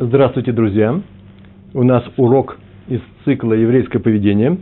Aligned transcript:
Здравствуйте, 0.00 0.52
друзья! 0.52 1.00
У 1.74 1.82
нас 1.82 2.04
урок 2.16 2.56
из 2.86 3.00
цикла 3.24 3.54
«Еврейское 3.54 3.98
поведение». 3.98 4.58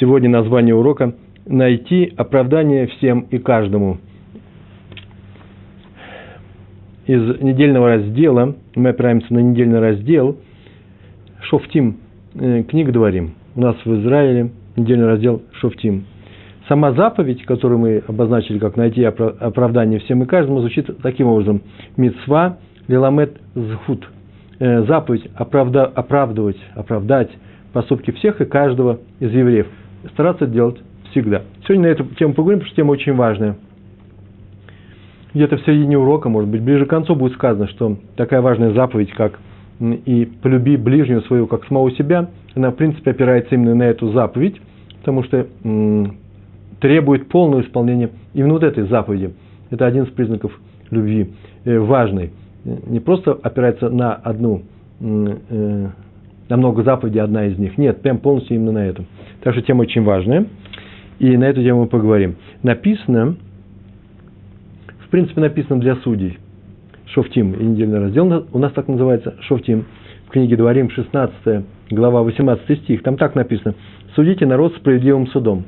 Сегодня 0.00 0.28
название 0.28 0.74
урока 0.74 1.14
«Найти 1.46 2.12
оправдание 2.16 2.88
всем 2.88 3.20
и 3.30 3.38
каждому». 3.38 3.98
Из 7.06 7.40
недельного 7.40 7.90
раздела, 7.90 8.56
мы 8.74 8.88
опираемся 8.88 9.32
на 9.32 9.38
недельный 9.38 9.78
раздел 9.78 10.38
Шофтим, 11.42 11.98
э, 12.34 12.64
книг 12.64 12.90
Дворим. 12.90 13.34
У 13.54 13.60
нас 13.60 13.76
в 13.84 14.00
Израиле 14.00 14.50
недельный 14.74 15.06
раздел 15.06 15.42
Шофтим. 15.52 16.06
Сама 16.66 16.90
заповедь, 16.94 17.44
которую 17.44 17.78
мы 17.78 18.02
обозначили 18.08 18.58
как 18.58 18.76
«найти 18.76 19.04
оправдание 19.04 20.00
всем 20.00 20.24
и 20.24 20.26
каждому», 20.26 20.58
звучит 20.58 20.90
таким 21.00 21.28
образом. 21.28 21.62
Мицва 21.96 22.58
лиламет 22.88 23.40
зхут– 23.54 24.08
заповедь 24.58 25.28
оправда, 25.34 25.84
оправдывать, 25.84 26.58
оправдать 26.74 27.30
поступки 27.72 28.12
всех 28.12 28.40
и 28.40 28.44
каждого 28.44 29.00
из 29.20 29.32
евреев. 29.32 29.66
Стараться 30.12 30.46
делать 30.46 30.76
всегда. 31.10 31.42
Сегодня 31.64 31.88
на 31.88 31.92
эту 31.92 32.04
тему 32.16 32.34
поговорим, 32.34 32.60
потому 32.60 32.68
что 32.68 32.76
тема 32.76 32.90
очень 32.92 33.14
важная. 33.14 33.56
Где-то 35.32 35.56
в 35.56 35.62
середине 35.62 35.98
урока, 35.98 36.28
может 36.28 36.48
быть, 36.48 36.62
ближе 36.62 36.86
к 36.86 36.90
концу 36.90 37.16
будет 37.16 37.32
сказано, 37.34 37.66
что 37.68 37.96
такая 38.16 38.40
важная 38.40 38.72
заповедь, 38.72 39.10
как 39.12 39.40
и 39.80 40.30
полюби 40.42 40.76
ближнего 40.76 41.20
своего, 41.22 41.46
как 41.48 41.64
самого 41.66 41.90
себя, 41.92 42.30
она, 42.54 42.70
в 42.70 42.76
принципе, 42.76 43.10
опирается 43.10 43.56
именно 43.56 43.74
на 43.74 43.82
эту 43.82 44.12
заповедь, 44.12 44.60
потому 45.00 45.24
что 45.24 45.48
м, 45.64 46.18
требует 46.80 47.28
полного 47.28 47.62
исполнения 47.62 48.10
именно 48.32 48.52
вот 48.52 48.62
этой 48.62 48.84
заповеди. 48.84 49.34
Это 49.70 49.86
один 49.86 50.04
из 50.04 50.10
признаков 50.10 50.52
любви, 50.90 51.32
э, 51.64 51.78
важный– 51.78 52.30
не 52.64 53.00
просто 53.00 53.32
опирается 53.32 53.88
на 53.90 54.14
одну, 54.14 54.62
э, 55.00 55.88
на 56.48 56.56
много 56.56 56.82
заповедей, 56.82 57.20
одна 57.20 57.46
из 57.46 57.58
них. 57.58 57.78
Нет, 57.78 58.02
прям 58.02 58.18
полностью 58.18 58.56
именно 58.56 58.72
на 58.72 58.86
этом. 58.86 59.06
Так 59.42 59.54
что 59.54 59.62
тема 59.62 59.82
очень 59.82 60.02
важная. 60.02 60.46
И 61.18 61.36
на 61.36 61.44
эту 61.44 61.62
тему 61.62 61.82
мы 61.82 61.86
поговорим. 61.86 62.36
Написано, 62.62 63.36
в 65.06 65.08
принципе, 65.10 65.40
написано 65.40 65.80
для 65.80 65.96
судей. 65.96 66.38
Шофтим, 67.06 67.52
и 67.52 67.64
недельный 67.64 68.00
раздел 68.00 68.46
у 68.52 68.58
нас 68.58 68.72
так 68.72 68.88
называется, 68.88 69.34
Шофтим, 69.42 69.84
в 70.26 70.30
книге 70.30 70.56
Дворим, 70.56 70.90
16 70.90 71.64
глава, 71.90 72.22
18 72.22 72.82
стих, 72.82 73.02
там 73.02 73.16
так 73.16 73.34
написано, 73.34 73.74
судите 74.14 74.46
народ 74.46 74.74
справедливым 74.76 75.26
судом. 75.28 75.64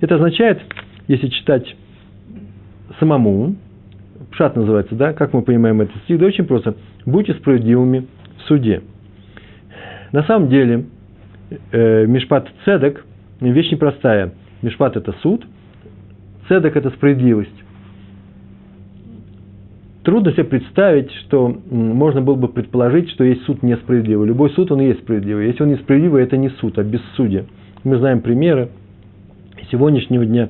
Это 0.00 0.16
означает, 0.16 0.60
если 1.06 1.28
читать 1.28 1.76
самому, 2.98 3.54
Пшат 4.34 4.56
называется, 4.56 4.96
да? 4.96 5.12
Как 5.12 5.32
мы 5.32 5.42
понимаем 5.42 5.80
этот 5.80 5.96
стих? 6.02 6.18
Да 6.18 6.26
очень 6.26 6.44
просто. 6.44 6.74
Будьте 7.06 7.34
справедливыми 7.34 8.08
в 8.38 8.48
суде. 8.48 8.82
На 10.10 10.24
самом 10.24 10.48
деле, 10.48 10.86
э, 11.70 12.04
Мишпат 12.06 12.48
Цедек– 12.64 13.04
вещь 13.40 13.70
непростая. 13.70 14.32
Мишпат– 14.60 14.96
это 14.98 15.12
суд, 15.22 15.46
Цедек– 16.48 16.74
это 16.76 16.90
справедливость. 16.90 17.54
Трудно 20.02 20.32
себе 20.32 20.44
представить, 20.44 21.12
что 21.12 21.56
можно 21.70 22.20
было 22.20 22.34
бы 22.34 22.48
предположить, 22.48 23.10
что 23.10 23.22
есть 23.22 23.42
суд 23.44 23.62
несправедливый. 23.62 24.26
Любой 24.26 24.50
суд, 24.50 24.70
он 24.72 24.80
и 24.80 24.86
есть 24.86 25.00
справедливый. 25.00 25.46
Если 25.46 25.62
он 25.62 25.70
несправедливый, 25.70 26.24
это 26.24 26.36
не 26.36 26.48
суд, 26.50 26.76
а 26.78 26.82
бессудие. 26.82 27.46
Мы 27.84 27.98
знаем 27.98 28.20
примеры 28.20 28.70
сегодняшнего 29.70 30.26
дня, 30.26 30.48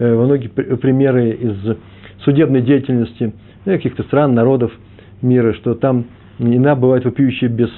э, 0.00 0.14
многие 0.14 0.48
примеры 0.48 1.30
из 1.30 1.76
судебной 2.24 2.62
деятельности 2.62 3.32
ну, 3.64 3.72
каких-то 3.72 4.02
стран, 4.04 4.34
народов 4.34 4.72
мира, 5.22 5.52
что 5.54 5.74
там 5.74 6.06
иногда 6.38 6.74
бывает 6.74 7.04
вопиющее 7.04 7.50
без, 7.50 7.70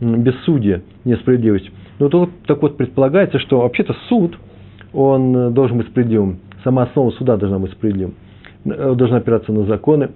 бессудие, 0.00 0.82
несправедливость. 1.04 1.70
Но 1.98 2.08
то, 2.08 2.28
так 2.46 2.62
вот 2.62 2.76
предполагается, 2.76 3.38
что 3.38 3.60
вообще-то 3.60 3.94
суд, 4.08 4.36
он 4.92 5.52
должен 5.52 5.78
быть 5.78 5.88
справедливым. 5.88 6.38
Сама 6.64 6.84
основа 6.84 7.10
суда 7.10 7.36
должна 7.36 7.58
быть 7.58 7.72
справедливым. 7.72 8.14
Э, 8.64 8.94
должна 8.94 9.18
опираться 9.18 9.52
на 9.52 9.64
законы. 9.64 10.10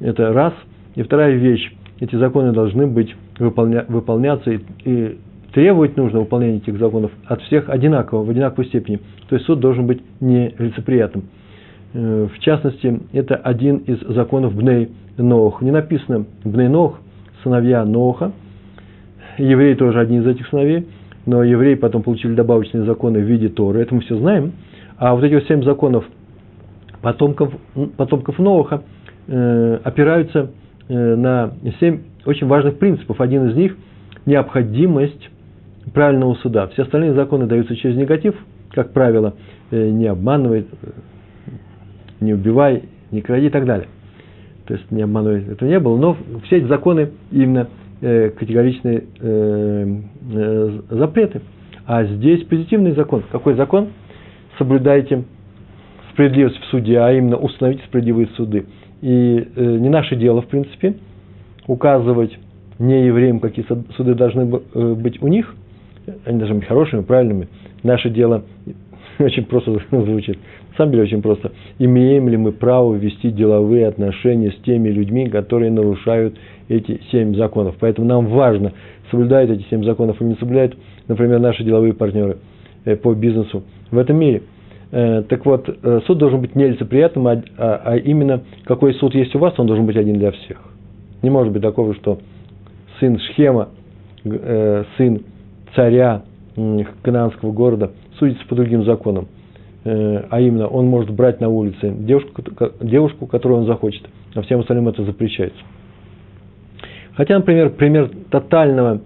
Это 0.00 0.32
раз. 0.32 0.52
И 0.94 1.02
вторая 1.02 1.34
вещь. 1.34 1.72
Эти 2.00 2.16
законы 2.16 2.52
должны 2.52 2.86
быть 2.86 3.14
выполня, 3.38 3.84
выполняться 3.88 4.50
и, 4.50 4.60
и 4.84 5.18
требовать 5.52 5.96
нужно 5.96 6.20
выполнения 6.20 6.58
этих 6.58 6.78
законов 6.78 7.10
от 7.24 7.40
всех 7.42 7.70
одинаково, 7.70 8.24
в 8.24 8.30
одинаковой 8.30 8.66
степени. 8.66 9.00
То 9.28 9.36
есть 9.36 9.46
суд 9.46 9.60
должен 9.60 9.86
быть 9.86 10.02
нелицеприятным. 10.20 11.24
Э, 11.24 11.45
в 11.96 12.38
частности, 12.40 13.00
это 13.12 13.36
один 13.36 13.78
из 13.78 14.00
законов 14.00 14.54
Бней 14.54 14.90
Нох. 15.16 15.62
Не 15.62 15.70
написано 15.70 16.26
Бней 16.44 16.68
Нох, 16.68 16.98
сыновья 17.42 17.84
Ноха. 17.84 18.32
Евреи 19.38 19.74
тоже 19.74 20.00
одни 20.00 20.18
из 20.18 20.26
этих 20.26 20.46
сыновей, 20.48 20.86
но 21.24 21.42
евреи 21.42 21.74
потом 21.74 22.02
получили 22.02 22.34
добавочные 22.34 22.84
законы 22.84 23.20
в 23.20 23.22
виде 23.22 23.48
Торы. 23.48 23.80
Это 23.80 23.94
мы 23.94 24.02
все 24.02 24.16
знаем. 24.18 24.52
А 24.98 25.14
вот 25.14 25.24
эти 25.24 25.34
вот 25.34 25.44
семь 25.44 25.62
законов 25.62 26.04
потомков, 27.00 27.52
потомков 27.96 28.38
Ноха 28.38 28.82
э, 29.26 29.78
опираются 29.84 30.50
э, 30.88 31.14
на 31.14 31.52
семь 31.80 32.00
очень 32.26 32.46
важных 32.46 32.78
принципов. 32.78 33.20
Один 33.20 33.48
из 33.48 33.56
них– 33.56 33.76
необходимость 34.26 35.30
правильного 35.94 36.34
суда. 36.34 36.66
Все 36.68 36.82
остальные 36.82 37.14
законы 37.14 37.46
даются 37.46 37.76
через 37.76 37.96
негатив, 37.96 38.34
как 38.72 38.92
правило, 38.92 39.34
э, 39.70 39.88
не 39.90 40.06
обманывай, 40.06 40.66
не 42.20 42.34
убивай, 42.34 42.82
не 43.10 43.20
кради 43.20 43.46
и 43.46 43.50
так 43.50 43.64
далее. 43.64 43.88
То 44.66 44.74
есть 44.74 44.90
не 44.90 45.02
обманывай, 45.02 45.44
это 45.48 45.64
не 45.64 45.78
было, 45.78 45.96
но 45.96 46.16
все 46.44 46.58
эти 46.58 46.64
законы 46.64 47.10
именно 47.30 47.68
э, 48.00 48.30
категоричные 48.30 49.04
э, 49.20 49.98
э, 50.32 50.70
запреты. 50.90 51.40
А 51.86 52.04
здесь 52.04 52.44
позитивный 52.44 52.92
закон. 52.92 53.22
Какой 53.30 53.54
закон? 53.54 53.88
Соблюдайте 54.58 55.22
справедливость 56.12 56.58
в 56.58 56.64
суде, 56.66 56.98
а 56.98 57.12
именно 57.12 57.36
установите 57.36 57.84
справедливые 57.84 58.26
суды. 58.36 58.66
И 59.02 59.48
не 59.54 59.88
наше 59.88 60.16
дело, 60.16 60.42
в 60.42 60.46
принципе, 60.46 60.94
указывать 61.66 62.36
не 62.78 63.06
евреям, 63.06 63.38
какие 63.38 63.64
суды 63.96 64.14
должны 64.14 64.46
быть 64.46 65.22
у 65.22 65.28
них, 65.28 65.54
они 66.24 66.38
должны 66.38 66.56
быть 66.56 66.66
хорошими, 66.66 67.02
правильными. 67.02 67.48
Наше 67.82 68.10
дело 68.10 68.44
очень 69.18 69.44
просто 69.44 69.78
звучит. 69.90 70.38
Самом 70.76 70.92
деле 70.92 71.04
очень 71.04 71.22
просто. 71.22 71.52
Имеем 71.78 72.28
ли 72.28 72.36
мы 72.36 72.52
право 72.52 72.94
вести 72.94 73.30
деловые 73.30 73.86
отношения 73.86 74.50
с 74.50 74.56
теми 74.62 74.90
людьми, 74.90 75.28
которые 75.28 75.70
нарушают 75.70 76.36
эти 76.68 77.00
семь 77.10 77.34
законов? 77.34 77.76
Поэтому 77.80 78.06
нам 78.06 78.26
важно, 78.26 78.72
соблюдают 79.10 79.50
эти 79.50 79.66
семь 79.70 79.84
законов 79.84 80.20
или 80.20 80.28
не 80.28 80.34
соблюдают, 80.34 80.76
например, 81.08 81.38
наши 81.38 81.64
деловые 81.64 81.94
партнеры 81.94 82.38
э, 82.84 82.96
по 82.96 83.14
бизнесу 83.14 83.62
в 83.90 83.96
этом 83.96 84.18
мире. 84.18 84.42
Э, 84.92 85.22
так 85.22 85.46
вот, 85.46 85.66
э, 85.68 86.00
суд 86.06 86.18
должен 86.18 86.42
быть 86.42 86.54
нелицеприятным, 86.54 87.26
а, 87.26 87.42
а, 87.56 87.80
а 87.84 87.96
именно 87.96 88.42
какой 88.64 88.92
суд 88.94 89.14
есть 89.14 89.34
у 89.34 89.38
вас, 89.38 89.54
он 89.58 89.66
должен 89.66 89.86
быть 89.86 89.96
один 89.96 90.18
для 90.18 90.30
всех. 90.32 90.58
Не 91.22 91.30
может 91.30 91.54
быть 91.54 91.62
такого, 91.62 91.94
что 91.94 92.18
сын 93.00 93.18
Шхема, 93.18 93.70
сын 94.24 95.22
царя 95.74 96.22
канадского 97.02 97.52
города 97.52 97.92
судится 98.18 98.46
по 98.46 98.54
другим 98.54 98.84
законам. 98.84 99.28
Э, 99.86 100.24
а 100.30 100.40
именно 100.40 100.66
он 100.66 100.86
может 100.86 101.10
брать 101.10 101.40
на 101.40 101.48
улице 101.48 101.94
девушку, 101.96 102.42
девушку, 102.80 103.26
которую 103.26 103.60
он 103.60 103.66
захочет, 103.66 104.02
а 104.34 104.42
всем 104.42 104.58
остальным 104.58 104.88
это 104.88 105.04
запрещается. 105.04 105.60
Хотя, 107.14 107.36
например, 107.36 107.70
пример 107.70 108.10
тотального 108.28 109.00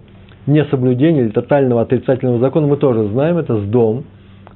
несоблюдения 0.47 1.21
или 1.21 1.29
тотального 1.29 1.83
отрицательного 1.83 2.39
закона 2.39 2.65
мы 2.65 2.77
тоже 2.77 3.07
знаем, 3.09 3.37
это 3.37 3.61
с 3.61 3.63
дом. 3.65 4.05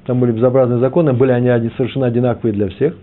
Там 0.07 0.19
были 0.19 0.31
безобразные 0.31 0.79
законы, 0.79 1.13
были 1.13 1.31
они 1.31 1.69
совершенно 1.77 2.07
одинаковые 2.07 2.53
для 2.53 2.69
всех. 2.69 2.95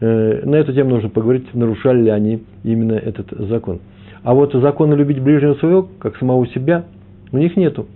Э, 0.00 0.44
на 0.44 0.56
эту 0.56 0.72
тему 0.72 0.90
нужно 0.90 1.10
поговорить, 1.10 1.54
нарушали 1.54 2.02
ли 2.02 2.10
они 2.10 2.42
именно 2.64 2.94
этот 2.94 3.30
закон. 3.48 3.78
А 4.24 4.34
вот 4.34 4.52
законы 4.54 4.94
любить 4.94 5.20
ближнего 5.20 5.54
своего, 5.54 5.88
как 6.00 6.16
самого 6.16 6.48
себя, 6.48 6.86
у 7.30 7.38
них 7.38 7.56
нету 7.56 7.86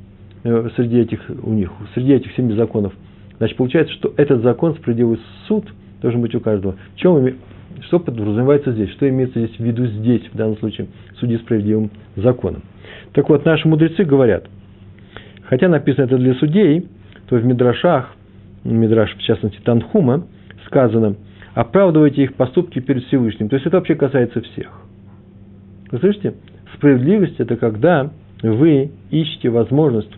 э, 0.44 0.68
среди 0.76 1.00
этих, 1.00 1.28
у 1.42 1.50
них, 1.50 1.72
среди 1.94 2.12
этих 2.12 2.32
семи 2.36 2.54
законов– 2.54 2.92
Значит, 3.38 3.56
получается, 3.56 3.94
что 3.94 4.12
этот 4.16 4.42
закон, 4.42 4.74
справедливый 4.74 5.18
суд, 5.46 5.64
должен 6.02 6.20
быть 6.20 6.34
у 6.34 6.40
каждого. 6.40 6.76
В 6.94 6.96
чем, 6.96 7.26
что 7.82 8.00
подразумевается 8.00 8.72
здесь? 8.72 8.90
Что 8.90 9.08
имеется 9.08 9.40
здесь 9.40 9.56
в 9.56 9.64
виду 9.64 9.86
здесь, 9.86 10.22
в 10.32 10.36
данном 10.36 10.58
случае, 10.58 10.88
суди 11.18 11.36
справедливым 11.38 11.90
законом? 12.16 12.62
Так 13.12 13.28
вот, 13.28 13.44
наши 13.44 13.68
мудрецы 13.68 14.04
говорят, 14.04 14.48
хотя 15.44 15.68
написано 15.68 16.04
это 16.04 16.18
для 16.18 16.34
судей, 16.34 16.88
то 17.28 17.36
в 17.36 17.44
Мидрашах, 17.44 18.14
Мидраш, 18.64 19.14
в 19.16 19.22
частности, 19.22 19.58
Танхума, 19.62 20.26
сказано, 20.66 21.16
оправдывайте 21.54 22.24
их 22.24 22.34
поступки 22.34 22.80
перед 22.80 23.04
Всевышним. 23.04 23.48
То 23.48 23.56
есть 23.56 23.66
это 23.66 23.76
вообще 23.76 23.94
касается 23.94 24.40
всех. 24.40 24.82
Вы 25.90 25.98
слышите? 25.98 26.34
Справедливость– 26.74 27.36
это 27.38 27.56
когда 27.56 28.10
вы 28.42 28.90
ищете 29.10 29.48
возможность 29.48 30.10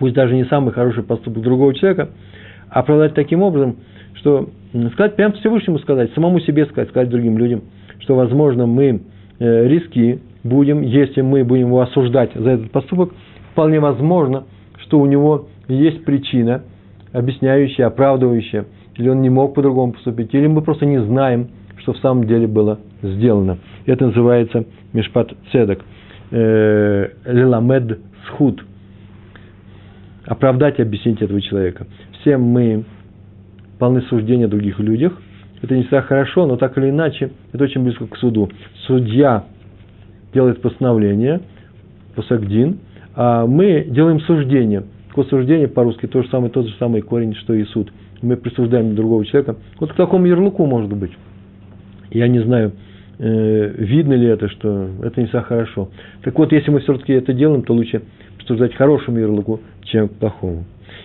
пусть 0.00 0.14
даже 0.14 0.34
не 0.34 0.44
самый 0.46 0.72
хороший 0.72 1.02
поступок 1.02 1.42
другого 1.42 1.74
человека, 1.74 2.08
оправдать 2.70 3.14
таким 3.14 3.42
образом, 3.42 3.76
что 4.14 4.48
сказать 4.94 5.14
прямо 5.14 5.34
Всевышнему 5.34 5.78
сказать, 5.78 6.10
самому 6.14 6.40
себе 6.40 6.64
сказать, 6.66 6.88
сказать 6.88 7.10
другим 7.10 7.36
людям, 7.36 7.62
что, 8.00 8.16
возможно, 8.16 8.66
мы 8.66 9.02
э, 9.38 9.68
риски 9.68 10.20
будем, 10.42 10.80
если 10.80 11.20
мы 11.20 11.44
будем 11.44 11.66
его 11.66 11.82
осуждать 11.82 12.30
за 12.34 12.50
этот 12.50 12.70
поступок, 12.70 13.12
вполне 13.52 13.78
возможно, 13.78 14.44
что 14.78 14.98
у 14.98 15.04
него 15.04 15.48
есть 15.68 16.04
причина, 16.04 16.62
объясняющая, 17.12 17.86
оправдывающая, 17.86 18.64
или 18.96 19.08
он 19.10 19.20
не 19.20 19.28
мог 19.28 19.54
по-другому 19.54 19.92
поступить, 19.92 20.32
или 20.32 20.46
мы 20.46 20.62
просто 20.62 20.86
не 20.86 21.02
знаем, 21.02 21.48
что 21.76 21.92
в 21.92 21.98
самом 21.98 22.24
деле 22.24 22.46
было 22.46 22.78
сделано. 23.02 23.58
Это 23.84 24.06
называется 24.06 24.64
Мишпат 24.94 25.32
Цедок. 25.52 25.84
Э, 26.30 27.08
Леламед 27.26 27.98
Схуд. 28.26 28.64
Оправдать 30.30 30.78
и 30.78 30.82
объяснить 30.82 31.20
этого 31.20 31.40
человека. 31.40 31.88
Все 32.20 32.36
мы 32.36 32.84
полны 33.80 34.00
суждения 34.02 34.44
о 34.44 34.48
других 34.48 34.78
людях. 34.78 35.20
Это 35.60 35.74
не 35.74 35.82
всегда 35.82 36.02
хорошо, 36.02 36.46
но 36.46 36.56
так 36.56 36.78
или 36.78 36.88
иначе, 36.88 37.32
это 37.52 37.64
очень 37.64 37.82
близко 37.82 38.06
к 38.06 38.16
суду. 38.16 38.48
Судья 38.86 39.46
делает 40.32 40.62
постановление, 40.62 41.40
посагдин, 42.14 42.78
а 43.16 43.44
мы 43.44 43.84
делаем 43.90 44.20
суждение. 44.20 44.84
Такое 45.08 45.24
суждение 45.24 45.66
по-русски 45.66 46.06
то 46.06 46.22
же 46.22 46.28
самое, 46.28 46.52
тот 46.52 46.68
же 46.68 46.76
самый 46.78 47.00
корень, 47.00 47.34
что 47.34 47.52
и 47.52 47.64
суд. 47.64 47.92
Мы 48.22 48.36
присуждаем 48.36 48.94
другого 48.94 49.26
человека. 49.26 49.56
Вот 49.80 49.92
к 49.92 49.96
такому 49.96 50.26
ярлыку 50.26 50.64
может 50.64 50.92
быть. 50.94 51.10
Я 52.12 52.28
не 52.28 52.38
знаю, 52.38 52.70
э, 53.18 53.74
видно 53.78 54.12
ли 54.12 54.28
это, 54.28 54.48
что 54.48 54.90
это 55.02 55.20
не 55.20 55.26
всегда 55.26 55.42
хорошо. 55.42 55.88
Так 56.22 56.38
вот, 56.38 56.52
если 56.52 56.70
мы 56.70 56.78
все-таки 56.78 57.14
это 57.14 57.32
делаем, 57.32 57.62
то 57.62 57.74
лучше 57.74 58.02
присуждать 58.50 58.74
хорошему 58.74 59.18
ярлыку, 59.18 59.60
чем 59.84 60.08
к 60.08 60.12
плохому. 60.14 60.64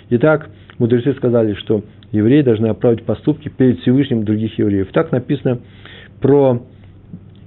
Итак, 0.09 0.50
мудрецы 0.80 1.13
сказали, 1.13 1.53
что 1.53 1.83
евреи 2.12 2.42
должны 2.42 2.68
оправить 2.68 3.03
поступки 3.03 3.50
перед 3.50 3.80
Всевышним 3.81 4.24
других 4.24 4.57
евреев. 4.57 4.92
Так 4.92 5.12
написано 5.12 5.59
про 6.21 6.63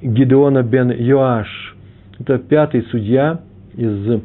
Гидеона 0.01 0.63
бен 0.63 0.93
Йоаш. 0.93 1.77
Это 2.21 2.39
пятый 2.39 2.83
судья 2.91 3.41
из 3.77 4.21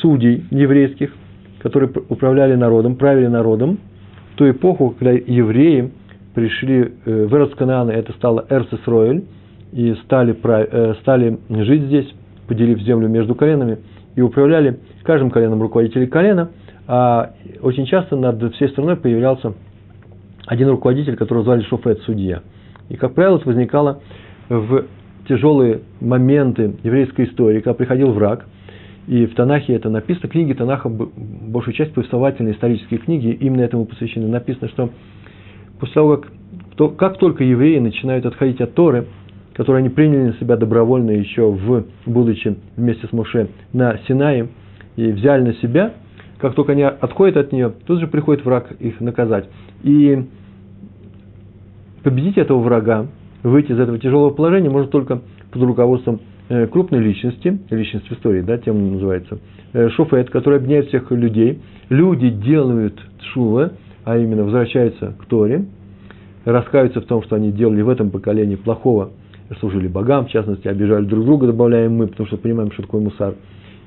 судей 0.00 0.44
еврейских, 0.50 1.12
которые 1.60 1.90
управляли 2.08 2.54
народом, 2.54 2.94
правили 2.94 3.26
народом 3.26 3.78
в 4.34 4.36
ту 4.36 4.48
эпоху, 4.48 4.94
когда 4.96 5.12
евреи 5.12 5.90
пришли 6.34 6.92
э, 7.04 7.26
в 7.26 7.34
Эрос 7.34 7.50
это 7.58 8.12
стало 8.12 8.46
Эрсесроэль, 8.48 9.24
и 9.72 9.94
стали, 10.04 10.36
э, 10.40 10.94
стали 11.00 11.38
жить 11.50 11.82
здесь, 11.82 12.08
поделив 12.46 12.80
землю 12.80 13.08
между 13.08 13.34
коленами, 13.34 13.78
и 14.18 14.20
управляли 14.20 14.80
каждым 15.04 15.30
коленом 15.30 15.62
руководителей 15.62 16.08
колена, 16.08 16.50
а 16.88 17.34
очень 17.62 17.86
часто 17.86 18.16
над 18.16 18.52
всей 18.54 18.68
страной 18.70 18.96
появлялся 18.96 19.54
один 20.44 20.68
руководитель, 20.70 21.14
которого 21.14 21.44
звали 21.44 21.62
Шофет, 21.62 22.00
судья. 22.00 22.42
И, 22.88 22.96
как 22.96 23.14
правило, 23.14 23.36
это 23.36 23.46
возникало 23.46 24.00
в 24.48 24.86
тяжелые 25.28 25.82
моменты 26.00 26.74
еврейской 26.82 27.26
истории, 27.26 27.60
когда 27.60 27.74
приходил 27.74 28.10
враг, 28.10 28.46
и 29.06 29.24
в 29.26 29.36
Танахе 29.36 29.74
это 29.74 29.88
написано, 29.88 30.28
книги 30.28 30.52
Танаха, 30.52 30.88
большую 30.88 31.74
часть 31.74 31.94
повествовательные 31.94 32.54
исторические 32.54 32.98
книги, 32.98 33.28
именно 33.28 33.60
этому 33.60 33.84
посвящены. 33.84 34.26
Написано, 34.26 34.68
что 34.68 34.90
после 35.78 35.94
того, 35.94 36.16
как, 36.16 36.32
то, 36.74 36.88
как 36.88 37.18
только 37.18 37.44
евреи 37.44 37.78
начинают 37.78 38.26
отходить 38.26 38.60
от 38.60 38.74
Торы, 38.74 39.06
которую 39.58 39.80
они 39.80 39.88
приняли 39.88 40.28
на 40.28 40.32
себя 40.34 40.56
добровольно 40.56 41.10
еще 41.10 41.50
в, 41.50 41.84
будучи 42.06 42.56
вместе 42.76 43.08
с 43.08 43.12
Моше 43.12 43.48
на 43.72 43.98
Синае, 44.06 44.50
и 44.94 45.10
взяли 45.10 45.42
на 45.42 45.54
себя, 45.54 45.94
как 46.38 46.54
только 46.54 46.72
они 46.72 46.84
отходят 46.84 47.36
от 47.36 47.50
нее, 47.50 47.72
тут 47.84 47.98
же 47.98 48.06
приходит 48.06 48.44
враг 48.44 48.70
их 48.78 49.00
наказать. 49.00 49.48
И 49.82 50.26
победить 52.04 52.38
этого 52.38 52.60
врага, 52.60 53.08
выйти 53.42 53.72
из 53.72 53.80
этого 53.80 53.98
тяжелого 53.98 54.30
положения 54.30 54.70
можно 54.70 54.88
только 54.88 55.22
под 55.50 55.62
руководством 55.62 56.20
э, 56.48 56.68
крупной 56.68 57.00
личности, 57.00 57.58
личность 57.70 58.06
в 58.06 58.12
истории, 58.12 58.42
да, 58.42 58.58
тем 58.58 58.92
называется, 58.92 59.40
э, 59.72 59.88
шуфет, 59.88 60.30
который 60.30 60.58
объединяет 60.58 60.86
всех 60.86 61.10
людей. 61.10 61.58
Люди 61.88 62.30
делают 62.30 62.94
шувы, 63.32 63.72
а 64.04 64.18
именно 64.18 64.44
возвращаются 64.44 65.16
к 65.18 65.26
Торе, 65.26 65.64
раскаются 66.44 67.00
в 67.00 67.06
том, 67.06 67.24
что 67.24 67.34
они 67.34 67.50
делали 67.50 67.82
в 67.82 67.88
этом 67.88 68.10
поколении 68.10 68.54
плохого, 68.54 69.10
служили 69.56 69.88
богам, 69.88 70.26
в 70.26 70.30
частности, 70.30 70.68
обижали 70.68 71.04
друг 71.04 71.24
друга, 71.24 71.46
добавляем 71.46 71.94
мы, 71.94 72.06
потому 72.06 72.26
что 72.26 72.36
понимаем, 72.36 72.70
что 72.72 72.82
такое 72.82 73.00
мусар. 73.00 73.34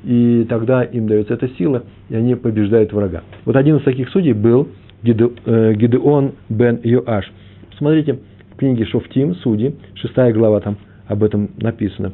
И 0.04 0.46
тогда 0.50 0.84
им 0.84 1.08
дается 1.08 1.36
эта 1.36 1.48
сила, 1.50 1.84
и 2.10 2.16
они 2.16 2.36
побеждают 2.36 2.92
врага. 2.92 3.22
Вот 3.46 3.56
один 3.56 3.78
из 3.78 3.84
таких 3.84 4.10
судей 4.10 4.34
был 4.34 4.69
э, 5.04 5.74
Гидеон 5.75 6.31
бен 6.50 6.80
Йоаш. 6.84 7.31
Посмотрите, 7.69 8.19
в 8.54 8.58
книге 8.58 8.86
Шофтим, 8.86 9.36
Судьи, 9.36 9.75
шестая 9.96 10.34
глава 10.34 10.60
там 10.62 10.78
об 11.08 11.24
этом 11.24 11.52
написано. 11.58 12.13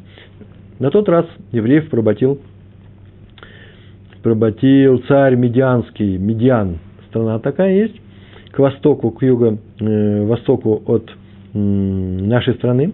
На 0.78 0.90
тот 0.90 1.08
раз 1.08 1.26
евреев 1.52 1.88
поработил, 1.88 2.38
поработил 4.22 4.98
царь 5.08 5.36
Медианский, 5.36 6.18
Медиан, 6.18 6.78
страна 7.08 7.38
такая 7.38 7.74
есть, 7.74 7.96
к 8.50 8.58
востоку, 8.58 9.10
к 9.10 9.22
юго-востоку 9.22 10.82
э, 10.86 10.92
от 10.92 11.10
э, 11.54 11.58
нашей 11.58 12.54
страны, 12.54 12.92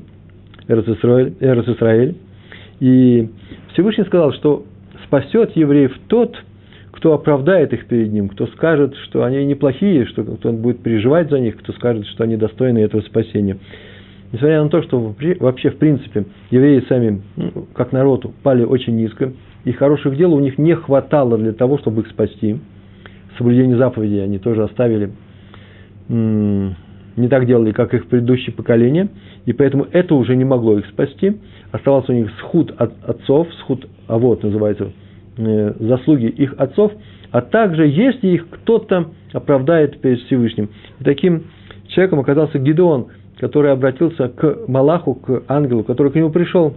Эрцисраэль. 0.69 2.17
И 2.81 3.29
Всевышний 3.73 4.05
сказал, 4.05 4.33
что 4.33 4.65
спасет 5.07 5.57
евреев 5.57 5.93
тот, 6.09 6.37
кто 6.93 7.13
оправдает 7.13 7.73
их 7.73 7.87
перед 7.87 8.13
ним, 8.13 8.29
кто 8.29 8.47
скажет, 8.49 8.95
что 9.09 9.25
они 9.25 9.45
неплохие, 9.45 10.07
что 10.07 10.23
кто 10.23 10.53
будет 10.53 10.81
переживать 10.81 11.29
за 11.29 11.39
них, 11.41 11.57
кто 11.57 11.73
скажет, 11.73 12.07
что 12.07 12.25
они 12.25 12.37
достойны 12.37 12.79
этого 12.79 13.01
спасения. 13.03 13.59
Несмотря 14.33 14.63
на 14.63 14.69
то, 14.69 14.83
что 14.83 15.15
вообще, 15.39 15.71
в 15.71 15.77
принципе, 15.77 16.25
евреи 16.51 16.85
сами, 16.89 17.23
ну, 17.37 17.67
как 17.75 17.93
народ, 17.93 18.27
пали 18.43 18.65
очень 18.65 18.97
низко, 18.97 19.33
и 19.65 19.73
хороших 19.73 20.17
дел 20.17 20.35
у 20.35 20.41
них 20.41 20.59
не 20.59 20.75
хватало 20.75 21.39
для 21.39 21.53
того, 21.53 21.79
чтобы 21.79 22.03
их 22.03 22.09
спасти. 22.09 22.59
Соблюдение 23.39 23.77
заповедей 23.77 24.23
они 24.25 24.39
тоже 24.39 24.65
оставили, 24.65 25.11
не 27.17 27.29
так 27.29 27.47
делали, 27.47 27.73
как 27.73 27.95
их 27.95 28.07
предыдущие 28.07 28.55
поколения, 28.55 29.09
и 29.47 29.53
поэтому 29.53 29.87
это 29.93 30.15
уже 30.15 30.37
не 30.37 30.45
могло 30.45 30.79
их 30.79 30.87
спасти. 30.87 31.37
Оставался 31.73 32.13
у 32.13 32.15
них 32.15 32.31
схуд 32.39 32.75
от 32.77 32.93
отцов, 33.05 33.49
схуд, 33.55 33.87
а 34.07 34.19
вот 34.19 34.43
называется, 34.43 34.91
Э, 35.37 35.73
заслуги 35.81 36.27
их 36.27 36.55
отцов, 36.59 36.93
а 37.33 37.41
также 37.41 37.89
если 37.89 38.29
их 38.29 38.49
кто-то 38.49 39.11
оправдает 39.33 40.01
перед 40.01 40.21
Всевышним. 40.21 40.69
И 41.01 41.05
таким 41.05 41.45
человеком 41.89 42.21
оказался 42.21 42.61
Гидеон, 42.61 43.09
который 43.39 43.73
обратился 43.73 44.29
к 44.29 44.69
Малаху, 44.69 45.15
к 45.15 45.43
ангелу, 45.49 45.83
который 45.83 46.13
к 46.13 46.15
нему 46.15 46.31
пришел 46.31 46.75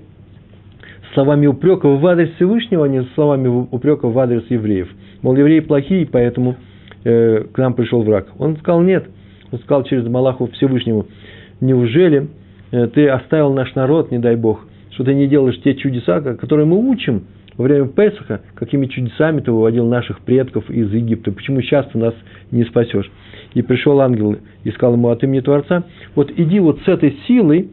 словами 1.13 1.45
упрека 1.45 1.87
в 1.87 2.05
адрес 2.07 2.31
Всевышнего, 2.35 2.85
а 2.85 2.87
не 2.87 3.03
словами 3.13 3.47
упрека 3.47 4.07
в 4.07 4.17
адрес 4.17 4.43
евреев. 4.49 4.89
Мол, 5.21 5.35
евреи 5.35 5.59
плохие, 5.59 6.07
поэтому 6.11 6.55
э, 7.03 7.43
к 7.53 7.57
нам 7.59 7.75
пришел 7.75 8.01
враг. 8.01 8.27
Он 8.39 8.57
сказал 8.57 8.81
нет. 8.81 9.05
Он 9.51 9.59
сказал 9.59 9.83
через 9.83 10.07
Малаху 10.07 10.47
Всевышнему, 10.47 11.07
неужели 11.61 12.27
э, 12.71 12.87
ты 12.87 13.07
оставил 13.07 13.53
наш 13.53 13.73
народ, 13.75 14.11
не 14.11 14.19
дай 14.19 14.35
Бог, 14.35 14.65
что 14.91 15.03
ты 15.03 15.13
не 15.13 15.27
делаешь 15.27 15.59
те 15.63 15.75
чудеса, 15.75 16.21
которые 16.21 16.65
мы 16.65 16.77
учим– 16.77 17.23
во 17.57 17.63
время 17.63 17.87
Песаха, 17.87 18.41
какими 18.55 18.85
чудесами 18.85 19.41
ты 19.41 19.51
выводил 19.51 19.87
наших 19.87 20.21
предков 20.21 20.69
из 20.69 20.91
Египта, 20.93 21.31
почему 21.31 21.61
сейчас 21.61 21.87
ты 21.87 21.97
нас 21.97 22.13
не 22.51 22.63
спасешь? 22.63 23.11
И 23.53 23.61
пришел 23.61 23.99
ангел 23.99 24.37
и 24.63 24.71
сказал 24.71 24.93
ему 24.93 25.09
от 25.09 25.23
имени 25.23 25.41
Творца, 25.41 25.83
вот 26.15 26.31
иди 26.37 26.59
вот 26.59 26.79
с 26.85 26.87
этой 26.87 27.17
силой, 27.27 27.69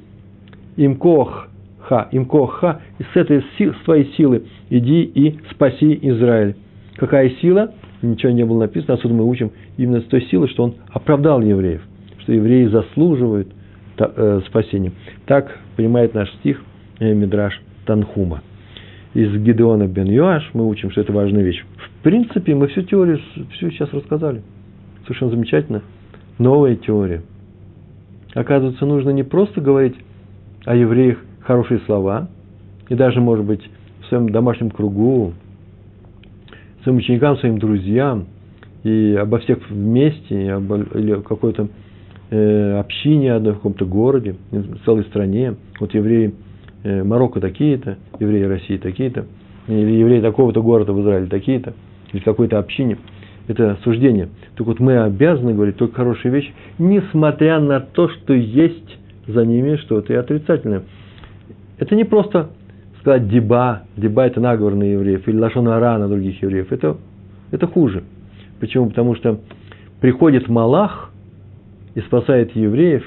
имкох 0.77 1.49
ха, 1.81 2.09
имкох 2.13 2.61
ха, 2.61 2.81
с 3.13 3.17
этой 3.17 3.43
с 3.43 3.85
твоей 3.85 4.11
силы 4.17 4.45
иди 4.71 5.03
и 5.03 5.39
спаси 5.51 5.99
Израиль. 6.01 6.57
Какая 6.97 7.31
сила? 7.43 7.73
Ничего 8.05 8.33
не 8.33 8.45
было 8.45 8.61
написано, 8.61 8.95
отсюда 8.95 9.15
мы 9.15 9.25
учим 9.29 9.51
именно 9.77 10.01
с 10.01 10.05
той 10.05 10.23
силы, 10.23 10.49
что 10.49 10.65
он 10.65 10.75
оправдал 10.91 11.41
евреев, 11.41 11.83
что 12.19 12.33
евреи 12.33 12.67
заслуживают 12.67 13.49
э, 13.99 14.41
спасения. 14.47 14.93
Так 15.27 15.59
понимает 15.77 16.15
наш 16.15 16.31
стих 16.35 16.63
э, 17.01 17.15
Мидраш 17.15 17.61
Танхума 17.87 18.43
из 19.15 19.33
Гидеона 19.33 19.87
бен 19.87 20.11
Йоаш, 20.11 20.51
мы 20.55 20.69
учим, 20.69 20.91
что 20.91 21.01
это 21.01 21.13
важная 21.13 21.43
вещь. 21.43 21.65
В 21.77 22.03
принципе, 22.03 22.55
мы 22.55 22.67
всю 22.67 22.83
теорию, 22.83 23.21
всю 23.53 23.71
сейчас 23.71 23.93
рассказали. 23.93 24.43
Совершенно 25.05 25.31
замечательно. 25.31 25.83
Новая 26.39 26.75
теория. 26.75 27.23
Оказывается, 28.35 28.85
нужно 28.85 29.11
не 29.11 29.23
просто 29.23 29.61
говорить 29.61 29.95
о 30.65 30.75
евреях 30.75 31.19
хорошие 31.41 31.79
слова, 31.87 32.29
и 32.89 32.95
даже, 32.97 33.21
может 33.21 33.45
быть, 33.45 33.63
в 34.03 34.07
своем 34.07 34.29
домашнем 34.31 34.71
кругу, 34.71 35.33
своим 36.85 36.99
ученикам, 36.99 37.37
своим 37.39 37.59
друзьям, 37.59 38.27
и 38.85 39.19
обо 39.21 39.39
всех 39.41 39.59
вместе, 39.69 40.35
или 40.35 41.13
о 41.13 41.23
какой-то 41.23 41.69
э, 42.31 42.79
общине, 42.79 43.39
в 43.39 43.55
каком-то 43.55 43.85
городе, 43.85 44.37
в 44.53 44.85
целой 44.85 45.05
стране. 45.05 45.57
Вот 45.81 45.93
евреи 45.95 46.35
Э, 46.85 47.03
Марокко 47.03 47.41
такие-то, 47.41 47.97
евреи 48.21 48.43
России 48.43 48.77
такие-то, 48.77 49.25
или 49.69 49.93
евреи 49.93 50.21
такого-то 50.21 50.63
города 50.63 50.93
в 50.93 51.01
Израиле 51.01 51.27
такие-то, 51.27 51.73
или 52.13 52.21
какой-то 52.21 52.59
общине. 52.59 52.99
Это 53.49 53.79
суждение. 53.85 54.29
Так 54.55 54.67
вот 54.67 54.81
мы 54.81 54.99
обязаны 55.03 55.55
говорить 55.55 55.77
только 55.77 55.97
хорошие 55.97 56.31
вещи, 56.31 56.53
несмотря 56.79 57.59
на 57.59 57.81
то, 57.81 58.11
что 58.11 58.35
есть 58.35 58.99
за 59.27 59.47
ними 59.47 59.77
что-то 59.77 60.13
и 60.13 60.17
отрицательное. 60.17 60.83
Это 61.79 61.95
не 61.97 62.05
просто 62.05 62.51
сказать 63.05 63.29
диба, 63.29 63.83
диба 63.99 64.25
это 64.25 64.41
наговор 64.41 64.75
на 64.75 64.85
евреев, 64.85 65.29
или 65.29 65.37
лашонара 65.37 65.99
на 65.99 66.09
других 66.09 66.41
евреев, 66.41 66.73
это, 66.73 66.97
это 67.51 67.67
хуже. 67.67 68.03
Почему? 68.61 68.89
Потому 68.89 69.15
что 69.15 69.41
приходит 70.01 70.49
Малах 70.49 71.13
и 71.95 72.01
спасает 72.01 72.57
евреев 72.57 73.05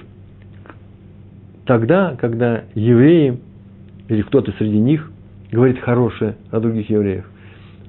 тогда, 1.66 2.16
когда 2.22 2.62
евреи 2.76 3.40
или 4.08 4.22
кто-то 4.22 4.52
среди 4.60 4.78
них 4.78 5.12
говорит 5.52 5.80
хорошее 5.80 6.36
о 6.52 6.60
других 6.60 6.92
евреях. 6.92 7.26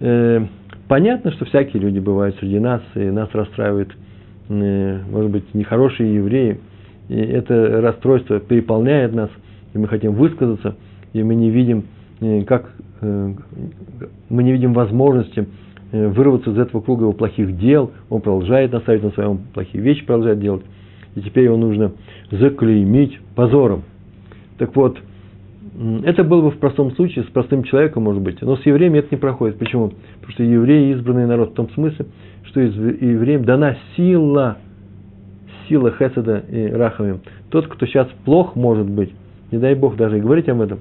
Э, 0.00 0.46
понятно, 0.88 1.30
что 1.32 1.44
всякие 1.44 1.82
люди 1.82 1.98
бывают 1.98 2.36
среди 2.36 2.58
нас, 2.58 2.80
и 2.94 3.00
нас 3.00 3.28
расстраивают, 3.34 3.94
э, 4.48 5.00
может 5.10 5.30
быть, 5.30 5.52
нехорошие 5.52 6.14
евреи, 6.14 6.58
и 7.10 7.16
это 7.16 7.82
расстройство 7.82 8.40
переполняет 8.40 9.14
нас, 9.14 9.28
и 9.74 9.78
мы 9.78 9.88
хотим 9.88 10.12
высказаться, 10.14 10.74
и 11.12 11.22
мы 11.22 11.34
не 11.34 11.50
видим, 11.50 11.84
как 12.46 12.72
мы 13.00 14.42
не 14.42 14.52
видим 14.52 14.72
возможности 14.72 15.46
вырваться 15.92 16.50
из 16.50 16.58
этого 16.58 16.80
круга 16.80 17.04
его 17.04 17.12
плохих 17.12 17.56
дел, 17.58 17.92
он 18.10 18.20
продолжает 18.20 18.72
наставить 18.72 19.02
на 19.02 19.10
своем 19.10 19.38
плохие 19.54 19.82
вещи, 19.82 20.04
продолжает 20.04 20.40
делать, 20.40 20.62
и 21.14 21.20
теперь 21.20 21.44
его 21.44 21.56
нужно 21.56 21.92
заклеймить 22.30 23.18
позором. 23.34 23.84
Так 24.58 24.74
вот, 24.76 24.98
это 26.02 26.24
было 26.24 26.42
бы 26.42 26.50
в 26.50 26.58
простом 26.58 26.90
случае, 26.92 27.24
с 27.24 27.28
простым 27.28 27.62
человеком, 27.62 28.02
может 28.02 28.20
быть. 28.20 28.42
Но 28.42 28.56
с 28.56 28.66
евреями 28.66 28.98
это 28.98 29.08
не 29.12 29.16
проходит. 29.16 29.58
Почему? 29.58 29.92
Потому 30.16 30.32
что 30.32 30.42
евреи 30.42 30.92
избранный 30.94 31.26
народ 31.26 31.52
в 31.52 31.54
том 31.54 31.70
смысле, 31.70 32.06
что 32.44 32.60
евреям 32.60 33.44
дана 33.44 33.76
сила, 33.96 34.58
сила 35.68 35.92
Хеседа 35.92 36.38
и 36.50 36.70
Рахами. 36.72 37.20
Тот, 37.50 37.68
кто 37.68 37.86
сейчас 37.86 38.08
плох 38.24 38.56
может 38.56 38.88
быть, 38.90 39.12
не 39.52 39.58
дай 39.58 39.74
Бог 39.74 39.96
даже 39.96 40.18
и 40.18 40.20
говорить 40.20 40.48
об 40.48 40.60
этом, 40.60 40.80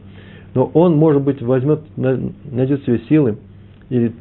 но 0.54 0.66
он, 0.74 0.96
может 0.98 1.22
быть, 1.22 1.42
возьмет, 1.42 1.82
найдет 1.96 2.84
себе 2.84 3.00
силы 3.10 3.38
или 3.89 4.13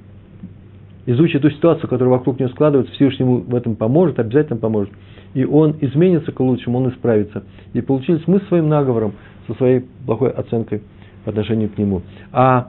изучит 1.06 1.42
ту 1.42 1.50
ситуацию, 1.50 1.88
которая 1.88 2.16
вокруг 2.18 2.38
него 2.38 2.50
складывается, 2.50 2.92
Всевышнему 2.94 3.38
в 3.38 3.54
этом 3.54 3.76
поможет, 3.76 4.18
обязательно 4.18 4.58
поможет. 4.58 4.92
И 5.34 5.44
он 5.44 5.76
изменится 5.80 6.32
к 6.32 6.40
лучшему, 6.40 6.78
он 6.78 6.90
исправится. 6.90 7.44
И 7.72 7.80
получились 7.80 8.26
мы 8.26 8.40
своим 8.48 8.68
наговором, 8.68 9.14
со 9.46 9.54
своей 9.54 9.84
плохой 10.04 10.30
оценкой 10.30 10.82
по 11.24 11.30
отношению 11.30 11.70
к 11.70 11.78
нему. 11.78 12.02
А 12.32 12.68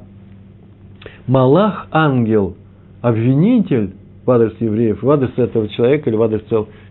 Малах, 1.28 1.88
ангел, 1.92 2.56
обвинитель 3.02 3.94
в 4.26 4.32
адрес 4.32 4.54
евреев, 4.60 5.02
в 5.02 5.10
адрес 5.10 5.32
этого 5.38 5.68
человека 5.70 6.10
или 6.10 6.18
в 6.18 6.22
адрес 6.22 6.42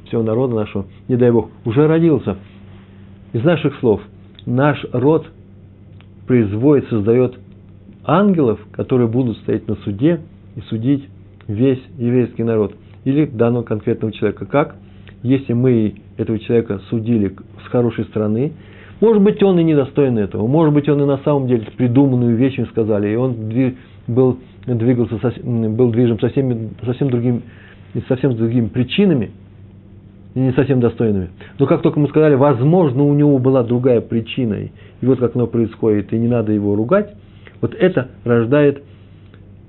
всего 0.06 0.22
народа 0.22 0.54
нашего, 0.54 0.86
не 1.08 1.16
дай 1.16 1.30
Бог, 1.30 1.50
уже 1.64 1.86
родился. 1.86 2.36
Из 3.32 3.42
наших 3.44 3.78
слов 3.80 4.00
наш 4.46 4.84
род 4.92 5.26
производит, 6.26 6.88
создает 6.88 7.38
ангелов, 8.04 8.60
которые 8.72 9.08
будут 9.08 9.38
стоять 9.38 9.66
на 9.68 9.76
суде 9.76 10.20
и 10.54 10.60
судить 10.62 11.04
весь 11.48 11.82
еврейский 11.98 12.44
народ 12.44 12.74
или 13.04 13.26
данного 13.26 13.62
конкретного 13.62 14.12
человека. 14.12 14.46
Как? 14.46 14.76
Если 15.22 15.52
мы 15.52 15.94
этого 16.16 16.38
человека 16.38 16.80
судили 16.90 17.34
с 17.64 17.68
хорошей 17.68 18.04
стороны, 18.04 18.52
может 19.00 19.22
быть, 19.22 19.42
он 19.42 19.58
и 19.58 19.64
недостоин 19.64 20.18
этого. 20.18 20.46
Может 20.46 20.72
быть, 20.72 20.88
он 20.88 21.02
и 21.02 21.04
на 21.04 21.18
самом 21.18 21.48
деле 21.48 21.66
придуманную 21.76 22.36
вещь 22.36 22.58
им 22.58 22.66
сказали, 22.66 23.10
и 23.10 23.16
он 23.16 23.34
был, 24.06 24.38
двигался, 24.66 25.18
был 25.44 25.90
движим 25.90 26.18
совсем, 26.18 26.70
совсем, 26.84 27.10
другим, 27.10 27.42
совсем 28.08 28.34
другими 28.36 28.68
причинами, 28.68 29.30
не 30.40 30.52
совсем 30.52 30.80
достойными. 30.80 31.30
Но 31.58 31.66
как 31.66 31.82
только 31.82 31.98
мы 31.98 32.08
сказали, 32.08 32.34
возможно, 32.34 33.02
у 33.02 33.14
него 33.14 33.38
была 33.38 33.62
другая 33.62 34.00
причина, 34.00 34.54
и 34.54 35.06
вот 35.06 35.18
как 35.18 35.34
оно 35.34 35.46
происходит, 35.46 36.12
и 36.12 36.18
не 36.18 36.28
надо 36.28 36.52
его 36.52 36.74
ругать, 36.74 37.14
вот 37.60 37.74
это 37.74 38.08
рождает 38.24 38.82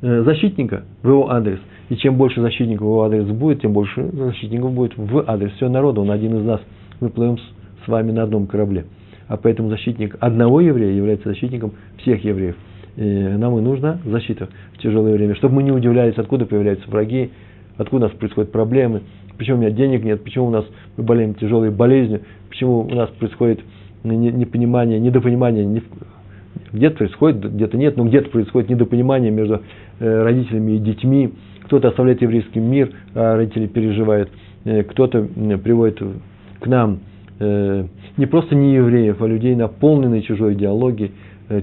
э, 0.01 0.23
защитника 0.23 0.83
в 1.01 1.07
его 1.07 1.31
адрес. 1.31 1.59
И 1.89 1.95
чем 1.95 2.17
больше 2.17 2.41
защитников 2.41 2.85
в 2.85 2.89
его 2.89 3.03
адрес 3.03 3.25
будет, 3.25 3.61
тем 3.61 3.73
больше 3.73 4.09
защитников 4.11 4.73
будет 4.73 4.97
в 4.97 5.23
адрес 5.25 5.51
всего 5.53 5.69
народа. 5.69 6.01
Он 6.01 6.11
один 6.11 6.37
из 6.37 6.43
нас. 6.43 6.61
Мы 6.99 7.09
плывем 7.09 7.37
с 7.37 7.87
вами 7.87 8.11
на 8.11 8.23
одном 8.23 8.47
корабле 8.47 8.85
а 9.27 9.37
поэтому 9.37 9.69
защитник 9.69 10.15
одного 10.19 10.61
еврея 10.61 10.93
является 10.93 11.29
защитником 11.29 11.73
всех 11.97 12.23
евреев. 12.23 12.55
И 12.95 13.03
нам 13.03 13.57
и 13.57 13.61
нужна 13.61 13.99
защита 14.05 14.49
в 14.73 14.81
тяжелое 14.81 15.13
время, 15.13 15.35
чтобы 15.35 15.55
мы 15.55 15.63
не 15.63 15.71
удивлялись, 15.71 16.17
откуда 16.17 16.45
появляются 16.45 16.89
враги, 16.89 17.31
откуда 17.77 18.05
у 18.05 18.09
нас 18.09 18.17
происходят 18.17 18.51
проблемы, 18.51 19.01
почему 19.37 19.57
у 19.57 19.61
меня 19.61 19.71
денег 19.71 20.03
нет, 20.03 20.23
почему 20.23 20.47
у 20.47 20.49
нас 20.49 20.65
мы 20.95 21.03
болеем 21.03 21.33
тяжелой 21.35 21.71
болезнью, 21.71 22.21
почему 22.49 22.81
у 22.81 22.93
нас 22.93 23.09
происходит 23.11 23.61
непонимание, 24.03 24.99
недопонимание, 24.99 25.81
где-то 26.71 26.97
происходит, 26.97 27.53
где-то 27.53 27.77
нет, 27.77 27.97
но 27.97 28.05
где-то 28.05 28.29
происходит 28.29 28.69
недопонимание 28.69 29.31
между 29.31 29.61
э, 29.99 30.23
родителями 30.23 30.73
и 30.73 30.79
детьми, 30.79 31.33
кто-то 31.63 31.89
оставляет 31.89 32.21
еврейский 32.21 32.59
мир, 32.59 32.91
а 33.13 33.35
родители 33.35 33.67
переживают, 33.67 34.29
э, 34.65 34.83
кто-то 34.83 35.27
приводит 35.63 36.01
к 36.59 36.67
нам 36.67 36.99
Э, 37.39 37.85
не 38.17 38.25
просто 38.25 38.55
не 38.55 38.73
евреев, 38.73 39.21
а 39.21 39.27
людей, 39.27 39.55
наполненные 39.55 40.21
чужой 40.23 40.53
идеологией, 40.53 41.11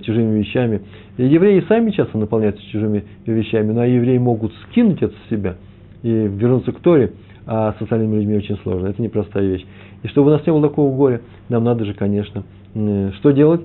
чужими 0.02 0.38
вещами. 0.38 0.81
И 1.19 1.26
евреи 1.26 1.62
сами 1.69 1.90
часто 1.90 2.16
наполняются 2.16 2.62
чужими 2.71 3.04
вещами, 3.26 3.71
но 3.73 3.85
евреи 3.85 4.16
могут 4.16 4.52
скинуть 4.71 5.02
это 5.02 5.12
с 5.12 5.31
себя 5.31 5.57
и 6.02 6.09
вернуться 6.09 6.73
к 6.73 6.81
Торе, 6.81 7.12
а 7.46 7.72
с 7.72 7.78
социальными 7.78 8.16
людьми 8.16 8.36
очень 8.36 8.56
сложно. 8.58 8.88
Это 8.88 9.02
непростая 9.02 9.44
вещь. 9.44 9.64
И 10.02 10.08
чтобы 10.08 10.28
у 10.28 10.30
нас 10.30 10.46
не 10.46 10.52
было 10.52 10.68
такого 10.68 10.94
горя, 10.94 11.20
нам 11.48 11.64
надо 11.64 11.84
же, 11.84 11.94
конечно, 11.94 12.44
что 12.74 13.30
делать? 13.30 13.62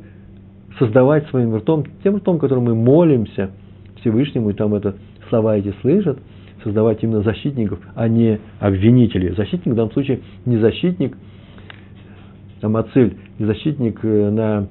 Создавать 0.77 1.27
своим 1.27 1.55
ртом, 1.55 1.83
тем 2.03 2.17
ртом, 2.17 2.39
которым 2.39 2.65
мы 2.65 2.75
молимся 2.75 3.51
Всевышнему, 4.01 4.51
и 4.51 4.53
там 4.53 4.73
это 4.75 4.95
слова 5.29 5.57
эти 5.57 5.73
слышат, 5.81 6.19
создавать 6.63 7.03
именно 7.03 7.21
защитников, 7.21 7.79
а 7.95 8.07
не 8.07 8.39
обвинителей. 8.59 9.33
Защитник 9.35 9.73
в 9.73 9.75
данном 9.75 9.91
случае 9.91 10.19
не 10.45 10.57
защитник– 10.57 11.17
там 12.61 12.75
Ациль, 12.77 13.17
защитник 13.39 13.99
э, 14.03 14.29
на 14.29 14.67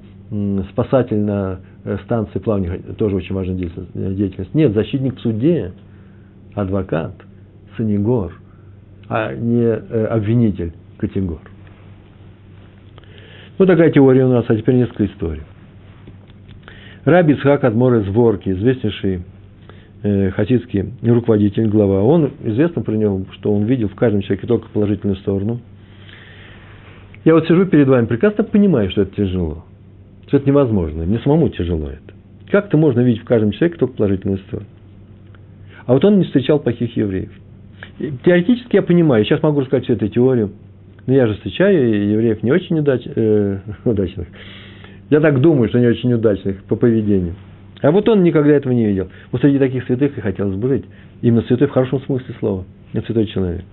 спасатель 0.71 1.21
на 1.21 1.61
э, 1.85 1.97
станции 2.05 2.39
плавания, 2.39 2.79
тоже 2.99 3.17
очень 3.17 3.35
важная 3.35 3.55
деятельность. 3.57 4.55
Нет, 4.55 4.75
защитник 4.75 5.17
в 5.17 5.21
суде, 5.21 5.73
адвокат, 6.55 7.15
санигор, 7.77 8.35
а 9.09 9.35
не 9.35 9.63
э, 9.63 10.07
обвинитель, 10.07 10.73
категор. 10.99 11.41
Вот 13.59 13.67
такая 13.67 13.91
теория 13.91 14.25
у 14.25 14.31
нас, 14.31 14.45
а 14.49 14.57
теперь 14.57 14.77
несколько 14.77 15.07
историй. 15.07 15.43
Раби 17.05 17.35
Ицхак 17.35 17.65
Адмор 17.65 17.95
из 17.97 18.09
Ворки, 18.09 18.51
известнейший 18.51 19.23
э, 20.03 20.31
хасидский 20.31 20.93
руководитель, 21.03 21.69
глава, 21.69 22.03
он, 22.03 22.33
известно 22.45 22.83
про 22.83 22.93
него, 22.93 23.25
что 23.33 23.53
он 23.53 23.65
видел 23.65 23.89
в 23.89 23.95
каждом 23.95 24.23
человеке 24.23 24.47
только 24.47 24.69
положительную 24.69 25.17
сторону– 25.17 25.61
я 27.29 27.35
вот 27.35 27.47
сижу 27.47 27.67
перед 27.67 27.89
вами, 27.89 28.07
прекрасно 28.07 28.43
понимаю, 28.43 28.91
что 28.91 29.03
это 29.03 29.15
тяжело. 29.15 29.65
Что 30.29 30.39
это 30.39 30.49
невозможно. 30.49 31.05
Мне 31.05 31.19
самому 31.19 31.51
тяжело 31.51 31.89
это. 31.89 32.15
Как-то 32.51 32.79
можно 32.79 33.01
видеть 33.01 33.23
в 33.23 33.27
каждом 33.27 33.53
человеке 33.53 33.79
только 33.79 33.95
положительную 33.95 34.39
сторону. 34.39 34.67
А 35.85 35.93
вот 35.93 36.03
он 36.07 36.19
не 36.19 36.25
встречал 36.25 36.59
плохих 36.59 36.97
евреев. 36.97 37.31
Теоретически 37.99 38.77
я 38.77 38.83
понимаю, 38.83 39.25
сейчас 39.25 39.43
могу 39.43 39.61
рассказать 39.61 39.85
всю 39.85 39.95
эту 39.95 40.09
теорию, 40.09 40.53
но 41.07 41.15
я 41.15 41.27
же 41.27 41.35
встречаю 41.35 42.11
евреев 42.11 42.43
не 42.43 42.53
очень 42.53 42.79
удач, 42.79 43.03
э, 43.05 43.59
удачных. 43.85 44.29
Я 45.11 45.21
так 45.21 45.41
думаю, 45.41 45.69
что 45.69 45.81
не 45.81 45.87
очень 45.87 46.13
удачных 46.13 46.63
по 46.65 46.77
поведению. 46.77 47.35
А 47.81 47.91
вот 47.91 48.09
он 48.09 48.23
никогда 48.23 48.53
этого 48.53 48.73
не 48.73 48.87
видел. 48.87 49.09
Вот 49.33 49.41
среди 49.41 49.59
таких 49.59 49.85
святых 49.85 50.17
и 50.19 50.21
хотелось 50.21 50.57
бы 50.57 50.69
жить. 50.69 50.85
Именно 51.23 51.43
святой 51.43 51.69
в 51.69 51.71
хорошем 51.71 52.01
смысле 52.03 52.35
слова. 52.39 52.65
Это 52.93 53.07
святой 53.07 53.27
человек. 53.27 53.65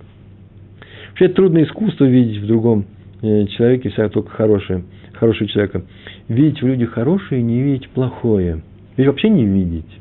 Вообще 1.09 1.25
это 1.25 1.35
трудное 1.35 1.63
искусство 1.63 2.05
видеть 2.05 2.41
в 2.41 2.47
другом 2.47 2.85
Э, 3.25 3.45
человеке 3.47 3.89
всегда 3.89 4.09
только 4.09 4.29
хорошее, 4.29 4.83
хорошего 5.13 5.49
человека. 5.49 5.83
Видеть 6.27 6.61
в 6.61 6.67
людях 6.67 6.91
хорошее 6.91 7.41
и 7.41 7.43
не 7.43 7.61
видеть 7.61 7.89
плохое. 7.89 8.61
Ведь 8.97 9.07
вообще 9.07 9.29
не 9.29 9.45
видеть. 9.45 9.99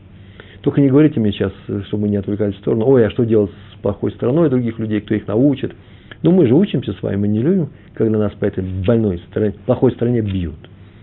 Только 0.61 0.81
не 0.81 0.89
говорите 0.89 1.21
мне 1.21 1.33
сейчас, 1.33 1.53
чтобы 1.87 2.03
мы 2.03 2.09
не 2.09 2.17
отвлекались 2.17 2.55
в 2.57 2.59
сторону. 2.59 2.87
Ой, 2.87 3.07
а 3.07 3.11
что 3.11 3.25
делать 3.25 3.51
плохой 3.85 4.13
стороной 4.13 4.49
других 4.49 4.79
людей, 4.79 5.03
кто 5.03 5.15
их 5.15 5.27
научит? 5.27 5.75
Ну, 6.23 6.33
мы 6.33 6.47
же 6.47 6.55
учимся 6.55 6.95
с 6.95 7.03
вами, 7.03 7.17
мы 7.17 7.29
не 7.29 7.41
любим, 7.41 7.69
когда 7.93 8.19
нас 8.19 8.33
по 8.33 8.47
этой 8.47 8.65
больной 8.65 9.19
стороне, 9.31 9.55
плохой 9.67 9.93
стороне 9.93 10.23
бьют. 10.23 10.57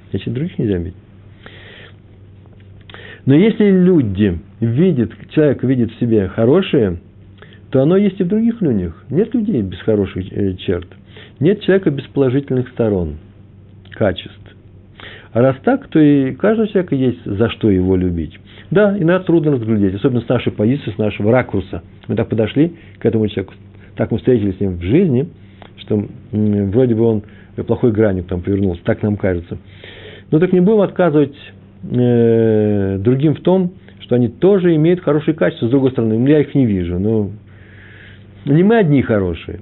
Значит, 0.10 0.34
других 0.34 0.58
нельзя 0.58 0.80
бить. 0.80 0.96
Но 3.28 3.36
если 3.36 3.70
люди 3.70 4.40
видят, 4.60 5.12
человек 5.30 5.64
видит 5.64 5.92
в 5.92 6.00
себе 6.00 6.28
хорошее, 6.28 6.98
то 7.70 7.84
оно 7.84 7.98
есть 7.98 8.20
и 8.20 8.24
в 8.24 8.28
других 8.28 8.60
людях. 8.62 9.06
Нет 9.12 9.32
людей 9.36 9.62
без 9.62 9.78
хороших 9.82 10.26
э, 10.34 10.56
черт. 10.56 10.88
Нет 11.40 11.62
человека 11.62 11.92
без 11.92 12.06
положительных 12.06 12.70
сторон, 12.70 13.18
качеств. 13.92 14.56
А 15.34 15.40
раз 15.40 15.56
так, 15.64 15.88
то 15.88 16.00
и 16.00 16.34
каждого 16.34 16.68
человека 16.68 16.96
есть 16.96 17.24
за 17.26 17.48
что 17.52 17.70
его 17.70 17.96
любить. 17.96 18.40
Да, 18.72 18.98
иногда 18.98 19.20
трудно 19.20 19.52
разглядеть, 19.52 19.96
особенно 19.96 20.22
с 20.22 20.30
нашей 20.30 20.52
позиции, 20.54 20.92
с 20.92 20.98
нашего 20.98 21.32
ракурса. 21.32 21.84
Мы 22.08 22.16
так 22.16 22.30
подошли 22.30 22.74
к 23.00 23.06
этому 23.06 23.28
человеку, 23.28 23.54
так 23.96 24.12
мы 24.12 24.18
встретились 24.18 24.58
с 24.58 24.60
ним 24.62 24.78
в 24.78 24.82
жизни, 24.82 25.28
что 25.78 26.06
вроде 26.32 26.96
бы 26.96 27.04
он 27.04 27.24
плохой 27.68 27.92
граник 27.92 28.28
там 28.28 28.42
повернулся, 28.42 28.82
так 28.84 29.04
нам 29.04 29.18
кажется. 29.18 29.58
Но 30.32 30.40
так 30.40 30.54
не 30.54 30.62
будем 30.62 30.80
отказывать 30.82 31.36
э, 31.84 32.98
другим 33.00 33.36
в 33.36 33.42
том, 33.42 33.74
что 34.00 34.16
они 34.16 34.30
тоже 34.30 34.74
имеют 34.76 35.02
хорошие 35.02 35.36
качества, 35.36 35.68
с 35.68 35.70
другой 35.70 35.92
стороны, 35.92 36.28
я 36.30 36.40
их 36.40 36.56
не 36.56 36.66
вижу. 36.66 36.98
Ну, 36.98 37.32
не 38.46 38.64
мы 38.64 38.78
одни 38.78 39.02
хорошие. 39.02 39.60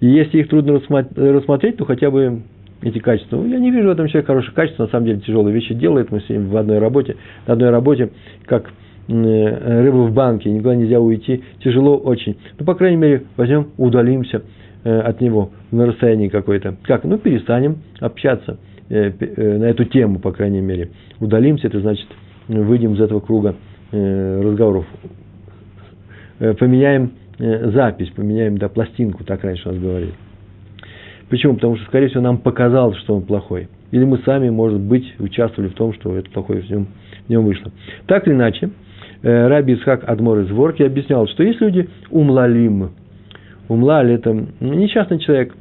И 0.00 0.06
если 0.06 0.38
их 0.38 0.48
трудно 0.48 0.80
рассмотреть, 1.16 1.76
то 1.76 1.84
хотя 1.84 2.10
бы 2.10 2.40
эти 2.82 2.98
качества. 2.98 3.36
Ну, 3.36 3.46
я 3.46 3.58
не 3.58 3.70
вижу 3.70 3.88
в 3.88 3.92
этом 3.92 4.06
человеке 4.08 4.26
хороших 4.26 4.54
качеств, 4.54 4.78
на 4.78 4.86
самом 4.88 5.06
деле 5.06 5.20
тяжелые 5.20 5.54
вещи 5.54 5.74
делает. 5.74 6.10
Мы 6.10 6.20
с 6.20 6.28
ним 6.28 6.48
в 6.48 6.56
одной 6.56 6.78
работе, 6.78 7.16
на 7.46 7.54
одной 7.54 7.70
работе, 7.70 8.10
как 8.46 8.70
э, 9.08 9.82
рыба 9.82 9.96
в 9.96 10.12
банке, 10.12 10.50
никуда 10.50 10.74
нельзя 10.74 11.00
уйти, 11.00 11.42
тяжело 11.62 11.96
очень. 11.96 12.36
Ну, 12.58 12.64
по 12.64 12.74
крайней 12.74 12.96
мере, 12.96 13.24
возьмем, 13.36 13.68
удалимся 13.76 14.42
э, 14.84 15.00
от 15.00 15.20
него 15.20 15.50
на 15.70 15.86
расстоянии 15.86 16.28
какое-то. 16.28 16.76
Как? 16.84 17.04
Ну, 17.04 17.18
перестанем 17.18 17.78
общаться 18.00 18.58
э, 18.88 19.10
на 19.58 19.64
эту 19.64 19.84
тему, 19.84 20.20
по 20.20 20.32
крайней 20.32 20.60
мере. 20.60 20.90
Удалимся, 21.20 21.66
это 21.66 21.80
значит, 21.80 22.06
выйдем 22.46 22.94
из 22.94 23.00
этого 23.00 23.20
круга 23.20 23.56
разговоров. 23.90 24.84
Поменяем 26.38 27.12
запись, 27.38 28.10
поменяем 28.10 28.58
да, 28.58 28.68
пластинку, 28.68 29.24
так 29.24 29.42
раньше 29.42 29.66
у 29.68 29.72
нас 29.72 29.80
говорили. 29.80 30.12
Почему? 31.30 31.54
Потому 31.54 31.76
что, 31.76 31.86
скорее 31.86 32.08
всего, 32.08 32.22
нам 32.22 32.38
показалось, 32.38 32.96
что 32.98 33.16
он 33.16 33.22
плохой. 33.22 33.68
Или 33.90 34.04
мы 34.04 34.18
сами, 34.18 34.48
может 34.50 34.80
быть, 34.80 35.14
участвовали 35.18 35.70
в 35.70 35.74
том, 35.74 35.92
что 35.94 36.16
это 36.16 36.30
плохое 36.30 36.62
в 36.62 36.70
нем, 36.70 36.88
в 37.26 37.30
нем 37.30 37.44
вышло. 37.44 37.70
Так 38.06 38.26
или 38.26 38.34
иначе, 38.34 38.70
э, 39.22 39.48
Раби 39.48 39.74
Исхак 39.74 40.08
Адмор 40.08 40.40
из 40.40 40.50
Ворки 40.50 40.82
объяснял, 40.82 41.26
что 41.28 41.42
есть 41.42 41.60
люди 41.60 41.88
умлалим. 42.10 42.90
Умлаль– 43.68 44.10
это 44.12 44.46
несчастный 44.60 45.18
человек, 45.18 45.54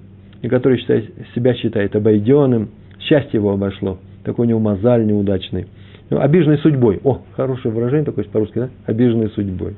который 0.50 0.78
считает, 0.78 1.12
себя 1.36 1.54
считает 1.54 1.96
обойденным, 1.96 2.70
счастье 3.02 3.38
его 3.38 3.52
обошло, 3.52 3.98
такой 4.24 4.46
у 4.46 4.50
него 4.50 4.60
мозаль 4.60 5.06
неудачный. 5.06 5.68
Ну, 6.10 6.22
обиженный 6.22 6.58
судьбой. 6.60 7.02
О, 7.04 7.22
хорошее 7.36 7.74
выражение 7.74 8.06
такое 8.06 8.24
по-русски, 8.24 8.60
да? 8.60 8.70
Обиженный 8.86 9.30
судьбой. 9.32 9.76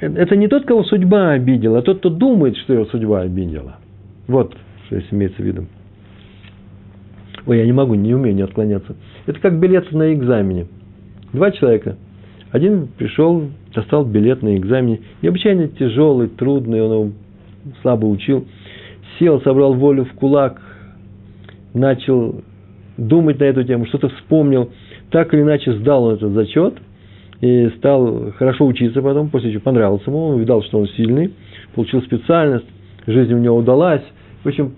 Это 0.00 0.34
не 0.34 0.48
тот, 0.48 0.64
кого 0.64 0.82
судьба 0.82 1.30
обидела, 1.30 1.78
а 1.78 1.82
тот, 1.82 2.00
кто 2.00 2.10
думает, 2.10 2.56
что 2.56 2.72
его 2.72 2.84
судьба 2.86 3.20
обидела– 3.20 3.76
вот, 4.26 4.56
что 4.86 4.98
здесь 4.98 5.08
имеется 5.12 5.42
в 5.42 5.44
виду. 5.44 5.66
Ой, 7.46 7.58
я 7.58 7.66
не 7.66 7.72
могу, 7.72 7.94
не 7.94 8.14
умею 8.14 8.34
не 8.34 8.42
отклоняться. 8.42 8.96
Это 9.26 9.38
как 9.40 9.58
билет 9.58 9.92
на 9.92 10.12
экзамене. 10.12 10.66
Два 11.32 11.50
человека. 11.52 11.96
Один 12.50 12.88
пришел, 12.88 13.48
достал 13.74 14.04
билет 14.04 14.42
на 14.42 14.56
экзамене. 14.56 15.00
Необычайно 15.22 15.68
тяжелый, 15.68 16.28
трудный, 16.28 16.82
он 16.82 16.92
его 16.92 17.12
слабо 17.82 18.06
учил. 18.06 18.46
Сел, 19.18 19.40
собрал 19.42 19.74
волю 19.74 20.04
в 20.04 20.12
кулак, 20.14 20.60
начал 21.72 22.42
думать 22.96 23.38
на 23.38 23.44
эту 23.44 23.64
тему, 23.64 23.86
что-то 23.86 24.08
вспомнил. 24.08 24.70
Так 25.10 25.32
или 25.32 25.42
иначе 25.42 25.72
сдал 25.74 26.04
он 26.04 26.14
этот 26.14 26.32
зачет 26.32 26.74
и 27.40 27.70
стал 27.78 28.32
хорошо 28.38 28.66
учиться 28.66 29.02
потом, 29.02 29.30
после 29.30 29.52
чего 29.52 29.62
понравился 29.62 30.10
ему, 30.10 30.28
он 30.28 30.34
увидал, 30.36 30.62
что 30.62 30.78
он 30.78 30.88
сильный, 30.88 31.32
получил 31.74 32.02
специальность, 32.02 32.66
жизнь 33.06 33.34
у 33.34 33.38
него 33.38 33.56
удалась, 33.56 34.02
в 34.46 34.48
общем, 34.48 34.74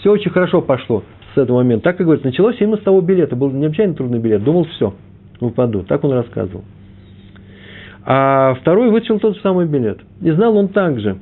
все 0.00 0.10
очень 0.10 0.32
хорошо 0.32 0.60
пошло 0.60 1.04
с 1.32 1.38
этого 1.38 1.58
момента. 1.58 1.84
Так, 1.84 1.98
как 1.98 2.06
говорит, 2.06 2.24
началось 2.24 2.56
именно 2.58 2.78
с 2.78 2.80
того 2.80 3.00
билета. 3.00 3.36
Был 3.36 3.48
необычайно 3.52 3.94
трудный 3.94 4.18
билет. 4.18 4.42
Думал, 4.42 4.64
все, 4.64 4.92
упаду. 5.38 5.84
Так 5.84 6.02
он 6.02 6.14
рассказывал. 6.14 6.64
А 8.04 8.54
второй 8.60 8.90
вытащил 8.90 9.20
тот 9.20 9.36
же 9.36 9.40
самый 9.40 9.66
билет. 9.66 10.00
И 10.20 10.32
знал 10.32 10.56
он 10.56 10.66
так 10.66 10.98
же. 10.98 11.18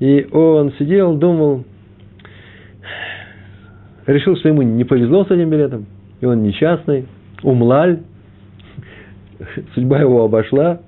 И 0.00 0.26
он 0.32 0.72
сидел, 0.80 1.14
думал, 1.14 1.62
решил, 4.08 4.36
что 4.36 4.48
ему 4.48 4.62
не 4.62 4.82
повезло 4.82 5.24
с 5.24 5.30
этим 5.30 5.48
билетом, 5.48 5.86
и 6.20 6.26
он 6.26 6.42
несчастный, 6.42 7.06
умлаль, 7.44 8.00
судьба 9.76 10.00
его 10.00 10.24
обошла. 10.24 10.80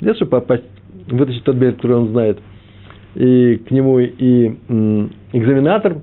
Где 0.00 0.14
чтобы 0.14 0.32
попасть, 0.32 0.64
вытащить 1.06 1.44
тот 1.44 1.54
билет, 1.54 1.76
который 1.76 1.98
он 1.98 2.08
знает– 2.08 2.40
и 3.14 3.56
к 3.56 3.70
нему 3.70 3.98
и 3.98 4.56
экзаменатор 5.32 5.98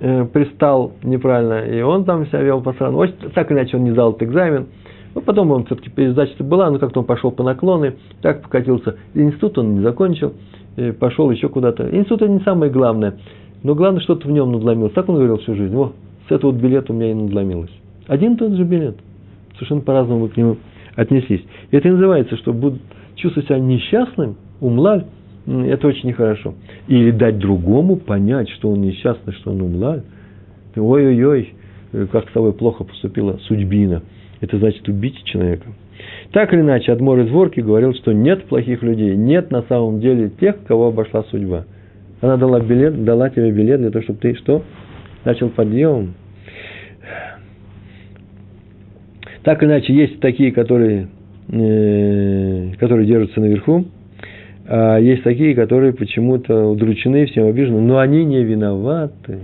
э, 0.00 0.24
пристал 0.26 0.92
неправильно, 1.02 1.64
и 1.64 1.80
он 1.82 2.04
там 2.04 2.26
себя 2.26 2.42
вел 2.42 2.60
по 2.60 2.72
странам. 2.72 3.08
Так 3.34 3.52
иначе 3.52 3.76
он 3.76 3.84
не 3.84 3.92
сдал 3.92 4.10
этот 4.10 4.24
экзамен. 4.24 4.66
Но 5.14 5.20
потом 5.20 5.50
он 5.50 5.66
все-таки 5.66 5.90
пересдача 5.90 6.42
была, 6.42 6.70
но 6.70 6.78
как-то 6.78 7.00
он 7.00 7.06
пошел 7.06 7.30
по 7.30 7.42
наклоны, 7.42 7.96
так 8.22 8.42
покатился. 8.42 8.96
Институт 9.14 9.58
он 9.58 9.74
не 9.74 9.80
закончил, 9.80 10.32
пошел 10.98 11.30
еще 11.30 11.48
куда-то. 11.50 11.84
Институт 11.94 12.22
это 12.22 12.32
не 12.32 12.40
самое 12.40 12.72
главное, 12.72 13.18
но 13.62 13.74
главное, 13.74 14.00
что-то 14.00 14.26
в 14.26 14.30
нем 14.30 14.52
надломилось. 14.52 14.92
Так 14.94 15.08
он 15.10 15.16
говорил 15.16 15.36
всю 15.38 15.54
жизнь. 15.54 15.76
О, 15.76 15.92
с 16.28 16.32
этого 16.32 16.50
вот 16.50 16.60
билета 16.60 16.92
у 16.92 16.96
меня 16.96 17.10
и 17.10 17.14
надломилось. 17.14 17.70
Один 18.06 18.38
тот 18.38 18.52
же 18.52 18.64
билет. 18.64 18.96
Совершенно 19.54 19.82
по-разному 19.82 20.20
мы 20.20 20.28
к 20.30 20.36
нему 20.36 20.56
отнеслись. 20.96 21.44
И 21.70 21.76
это 21.76 21.88
и 21.88 21.90
называется, 21.90 22.36
что 22.38 22.54
будут 22.54 22.80
чувствовать 23.16 23.48
себя 23.48 23.58
несчастным, 23.58 24.36
умлаль, 24.60 25.04
это 25.46 25.88
очень 25.88 26.08
нехорошо. 26.08 26.54
Или 26.88 27.10
дать 27.10 27.38
другому 27.38 27.96
понять, 27.96 28.48
что 28.50 28.70
он 28.70 28.80
несчастный, 28.80 29.32
что 29.34 29.50
он 29.50 29.62
умлаль. 29.62 30.02
Ой-ой-ой, 30.76 31.54
как 32.10 32.28
с 32.28 32.32
тобой 32.32 32.52
плохо 32.52 32.84
поступила 32.84 33.38
судьбина. 33.48 34.02
Это 34.40 34.58
значит 34.58 34.88
убить 34.88 35.22
человека. 35.24 35.66
Так 36.32 36.52
или 36.52 36.60
иначе, 36.60 36.92
Адмор 36.92 37.20
из 37.20 37.30
Ворки 37.30 37.60
говорил, 37.60 37.94
что 37.94 38.12
нет 38.12 38.44
плохих 38.44 38.82
людей, 38.82 39.14
нет 39.16 39.50
на 39.50 39.62
самом 39.62 40.00
деле 40.00 40.30
тех, 40.30 40.56
кого 40.66 40.88
обошла 40.88 41.24
судьба. 41.24 41.66
Она 42.20 42.36
дала 42.36 42.60
билет, 42.60 43.04
дала 43.04 43.30
тебе 43.30 43.50
билет 43.50 43.80
для 43.80 43.90
того, 43.90 44.02
чтобы 44.02 44.18
ты 44.20 44.34
что? 44.34 44.62
Начал 45.24 45.50
подъем. 45.50 46.14
Так 49.42 49.62
или 49.62 49.70
иначе, 49.70 49.92
есть 49.92 50.20
такие, 50.20 50.52
которые, 50.52 51.08
э, 51.48 52.72
которые 52.78 53.06
держатся 53.06 53.40
наверху, 53.40 53.86
есть 54.72 55.22
такие, 55.22 55.54
которые 55.54 55.92
почему-то 55.92 56.70
удручены, 56.70 57.26
всем 57.26 57.46
обижены, 57.46 57.80
но 57.82 57.98
они 57.98 58.24
не 58.24 58.42
виноваты. 58.42 59.40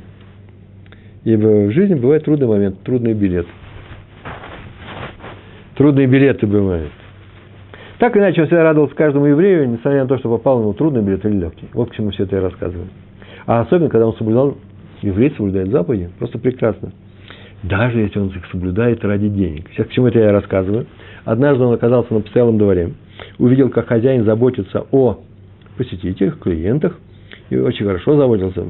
Ибо 1.24 1.66
в 1.66 1.72
жизни 1.72 1.94
бывает 1.94 2.24
трудный 2.24 2.46
момент, 2.46 2.78
трудный 2.82 3.12
билет. 3.12 3.46
Трудные 5.76 6.06
билеты 6.06 6.46
бывают. 6.46 6.90
Так 7.98 8.16
иначе 8.16 8.40
он 8.40 8.46
всегда 8.46 8.62
радовался 8.62 8.94
каждому 8.94 9.26
еврею, 9.26 9.68
несмотря 9.68 10.02
на 10.02 10.08
то, 10.08 10.16
что 10.16 10.30
попал 10.30 10.60
ему 10.60 10.72
трудный 10.72 11.02
билет 11.02 11.26
или 11.26 11.36
легкий. 11.36 11.68
Вот 11.74 11.90
к 11.90 11.94
чему 11.94 12.10
все 12.10 12.22
это 12.22 12.36
я 12.36 12.42
рассказываю. 12.42 12.86
А 13.44 13.60
особенно, 13.60 13.90
когда 13.90 14.06
он 14.06 14.14
соблюдал, 14.14 14.56
еврей 15.02 15.30
соблюдает 15.36 15.68
заповеди, 15.68 16.08
просто 16.18 16.38
прекрасно. 16.38 16.92
Даже 17.62 17.98
если 17.98 18.18
он 18.18 18.28
их 18.28 18.46
соблюдает 18.50 19.04
ради 19.04 19.28
денег. 19.28 19.68
Сейчас 19.72 19.88
к 19.88 19.90
чему 19.90 20.06
это 20.06 20.20
я 20.20 20.32
рассказываю. 20.32 20.86
Однажды 21.26 21.64
он 21.64 21.74
оказался 21.74 22.14
на 22.14 22.20
постоялом 22.20 22.56
дворе– 22.56 22.92
увидел, 23.38 23.70
как 23.70 23.88
хозяин 23.88 24.24
заботится 24.24 24.86
о 24.90 25.20
посетителях, 25.76 26.38
клиентах, 26.38 26.98
и 27.50 27.56
очень 27.56 27.86
хорошо 27.86 28.16
заботился, 28.16 28.64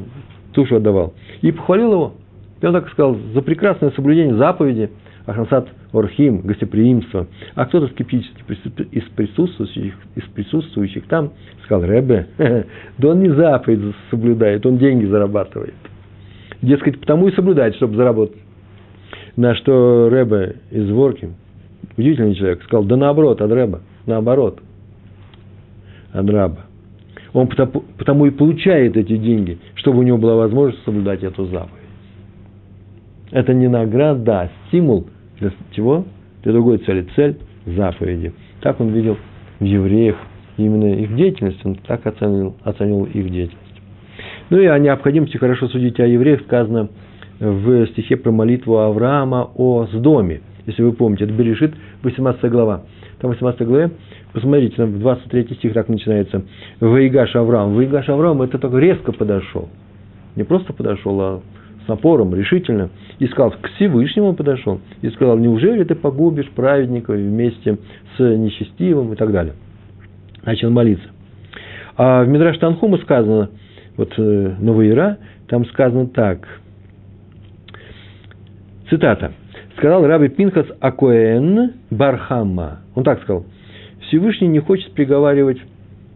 тушу 0.53 0.77
отдавал. 0.77 1.15
И 1.43 1.51
похвалил 1.53 1.93
его. 1.93 2.15
И 2.61 2.67
он 2.67 2.73
так 2.73 2.89
сказал, 2.91 3.17
за 3.35 3.43
прекрасное 3.43 3.91
соблюдение 3.93 4.37
заповеди, 4.37 4.91
Ахансат 5.27 5.69
Орхим, 5.93 6.41
гостеприимство. 6.41 7.27
А 7.55 7.67
кто-то 7.67 7.89
скептически 7.89 8.43
из 8.93 9.05
присутствующих, 9.15 9.95
из 10.17 10.25
присутствующих 10.35 11.07
там 11.07 11.33
сказал, 11.65 11.85
Ребе, 11.85 12.29
да 12.99 13.09
он 13.09 13.21
не 13.21 13.29
заповедь 13.31 13.95
соблюдает, 14.11 14.65
он 14.65 14.79
деньги 14.79 15.05
зарабатывает. 15.05 15.75
Дескать, 16.63 16.99
потому 17.01 17.29
и 17.29 17.35
соблюдает, 17.35 17.77
чтобы 17.77 17.97
заработать. 17.97 18.39
На 19.37 19.55
что 19.55 20.09
Ребе 20.09 20.57
из 20.71 20.91
Ворки, 20.91 21.31
удивительный 21.97 22.35
человек, 22.35 22.63
сказал, 22.65 22.85
да 22.85 22.97
наоборот, 22.97 23.41
от 23.41 23.53
Рэба 23.53 23.83
наоборот, 24.09 24.61
от. 26.13 26.59
Он 27.35 27.47
потому 27.47 28.27
и 28.27 28.31
получает 28.31 28.97
эти 28.97 29.17
деньги, 29.17 29.59
чтобы 29.75 29.99
у 29.99 30.03
него 30.03 30.19
была 30.19 30.35
возможность 30.37 30.83
соблюдать 30.85 31.23
эту 31.23 31.45
заповедь. 31.47 31.73
Это 33.31 33.53
не 33.53 33.69
награда, 33.69 34.41
а 34.41 34.51
стимул 34.67 35.07
для 35.39 35.53
чего? 35.73 36.05
Для 36.43 36.53
другой 36.53 36.79
цели. 36.79 37.07
Цель 37.15 37.37
заповеди. 37.67 38.33
Так 38.63 38.81
он 38.81 38.89
видел 38.89 39.19
в 39.61 39.65
евреях 39.65 40.17
именно 40.57 40.95
их 40.95 41.15
деятельность, 41.15 41.65
он 41.65 41.77
так 41.77 42.07
оценил, 42.07 42.57
оценил 42.65 43.05
их 43.05 43.31
деятельность. 43.31 43.65
Ну 44.51 44.59
и 44.59 44.67
о 44.67 44.79
необходимости 44.79 45.37
хорошо 45.37 45.69
судить 45.69 46.01
о 46.01 46.07
евреях 46.07 46.41
сказано 46.43 46.89
в 47.39 47.87
стихе 47.89 48.17
про 48.17 48.33
молитву 48.33 48.79
Авраама 48.79 49.51
о 49.55 49.87
Сдоме. 49.93 50.41
Если 50.67 50.83
вы 50.83 50.93
помните, 50.93 51.25
это 51.25 51.33
Берешит, 51.33 51.75
18 52.03 52.51
глава 52.51 52.83
там 53.21 53.31
18 53.31 53.67
главе, 53.67 53.91
посмотрите, 54.33 54.77
там 54.77 54.99
23 54.99 55.55
стих 55.57 55.73
так 55.73 55.89
начинается. 55.89 56.43
Ваигаш 56.81 57.35
Авраам. 57.37 57.75
Ваигаш 57.75 58.09
Авраам 58.09 58.43
это 58.43 58.59
только 58.59 58.79
резко 58.79 59.13
подошел. 59.13 59.69
Не 60.37 60.45
просто 60.45 60.73
подошел, 60.73 61.21
а 61.21 61.43
с 61.85 61.89
напором, 61.89 62.35
решительно. 62.35 62.91
И 63.19 63.27
сказал, 63.27 63.51
к 63.51 63.69
Всевышнему 63.75 64.35
подошел. 64.35 64.81
И 65.03 65.09
сказал, 65.11 65.39
неужели 65.39 65.85
ты 65.85 65.95
погубишь 65.95 66.49
праведника 66.51 67.13
вместе 67.13 67.79
с 68.17 68.21
нечестивым 68.21 69.13
и 69.13 69.17
так 69.17 69.33
далее. 69.33 69.55
Начал 70.45 70.71
молиться. 70.71 71.09
А 71.97 72.23
в 72.23 72.29
Мидраш 72.29 72.59
Танхума 72.59 72.99
сказано, 72.99 73.51
вот 73.97 74.13
э, 74.17 74.55
Новоира, 74.61 75.19
там 75.49 75.67
сказано 75.67 76.07
так. 76.07 76.47
Цитата. 78.89 79.33
Сказал 79.79 80.07
Раби 80.07 80.29
Пинхас 80.29 80.67
Акоэн 80.81 81.73
Бархама. 81.91 82.81
Он 82.95 83.05
так 83.05 83.23
сказал. 83.23 83.45
Всевышний 84.09 84.49
не 84.49 84.59
хочет 84.59 84.93
приговаривать 84.93 85.59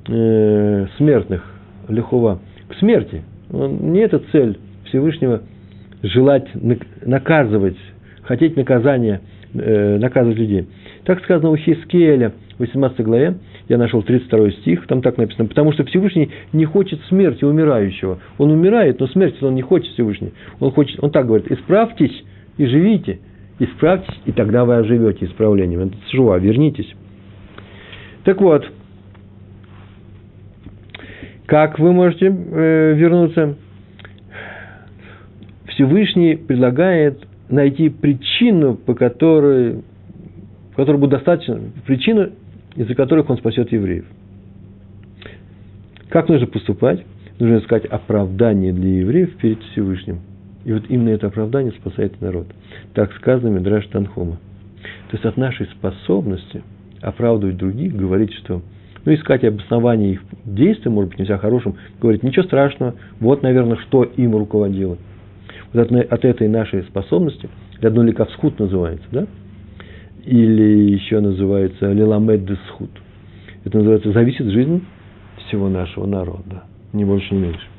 э, 0.08 0.86
смертных, 0.96 1.44
лихова, 1.88 2.40
к 2.68 2.74
смерти. 2.76 3.22
Он, 3.52 3.92
не 3.92 4.00
это 4.00 4.20
цель 4.32 4.58
Всевышнего 4.86 5.42
желать 6.02 6.48
наказывать, 7.02 7.76
хотеть 8.22 8.56
наказания, 8.56 9.20
э, 9.54 9.98
наказывать 9.98 10.38
людей. 10.38 10.66
Так 11.04 11.22
сказано 11.22 11.50
у 11.50 11.56
Хискеля 11.56 12.32
в 12.56 12.60
18 12.60 13.00
главе, 13.02 13.36
я 13.68 13.78
нашел 13.78 14.02
32 14.02 14.50
стих, 14.52 14.86
там 14.86 15.02
так 15.02 15.18
написано, 15.18 15.46
потому 15.46 15.72
что 15.72 15.84
Всевышний 15.84 16.30
не 16.52 16.64
хочет 16.64 17.00
смерти 17.08 17.44
умирающего. 17.44 18.18
Он 18.38 18.50
умирает, 18.50 18.98
но 18.98 19.06
смерти 19.08 19.42
он 19.44 19.54
не 19.54 19.62
хочет 19.62 19.92
Всевышний. 19.92 20.32
Он, 20.58 20.72
хочет, 20.72 21.02
он 21.02 21.10
так 21.10 21.26
говорит, 21.26 21.50
исправьтесь 21.50 22.24
и 22.58 22.66
живите, 22.66 23.20
исправьтесь, 23.64 24.14
и 24.24 24.32
тогда 24.32 24.64
вы 24.64 24.76
оживете 24.76 25.26
исправлением. 25.26 25.80
Это 25.80 25.96
шува, 26.10 26.38
вернитесь. 26.38 26.92
Так 28.24 28.40
вот, 28.40 28.70
как 31.46 31.78
вы 31.78 31.92
можете 31.92 32.26
э, 32.26 32.94
вернуться? 32.94 33.56
Всевышний 35.66 36.36
предлагает 36.36 37.26
найти 37.48 37.88
причину, 37.88 38.74
по 38.74 38.94
которой, 38.94 39.82
которой 40.76 40.98
будет 40.98 41.10
достаточно, 41.10 41.60
причину, 41.86 42.30
из-за 42.76 42.94
которых 42.94 43.28
он 43.30 43.38
спасет 43.38 43.72
евреев. 43.72 44.04
Как 46.08 46.28
нужно 46.28 46.46
поступать? 46.46 47.04
Нужно 47.38 47.58
искать 47.58 47.86
оправдание 47.86 48.72
для 48.72 49.00
евреев 49.00 49.36
перед 49.36 49.62
Всевышним. 49.72 50.20
И 50.64 50.72
вот 50.72 50.84
именно 50.88 51.10
это 51.10 51.26
оправдание 51.26 51.72
спасает 51.72 52.20
народ. 52.20 52.46
Так 52.94 53.12
сказано 53.14 53.48
Мидраш 53.48 53.86
Танхома. 53.88 54.38
То 55.08 55.16
есть 55.16 55.24
от 55.24 55.36
нашей 55.36 55.66
способности 55.66 56.62
оправдывать 57.00 57.56
других, 57.56 57.94
говорить, 57.94 58.32
что 58.34 58.62
ну, 59.04 59.14
искать 59.14 59.44
обоснование 59.44 60.12
их 60.12 60.22
действия, 60.44 60.90
может 60.90 61.10
быть, 61.10 61.18
нельзя 61.18 61.38
хорошим, 61.38 61.76
говорить, 62.00 62.22
ничего 62.22 62.44
страшного, 62.44 62.94
вот, 63.18 63.42
наверное, 63.42 63.76
что 63.88 64.04
им 64.04 64.36
руководило. 64.36 64.96
Вот 65.72 65.90
от, 65.90 66.12
от 66.12 66.24
этой 66.24 66.48
нашей 66.48 66.84
способности, 66.84 67.48
одно 67.80 68.04
ликовсхуд 68.04 68.58
называется, 68.60 69.06
да, 69.10 69.26
или 70.24 70.92
еще 70.92 71.18
называется 71.20 71.92
лиламед 71.92 72.44
десхуд. 72.44 72.90
Это 73.64 73.78
называется 73.78 74.12
зависит 74.12 74.46
жизнь 74.46 74.84
всего 75.46 75.68
нашего 75.68 76.06
народа, 76.06 76.64
ни 76.92 77.04
больше, 77.04 77.34
ни 77.34 77.40
меньше. 77.40 77.71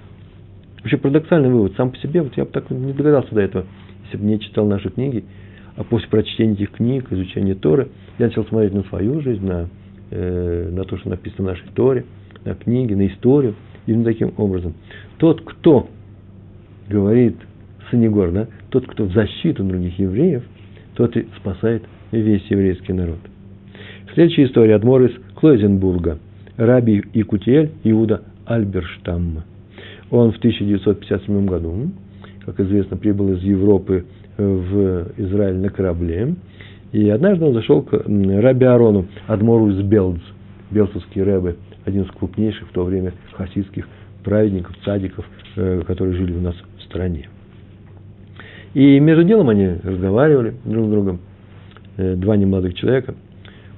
Вообще 0.83 0.97
парадоксальный 0.97 1.49
вывод. 1.49 1.73
Сам 1.77 1.91
по 1.91 1.97
себе, 1.97 2.21
вот 2.21 2.35
я 2.35 2.43
бы 2.43 2.51
так 2.51 2.69
не 2.69 2.91
догадался 2.91 3.33
до 3.33 3.41
этого, 3.41 3.65
если 4.05 4.17
бы 4.17 4.25
не 4.25 4.39
читал 4.39 4.67
наши 4.67 4.89
книги, 4.89 5.23
а 5.77 5.83
после 5.83 6.09
прочтения 6.09 6.53
этих 6.53 6.71
книг, 6.71 7.07
изучения 7.09 7.55
Торы, 7.55 7.87
я 8.19 8.27
начал 8.27 8.45
смотреть 8.45 8.73
на 8.73 8.83
свою 8.83 9.21
жизнь, 9.21 9.45
на, 9.45 9.69
э, 10.11 10.69
на 10.71 10.83
то, 10.83 10.97
что 10.97 11.09
написано 11.09 11.43
в 11.43 11.51
нашей 11.51 11.67
Торе, 11.73 12.05
на 12.43 12.53
книги, 12.53 12.93
на 12.93 13.07
историю. 13.07 13.55
Именно 13.85 14.05
таким 14.05 14.33
образом. 14.37 14.75
Тот, 15.17 15.41
кто 15.41 15.89
говорит 16.89 17.35
Санегор, 17.89 18.31
да, 18.31 18.47
тот, 18.69 18.85
кто 18.87 19.05
в 19.05 19.13
защиту 19.13 19.63
других 19.63 19.97
евреев, 19.99 20.43
тот 20.95 21.17
и 21.17 21.27
спасает 21.37 21.83
весь 22.11 22.43
еврейский 22.49 22.93
народ. 22.93 23.19
Следующая 24.13 24.45
история 24.45 24.75
от 24.75 24.83
Морис 24.83 25.11
Клойзенбурга. 25.35 26.19
Раби 26.55 27.03
Икутиэль 27.13 27.71
Иуда 27.83 28.23
Альберштамма. 28.45 29.43
Он 30.13 30.31
в 30.31 30.37
1957 30.37 31.45
году, 31.47 31.89
как 32.45 32.59
известно, 32.59 32.95
прибыл 32.97 33.33
из 33.33 33.41
Европы 33.41 34.05
в 34.37 35.07
Израиль 35.17 35.55
на 35.55 35.69
корабле. 35.69 36.35
И 36.91 37.09
однажды 37.09 37.45
он 37.45 37.53
зашел 37.55 37.81
к 37.81 37.93
Раби 37.93 38.65
Арону, 38.65 39.07
Адмору 39.25 39.71
из 39.71 39.81
Белдз, 39.81 40.21
белцевский 40.69 41.23
рэбе, 41.23 41.55
один 41.85 42.03
из 42.03 42.11
крупнейших 42.11 42.69
в 42.69 42.71
то 42.73 42.83
время 42.83 43.13
хасидских 43.31 43.87
праведников, 44.23 44.75
цадиков, 44.85 45.25
э, 45.55 45.81
которые 45.87 46.15
жили 46.15 46.33
у 46.33 46.41
нас 46.41 46.55
в 46.77 46.83
стране. 46.83 47.27
И 48.75 48.99
между 48.99 49.23
делом 49.23 49.49
они 49.49 49.65
разговаривали 49.83 50.53
друг 50.63 50.85
с 50.85 50.89
другом, 50.91 51.19
э, 51.97 52.13
два 52.17 52.37
немолодых 52.37 52.75
человека, 52.75 53.15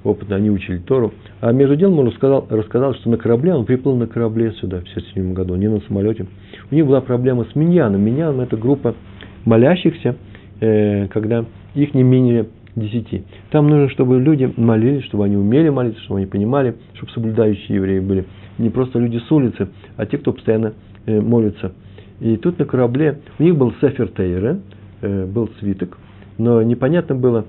опытно 0.05 0.35
они 0.35 0.49
учили 0.49 0.77
Тору. 0.77 1.13
А 1.41 1.51
между 1.51 1.75
делом 1.75 1.99
он 1.99 2.07
рассказал, 2.07 2.45
рассказал, 2.49 2.93
что 2.95 3.09
на 3.09 3.17
корабле, 3.17 3.53
он 3.53 3.65
приплыл 3.65 3.95
на 3.95 4.07
корабле 4.07 4.51
сюда 4.53 4.77
в 4.77 4.81
1977 4.81 5.33
году, 5.33 5.55
не 5.55 5.67
на 5.67 5.79
самолете. 5.81 6.27
У 6.71 6.75
них 6.75 6.85
была 6.85 7.01
проблема 7.01 7.45
с 7.45 7.55
миньяном. 7.55 8.01
Миньяном– 8.01 8.39
это 8.41 8.55
группа 8.55 8.95
молящихся, 9.43 10.15
э, 10.61 11.07
когда 11.07 11.45
их 11.73 11.93
не 11.93 12.03
менее 12.03 12.47
десяти. 12.75 13.23
Там 13.51 13.67
нужно, 13.67 13.89
чтобы 13.89 14.19
люди 14.19 14.51
молились, 14.57 15.03
чтобы 15.05 15.25
они 15.25 15.37
умели 15.37 15.69
молиться, 15.69 16.01
чтобы 16.01 16.19
они 16.19 16.27
понимали, 16.27 16.75
чтобы 16.93 17.11
соблюдающие 17.11 17.75
евреи 17.75 17.99
были. 17.99 18.25
Не 18.57 18.69
просто 18.69 18.99
люди 18.99 19.17
с 19.17 19.31
улицы, 19.31 19.69
а 19.97 20.05
те, 20.05 20.17
кто 20.17 20.33
постоянно 20.33 20.73
э, 21.05 21.19
молится. 21.19 21.73
И 22.19 22.37
тут 22.37 22.59
на 22.59 22.65
корабле 22.65 23.19
у 23.39 23.43
них 23.43 23.57
был 23.57 23.73
Сефер 23.81 24.09
Тейре, 24.09 24.59
э, 25.01 25.25
был 25.25 25.49
свиток, 25.59 25.97
но 26.37 26.61
непонятно 26.61 27.15
было, 27.15 27.45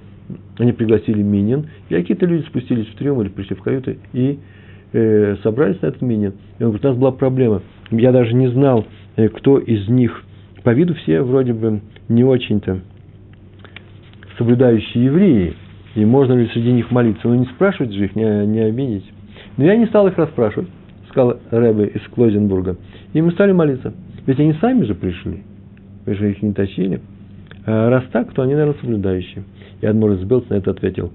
они 0.58 0.72
пригласили 0.72 1.22
Минин, 1.22 1.66
и 1.88 1.94
какие-то 1.94 2.26
люди 2.26 2.46
спустились 2.46 2.86
в 2.88 2.96
трюм 2.96 3.20
или 3.22 3.28
пришли 3.28 3.56
в 3.56 3.62
каюты 3.62 3.98
и 4.12 4.38
э, 4.92 5.36
собрались 5.42 5.80
на 5.82 5.86
этот 5.86 6.02
Минин. 6.02 6.34
И 6.58 6.62
он 6.62 6.70
говорит, 6.70 6.84
у 6.84 6.88
нас 6.88 6.96
была 6.96 7.12
проблема. 7.12 7.62
Я 7.90 8.12
даже 8.12 8.34
не 8.34 8.48
знал, 8.48 8.86
э, 9.16 9.28
кто 9.28 9.58
из 9.58 9.88
них. 9.88 10.22
По 10.62 10.70
виду 10.70 10.94
все 10.94 11.22
вроде 11.22 11.52
бы 11.52 11.80
не 12.08 12.24
очень-то 12.24 12.80
соблюдающие 14.38 15.04
евреи, 15.04 15.54
и 15.94 16.04
можно 16.04 16.34
ли 16.34 16.48
среди 16.48 16.72
них 16.72 16.90
молиться. 16.90 17.28
Но 17.28 17.34
не 17.36 17.46
спрашивать 17.46 17.92
же 17.92 18.04
их, 18.04 18.16
не, 18.16 18.46
не 18.46 18.60
обидеть. 18.60 19.04
Но 19.56 19.64
я 19.64 19.76
не 19.76 19.86
стал 19.86 20.06
их 20.08 20.18
расспрашивать, 20.18 20.68
сказал 21.08 21.38
Рэбе 21.50 21.86
из 21.86 22.02
Клозенбурга. 22.14 22.76
И 23.12 23.22
мы 23.22 23.30
стали 23.32 23.52
молиться. 23.52 23.94
Ведь 24.26 24.38
они 24.40 24.54
сами 24.54 24.84
же 24.84 24.94
пришли. 24.94 25.42
Вы 26.04 26.14
же 26.14 26.30
их 26.30 26.42
не 26.42 26.52
тащили. 26.52 27.00
А 27.66 27.90
раз 27.90 28.04
так, 28.12 28.32
то 28.32 28.42
они, 28.42 28.54
наверное, 28.54 28.80
соблюдающие. 28.80 29.44
И 29.80 29.86
Адмор 29.86 30.12
из 30.12 30.48
на 30.48 30.54
это 30.54 30.70
ответил. 30.70 31.12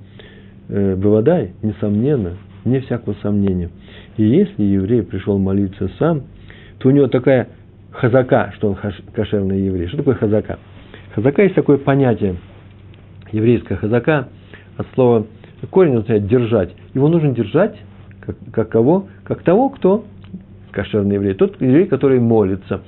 «Э, 0.69 0.95
Бывадай, 0.95 1.53
несомненно, 1.63 2.33
не 2.65 2.81
всякого 2.81 3.15
сомнения. 3.21 3.69
И 4.17 4.23
если 4.23 4.61
еврей 4.63 5.01
пришел 5.01 5.37
молиться 5.37 5.89
сам, 5.97 6.23
то 6.77 6.89
у 6.89 6.91
него 6.91 7.07
такая 7.07 7.47
хазака, 7.91 8.51
что 8.55 8.69
он 8.69 8.77
кошерный 9.13 9.61
еврей. 9.61 9.87
Что 9.87 9.97
такое 9.97 10.15
хазака? 10.15 10.59
Хазака 11.15 11.43
есть 11.43 11.55
такое 11.55 11.77
понятие, 11.77 12.35
еврейская 13.31 13.75
хазака, 13.75 14.29
от 14.77 14.87
слова 14.93 15.27
корень 15.69 15.93
означает 15.93 16.27
держать. 16.27 16.73
Его 16.93 17.07
нужно 17.07 17.31
держать, 17.31 17.77
как, 18.21 18.35
как 18.51 18.69
кого? 18.69 19.07
Как 19.23 19.43
того, 19.43 19.69
кто 19.69 20.05
кошерный 20.71 21.15
еврей. 21.15 21.33
Тот 21.33 21.61
еврей, 21.61 21.85
который 21.85 22.19
молится. 22.19 22.81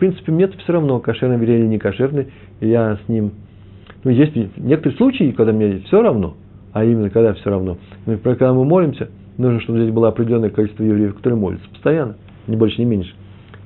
Принципе, 0.00 0.32
мне 0.32 0.48
все 0.48 0.72
равно, 0.72 0.98
кошерный 0.98 1.36
еврей 1.36 1.58
или 1.58 1.66
не 1.66 1.78
кошерный, 1.78 2.28
я 2.62 2.98
с 3.04 3.08
ним... 3.08 3.32
Ну, 4.02 4.10
есть 4.10 4.34
некоторые 4.56 4.96
случаи, 4.96 5.30
когда 5.32 5.52
мне 5.52 5.80
все 5.80 6.00
равно, 6.00 6.36
а 6.72 6.86
именно 6.86 7.10
когда 7.10 7.34
все 7.34 7.50
равно. 7.50 7.76
Когда 8.24 8.54
мы 8.54 8.64
молимся, 8.64 9.10
нужно, 9.36 9.60
чтобы 9.60 9.80
здесь 9.80 9.92
было 9.92 10.08
определенное 10.08 10.48
количество 10.48 10.84
евреев, 10.84 11.16
которые 11.16 11.38
молятся 11.38 11.68
постоянно, 11.68 12.16
не 12.46 12.56
больше, 12.56 12.80
не 12.80 12.86
меньше. 12.86 13.12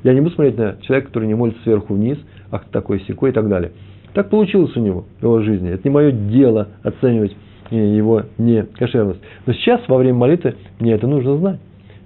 Я 0.03 0.13
не 0.13 0.23
буду 0.23 0.35
смотреть 0.35 0.59
на 0.59 0.77
человека, 0.83 1.07
который 1.07 1.29
не 1.29 1.35
молится 1.35 1.63
сверху 1.63 1.95
вниз, 1.95 2.19
ах, 2.51 2.65
такой 2.73 2.99
секой 3.03 3.31
и 3.31 3.33
так 3.33 3.49
далее. 3.49 3.71
Так 4.13 4.29
получилось 4.29 4.77
у 4.77 4.81
него 4.81 5.05
в 5.21 5.23
его 5.23 5.41
жизни. 5.41 5.71
Это 5.71 5.89
не 5.89 5.95
мое 5.95 6.11
дело 6.11 6.67
оценивать 6.83 7.37
э, 7.71 7.77
его 7.77 8.25
некошерность. 8.39 9.21
Но 9.47 9.53
сейчас, 9.53 9.83
во 9.87 9.99
время 9.99 10.19
молитвы, 10.19 10.57
мне 10.81 10.95
это 10.95 11.07
нужно 11.07 11.37
знать. 11.37 11.61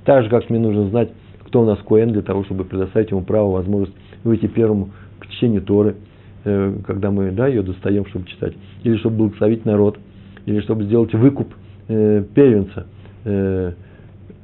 Так 0.05 0.25
же, 0.25 0.29
как 0.29 0.51
мне 0.51 0.59
нужно 0.59 0.91
знать, 0.91 1.09
кто 1.47 1.63
у 1.63 1.65
нас 1.65 1.79
Коэн, 1.79 2.13
для 2.13 2.21
того, 2.21 2.45
чтобы 2.45 2.65
предоставить 2.65 3.11
ему 3.11 3.23
право, 3.23 3.53
возможность 3.53 3.97
выйти 4.25 4.47
первому 4.47 4.91
к 5.19 5.27
чтению 5.29 5.63
Торы, 5.63 5.97
э, 6.45 6.75
когда 6.87 7.11
мы 7.11 7.31
да, 7.31 7.47
ее 7.47 7.63
достаем, 7.63 8.07
чтобы 8.07 8.27
читать, 8.27 8.55
или 8.83 8.97
чтобы 8.99 9.17
благословить 9.17 9.65
народ, 9.65 9.99
или 10.47 10.61
чтобы 10.61 10.85
сделать 10.85 11.13
выкуп 11.15 11.49
э, 11.89 12.25
первенца. 12.35 12.87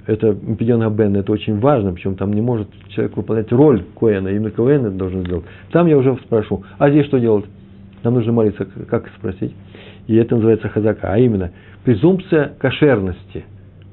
это 0.06 0.34
Пидьон 0.34 0.82
Абен, 0.82 1.16
это 1.16 1.32
очень 1.32 1.58
важно, 1.58 1.92
причем 1.92 2.16
там 2.16 2.32
не 2.32 2.42
может 2.42 2.68
человек 2.88 3.16
выполнять 3.16 3.50
роль 3.52 3.82
Коэна, 3.98 4.28
именно 4.28 4.50
Коэн 4.50 4.86
это 4.86 4.96
должен 4.96 5.24
сделать. 5.24 5.44
Там 5.70 5.86
я 5.86 5.96
уже 5.96 6.16
спрошу, 6.24 6.64
а 6.78 6.90
здесь 6.90 7.06
что 7.06 7.18
делать? 7.18 7.46
Нам 8.02 8.14
нужно 8.14 8.32
молиться, 8.32 8.66
как 8.66 9.08
спросить? 9.16 9.54
И 10.06 10.16
это 10.16 10.34
называется 10.34 10.68
хазака, 10.68 11.12
а 11.12 11.18
именно 11.18 11.50
презумпция 11.84 12.52
кошерности. 12.58 13.44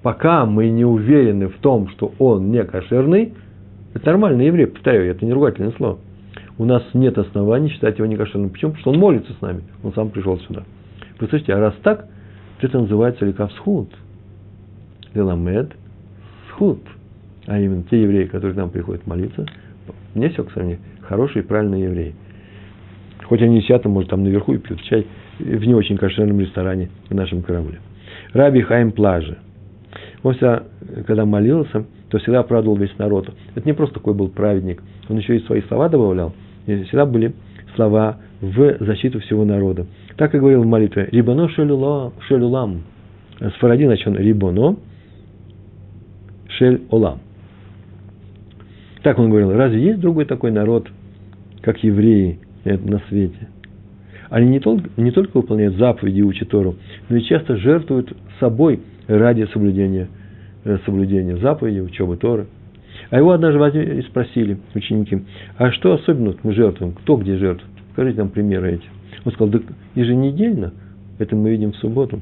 Пока 0.02 0.46
мы 0.46 0.70
не 0.70 0.84
уверены 0.84 1.48
в 1.48 1.58
том, 1.60 1.88
что 1.90 2.12
он 2.20 2.52
не 2.52 2.64
кошерный, 2.64 3.34
это 3.94 4.06
нормальный 4.06 4.46
еврей, 4.46 4.68
повторяю, 4.68 5.12
это 5.12 5.26
не 5.26 5.34
ругательное 5.34 5.72
слово. 5.72 6.00
У 6.58 6.66
нас 6.66 6.84
нет 6.94 7.18
оснований 7.18 7.70
считать 7.70 7.98
его 7.98 8.08
некошерным. 8.08 8.50
Почему? 8.50 8.72
Потому 8.72 8.82
что 8.82 8.92
он 8.92 9.00
молится 9.00 9.34
с 9.34 9.42
нами. 9.42 9.62
Он 9.84 9.94
сам 9.94 10.10
пришел 10.10 10.38
сюда. 10.40 10.64
Вы 11.20 11.28
слышите, 11.28 11.54
а 11.54 11.60
раз 11.60 11.74
так, 11.84 12.08
то 12.60 12.68
это 12.68 12.80
называется 12.80 13.26
ликавсхуд. 13.26 13.90
Леламед 15.14 15.72
схуд. 16.50 16.80
А 17.48 17.60
именно 17.60 17.84
те 17.90 18.02
евреи, 18.02 18.26
которые 18.26 18.54
к 18.54 18.58
нам 18.58 18.70
приходят 18.70 19.06
молиться, 19.08 19.46
не 20.14 20.30
все, 20.30 20.44
кстати, 20.44 20.80
хорошие 21.02 21.44
и 21.44 21.46
правильные 21.46 21.86
евреи. 21.86 22.16
Хоть 23.24 23.42
они 23.42 23.62
сидят, 23.62 23.86
может, 23.86 24.10
там 24.10 24.24
наверху 24.24 24.54
и 24.54 24.58
пьют 24.58 24.82
чай, 24.84 25.08
в 25.40 25.66
не 25.66 25.74
очень 25.74 25.98
кошерном 25.98 26.40
ресторане 26.40 26.90
в 27.10 27.16
нашем 27.16 27.42
корабле. 27.42 27.80
Раби 28.34 28.62
Хайм 28.62 28.92
Плажи. 28.92 29.38
Он 30.24 30.34
всегда, 30.34 30.64
когда 31.08 31.26
молился, 31.26 31.86
то 32.12 32.20
всегда 32.20 32.42
оправдывал 32.42 32.76
весь 32.76 32.96
народ. 32.98 33.34
Это 33.56 33.66
не 33.68 33.74
просто 33.74 33.96
такой 33.96 34.14
был 34.14 34.28
праведник, 34.28 34.84
он 35.08 35.18
еще 35.18 35.38
и 35.38 35.46
свои 35.46 35.62
слова 35.62 35.88
добавлял. 35.90 36.34
И 36.68 36.84
всегда 36.84 37.06
были 37.06 37.34
слова 37.76 38.18
в 38.42 38.78
защиту 38.82 39.22
всего 39.22 39.46
народа. 39.46 39.88
Так 40.18 40.36
и 40.36 40.40
говорил 40.40 40.62
в 40.62 40.68
молитве 40.68 41.08
«Рибоно 41.12 41.48
шелюлам». 41.50 42.84
Сфаради 43.56 43.86
начал 43.86 44.14
«Рибоно 44.14 44.76
шель 46.50 46.82
олам». 46.90 47.20
Так 49.04 49.18
он 49.18 49.30
говорил, 49.30 49.54
разве 49.54 49.82
есть 49.82 50.00
другой 50.00 50.26
такой 50.26 50.52
народ, 50.52 50.88
как 51.62 51.82
евреи 51.84 52.40
на 52.66 53.02
свете? 53.08 53.48
Они 54.30 54.48
не 54.50 54.60
только, 54.60 54.90
не 54.98 55.12
только 55.12 55.38
выполняют 55.38 55.76
заповеди 55.78 56.20
и 56.20 56.24
учат 56.24 56.50
Тору, 56.50 56.76
но 57.10 57.16
и 57.16 57.24
часто 57.24 57.56
жертвуют 57.56 58.16
собой 58.40 58.82
ради 59.08 59.48
соблюдения, 59.52 60.08
э, 60.08 60.21
соблюдения 60.86 61.38
заповедей, 61.38 61.82
учебы 61.82 62.18
Торы. 62.18 62.48
А 63.10 63.18
его 63.18 63.32
однажды 63.32 63.60
возьмили 63.60 64.00
и 64.00 64.04
спросили 64.04 64.58
ученики, 64.76 65.24
а 65.58 65.72
что 65.72 65.94
особенно 65.94 66.36
мы 66.44 66.54
жертвуем? 66.54 66.94
Кто 66.94 67.18
где 67.18 67.38
жертвует? 67.38 67.72
Покажите 67.90 68.20
нам 68.20 68.30
примеры 68.30 68.74
эти. 68.74 68.86
Он 69.26 69.32
сказал, 69.32 69.50
да 69.50 69.60
еженедельно, 69.96 70.74
это 71.20 71.36
мы 71.36 71.52
видим 71.52 71.72
в 71.72 71.78
субботу. 71.78 72.20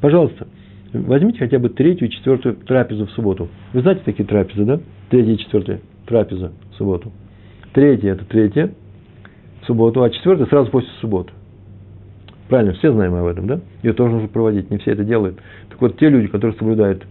Пожалуйста, 0.00 0.46
возьмите 0.92 1.38
хотя 1.38 1.58
бы 1.58 1.68
третью 1.68 2.08
четвертую 2.08 2.56
трапезу 2.56 3.06
в 3.06 3.10
субботу. 3.12 3.48
Вы 3.72 3.82
знаете 3.82 4.02
такие 4.04 4.24
трапезы, 4.24 4.64
да? 4.64 4.80
Третья 5.10 5.32
и 5.32 5.38
четвертая 5.38 5.80
трапеза 6.06 6.52
в 6.72 6.74
субботу. 6.76 7.12
Третья– 7.72 8.12
это 8.12 8.24
третья 8.24 8.72
в 9.62 9.66
субботу, 9.66 10.02
а 10.02 10.10
четвертая– 10.10 10.46
сразу 10.48 10.70
после 10.70 10.90
субботы. 11.00 11.32
Правильно, 12.48 12.74
все 12.74 12.92
знаем 12.92 13.14
об 13.14 13.26
этом, 13.26 13.46
да? 13.46 13.60
Ее 13.82 13.92
тоже 13.92 14.12
нужно 14.12 14.28
проводить, 14.28 14.70
не 14.70 14.78
все 14.78 14.92
это 14.92 15.04
делают. 15.04 15.38
Так 15.68 15.80
вот, 15.80 15.98
те 15.98 16.08
люди, 16.08 16.28
которые 16.28 16.56
соблюдают, 16.56 17.04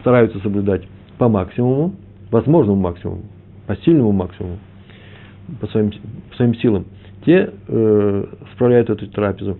стараются 0.00 0.38
соблюдать 0.40 0.82
по 1.18 1.28
максимуму, 1.28 1.94
возможному 2.30 2.80
максимуму, 2.80 3.22
по 3.66 3.76
сильному 3.76 4.12
максимуму, 4.12 4.58
по 5.60 5.66
своим, 5.68 5.90
по 6.30 6.36
своим 6.36 6.54
силам, 6.56 6.86
те 7.24 7.50
э, 7.68 8.24
справляют 8.54 8.90
эту 8.90 9.06
трапезу. 9.08 9.58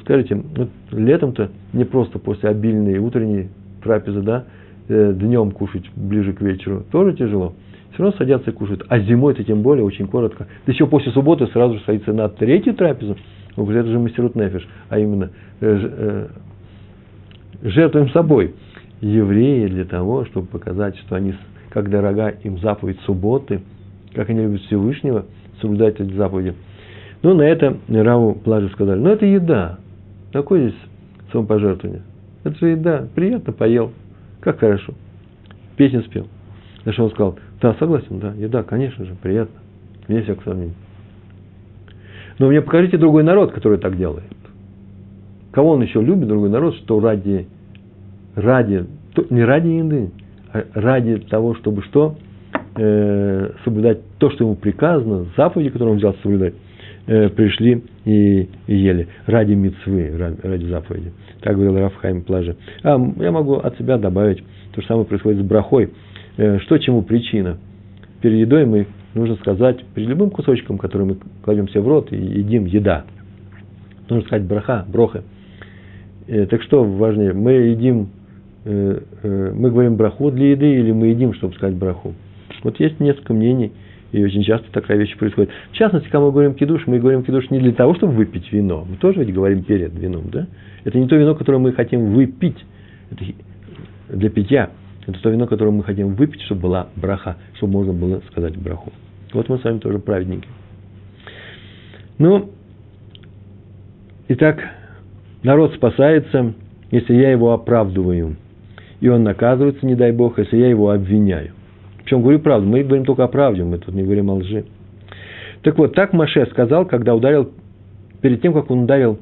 Скажите, 0.00 0.34
вот 0.34 0.68
летом-то 0.90 1.50
не 1.72 1.84
просто 1.84 2.18
после 2.18 2.50
обильной 2.50 2.98
утренней 2.98 3.48
трапезы, 3.82 4.20
да, 4.20 4.44
э, 4.88 5.12
днем 5.14 5.52
кушать 5.52 5.88
ближе 5.96 6.32
к 6.32 6.40
вечеру, 6.40 6.84
тоже 6.90 7.14
тяжело 7.14 7.54
все 7.98 8.04
равно 8.04 8.16
садятся 8.16 8.50
и 8.50 8.54
кушают. 8.54 8.84
А 8.88 9.00
зимой 9.00 9.32
это 9.32 9.42
тем 9.42 9.62
более 9.62 9.84
очень 9.84 10.06
коротко. 10.06 10.46
Да 10.66 10.72
еще 10.72 10.86
после 10.86 11.10
субботы 11.10 11.48
сразу 11.48 11.74
же 11.74 11.84
садится 11.84 12.12
на 12.12 12.28
третью 12.28 12.74
трапезу. 12.74 13.16
Говорит, 13.56 13.80
это 13.82 13.90
же 13.90 13.98
мастерут 13.98 14.36
нефиш, 14.36 14.68
а 14.88 15.00
именно 15.00 15.30
э, 15.60 15.78
э, 15.82 16.28
жертвуем 17.62 18.08
собой. 18.10 18.54
Евреи 19.00 19.66
для 19.68 19.84
того, 19.84 20.24
чтобы 20.24 20.46
показать, 20.46 20.96
что 20.98 21.16
они, 21.16 21.34
как 21.70 21.90
дорога 21.90 22.28
им 22.28 22.58
заповедь 22.58 22.98
субботы, 23.00 23.60
как 24.14 24.28
они 24.30 24.42
любят 24.42 24.62
Всевышнего, 24.62 25.26
соблюдать 25.60 26.00
эти 26.00 26.12
заповеди. 26.12 26.54
Ну, 27.22 27.34
на 27.34 27.42
это 27.42 27.76
Раву 27.88 28.34
Плаже 28.34 28.68
сказали, 28.70 28.98
ну, 28.98 29.10
это 29.10 29.26
еда. 29.26 29.78
Какое 30.32 30.68
здесь 30.68 30.80
самопожертвование? 31.32 32.02
Это 32.44 32.56
же 32.58 32.68
еда. 32.68 33.08
Приятно 33.14 33.52
поел. 33.52 33.92
Как 34.40 34.60
хорошо. 34.60 34.94
Песню 35.76 36.02
спел. 36.02 36.26
На 36.84 36.92
что 36.92 37.04
он 37.04 37.10
сказал, 37.10 37.38
да, 37.60 37.74
согласен, 37.78 38.18
да, 38.20 38.32
еда, 38.34 38.62
конечно 38.62 39.04
же, 39.04 39.14
приятно. 39.20 39.60
Вне 40.06 40.22
всяких 40.22 40.42
сомнений. 40.44 40.74
Но 42.38 42.48
мне 42.48 42.62
покажите 42.62 42.96
другой 42.96 43.24
народ, 43.24 43.52
который 43.52 43.78
так 43.78 43.96
делает. 43.96 44.24
Кого 45.50 45.72
он 45.72 45.82
еще 45.82 46.00
любит, 46.00 46.28
другой 46.28 46.50
народ, 46.50 46.76
что 46.76 47.00
ради, 47.00 47.48
ради, 48.38 48.86
не 49.30 49.44
ради 49.44 49.68
еды, 49.68 50.10
а 50.52 50.64
ради 50.74 51.16
того, 51.16 51.54
чтобы 51.54 51.82
что? 51.82 52.16
Э, 52.76 53.50
соблюдать 53.64 53.98
то, 54.18 54.30
что 54.30 54.44
ему 54.44 54.54
приказано, 54.54 55.26
заповеди, 55.36 55.70
которые 55.70 55.92
он 55.92 55.98
взялся 55.98 56.20
соблюдать, 56.22 56.54
э, 57.06 57.28
пришли 57.30 57.82
и, 58.04 58.48
ели. 58.66 59.08
Ради 59.26 59.54
мецвы, 59.54 60.12
ради, 60.42 60.64
заповеди. 60.66 61.12
Так 61.40 61.54
говорил 61.54 61.76
Рафхайм 61.76 62.22
Плаже. 62.22 62.56
А 62.84 62.98
я 63.16 63.32
могу 63.32 63.54
от 63.54 63.76
себя 63.78 63.98
добавить, 63.98 64.44
то 64.72 64.80
же 64.80 64.86
самое 64.86 65.06
происходит 65.06 65.40
с 65.40 65.42
брахой. 65.42 65.90
Э, 66.36 66.58
что 66.60 66.78
чему 66.78 67.02
причина? 67.02 67.58
Перед 68.20 68.38
едой 68.40 68.64
мы, 68.64 68.86
нужно 69.14 69.36
сказать, 69.36 69.84
перед 69.94 70.08
любым 70.08 70.30
кусочком, 70.30 70.78
который 70.78 71.06
мы 71.06 71.16
кладем 71.42 71.68
себе 71.68 71.80
в 71.80 71.88
рот 71.88 72.12
и 72.12 72.16
едим, 72.16 72.64
еда. 72.66 73.04
Нужно 74.08 74.24
сказать 74.26 74.46
браха, 74.46 74.86
броха. 74.88 75.24
Э, 76.28 76.46
так 76.46 76.62
что 76.62 76.84
важнее, 76.84 77.32
мы 77.32 77.52
едим, 77.52 78.10
мы 78.64 79.70
говорим 79.70 79.96
браху 79.96 80.30
для 80.30 80.50
еды 80.50 80.74
или 80.80 80.92
мы 80.92 81.08
едим, 81.08 81.34
чтобы 81.34 81.54
сказать 81.54 81.76
браху? 81.76 82.14
Вот 82.62 82.80
есть 82.80 82.98
несколько 83.00 83.32
мнений, 83.32 83.72
и 84.10 84.24
очень 84.24 84.42
часто 84.42 84.70
такая 84.72 84.98
вещь 84.98 85.16
происходит. 85.16 85.50
В 85.70 85.74
частности, 85.74 86.08
когда 86.08 86.26
мы 86.26 86.32
говорим 86.32 86.54
кидуш, 86.54 86.86
мы 86.86 86.98
говорим 86.98 87.22
кидуш 87.22 87.50
не 87.50 87.60
для 87.60 87.72
того, 87.72 87.94
чтобы 87.94 88.14
выпить 88.14 88.50
вино. 88.52 88.86
Мы 88.88 88.96
тоже 88.96 89.20
ведь 89.20 89.32
говорим 89.32 89.62
перед 89.62 89.94
вином, 89.98 90.24
да? 90.32 90.46
Это 90.84 90.98
не 90.98 91.06
то 91.06 91.16
вино, 91.16 91.34
которое 91.34 91.58
мы 91.58 91.72
хотим 91.72 92.12
выпить. 92.14 92.56
Это 93.10 93.24
для 94.08 94.30
питья. 94.30 94.70
Это 95.06 95.20
то 95.20 95.30
вино, 95.30 95.46
которое 95.46 95.70
мы 95.70 95.84
хотим 95.84 96.14
выпить, 96.14 96.42
чтобы 96.42 96.62
была 96.62 96.88
браха, 96.96 97.36
чтобы 97.54 97.74
можно 97.74 97.92
было 97.92 98.20
сказать 98.30 98.56
браху. 98.56 98.92
Вот 99.32 99.48
мы 99.48 99.58
с 99.58 99.64
вами 99.64 99.78
тоже 99.78 99.98
праведники. 99.98 100.48
Ну, 102.18 102.50
итак, 104.28 104.58
народ 105.42 105.74
спасается, 105.74 106.54
если 106.90 107.14
я 107.14 107.30
его 107.30 107.52
оправдываю. 107.52 108.36
И 109.00 109.08
он 109.08 109.22
наказывается, 109.22 109.86
не 109.86 109.94
дай 109.94 110.12
Бог, 110.12 110.38
если 110.38 110.56
я 110.56 110.68
его 110.68 110.90
обвиняю. 110.90 111.52
Причем 111.98 112.22
говорю 112.22 112.40
правду, 112.40 112.66
мы 112.66 112.82
говорим 112.82 113.04
только 113.04 113.24
о 113.24 113.28
правде, 113.28 113.62
мы 113.62 113.78
тут 113.78 113.94
не 113.94 114.02
говорим 114.02 114.30
о 114.30 114.34
лжи. 114.34 114.64
Так 115.62 115.76
вот, 115.78 115.94
так 115.94 116.12
Маше 116.12 116.46
сказал, 116.46 116.86
когда 116.86 117.14
ударил, 117.14 117.50
перед 118.22 118.40
тем, 118.40 118.54
как 118.54 118.70
он 118.70 118.84
ударил 118.84 119.18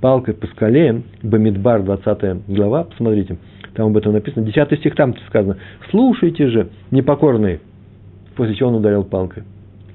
палкой 0.00 0.34
по 0.34 0.46
скале, 0.48 1.02
Бамидбар, 1.22 1.82
20 1.82 2.46
глава, 2.48 2.84
посмотрите, 2.84 3.38
там 3.74 3.88
об 3.88 3.96
этом 3.96 4.12
написано. 4.12 4.44
Десятый 4.44 4.78
стих 4.78 4.94
там 4.94 5.14
сказано. 5.28 5.56
Слушайте 5.90 6.48
же, 6.48 6.68
непокорные. 6.90 7.60
После 8.36 8.54
чего 8.54 8.70
он 8.70 8.76
ударил 8.76 9.04
палкой. 9.04 9.44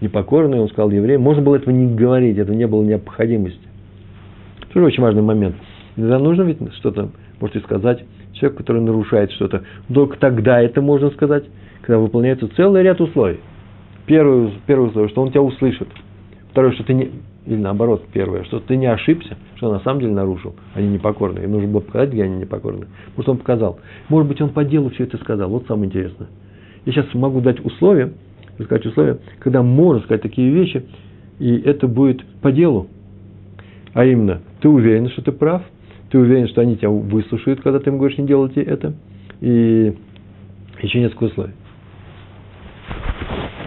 Непокорные, 0.01 0.61
он 0.61 0.69
сказал 0.69 0.89
евреям. 0.91 1.21
Можно 1.21 1.43
было 1.43 1.55
этого 1.55 1.73
не 1.73 1.93
говорить, 1.95 2.37
это 2.37 2.53
не 2.53 2.67
было 2.67 2.83
необходимости. 2.83 3.59
Тоже 4.73 4.85
очень 4.85 5.03
важный 5.03 5.21
момент. 5.21 5.55
Иногда 5.95 6.19
нужно 6.19 6.43
ведь 6.43 6.57
что-то, 6.75 7.09
можете 7.39 7.59
сказать, 7.59 8.03
человек, 8.43 8.57
который 8.57 8.81
нарушает 8.81 9.31
что-то. 9.31 9.63
Только 9.93 10.17
тогда 10.17 10.61
это 10.61 10.81
можно 10.81 11.09
сказать, 11.11 11.45
когда 11.81 11.99
выполняется 11.99 12.47
целый 12.55 12.83
ряд 12.83 12.99
условий. 12.99 13.39
Первое, 14.05 14.51
первое 14.67 14.89
условие, 14.89 15.09
что 15.09 15.21
он 15.21 15.29
тебя 15.29 15.41
услышит. 15.41 15.87
Второе, 16.51 16.73
что 16.73 16.83
ты 16.83 16.93
не, 16.93 17.11
или 17.45 17.55
наоборот, 17.55 18.03
первое, 18.11 18.43
что 18.43 18.59
ты 18.59 18.75
не 18.75 18.85
ошибся, 18.85 19.37
что 19.55 19.71
на 19.71 19.79
самом 19.79 20.01
деле 20.01 20.13
нарушил, 20.13 20.55
они 20.75 20.89
непокорные. 20.89 21.45
Им 21.45 21.51
нужно 21.51 21.69
было 21.69 21.79
показать, 21.79 22.11
где 22.11 22.23
они 22.23 22.37
непокорные. 22.37 22.87
Может, 23.15 23.29
он 23.29 23.37
показал. 23.37 23.79
Может 24.09 24.27
быть, 24.27 24.41
он 24.41 24.49
по 24.49 24.65
делу 24.65 24.89
все 24.89 25.05
это 25.05 25.17
сказал. 25.17 25.49
Вот 25.49 25.65
самое 25.67 25.87
интересное. 25.87 26.27
Я 26.85 26.91
сейчас 26.91 27.13
могу 27.13 27.39
дать 27.39 27.63
условия, 27.65 28.11
сказать 28.61 28.85
условия, 28.85 29.19
когда 29.39 29.63
можно 29.63 30.03
сказать 30.03 30.21
такие 30.21 30.51
вещи, 30.51 30.85
и 31.39 31.57
это 31.61 31.87
будет 31.87 32.23
по 32.41 32.51
делу. 32.51 32.87
А 33.93 34.05
именно, 34.05 34.41
ты 34.59 34.67
уверен, 34.67 35.09
что 35.09 35.21
ты 35.21 35.31
прав, 35.31 35.63
ты 36.13 36.19
уверен, 36.19 36.47
что 36.47 36.61
они 36.61 36.77
тебя 36.77 36.91
выслушают, 36.91 37.61
когда 37.61 37.79
ты 37.79 37.89
им 37.89 37.97
говоришь, 37.97 38.19
не 38.19 38.27
делайте 38.27 38.61
это, 38.61 38.93
и 39.41 39.95
еще 40.83 40.99
несколько 40.99 41.23
условий. 41.23 41.53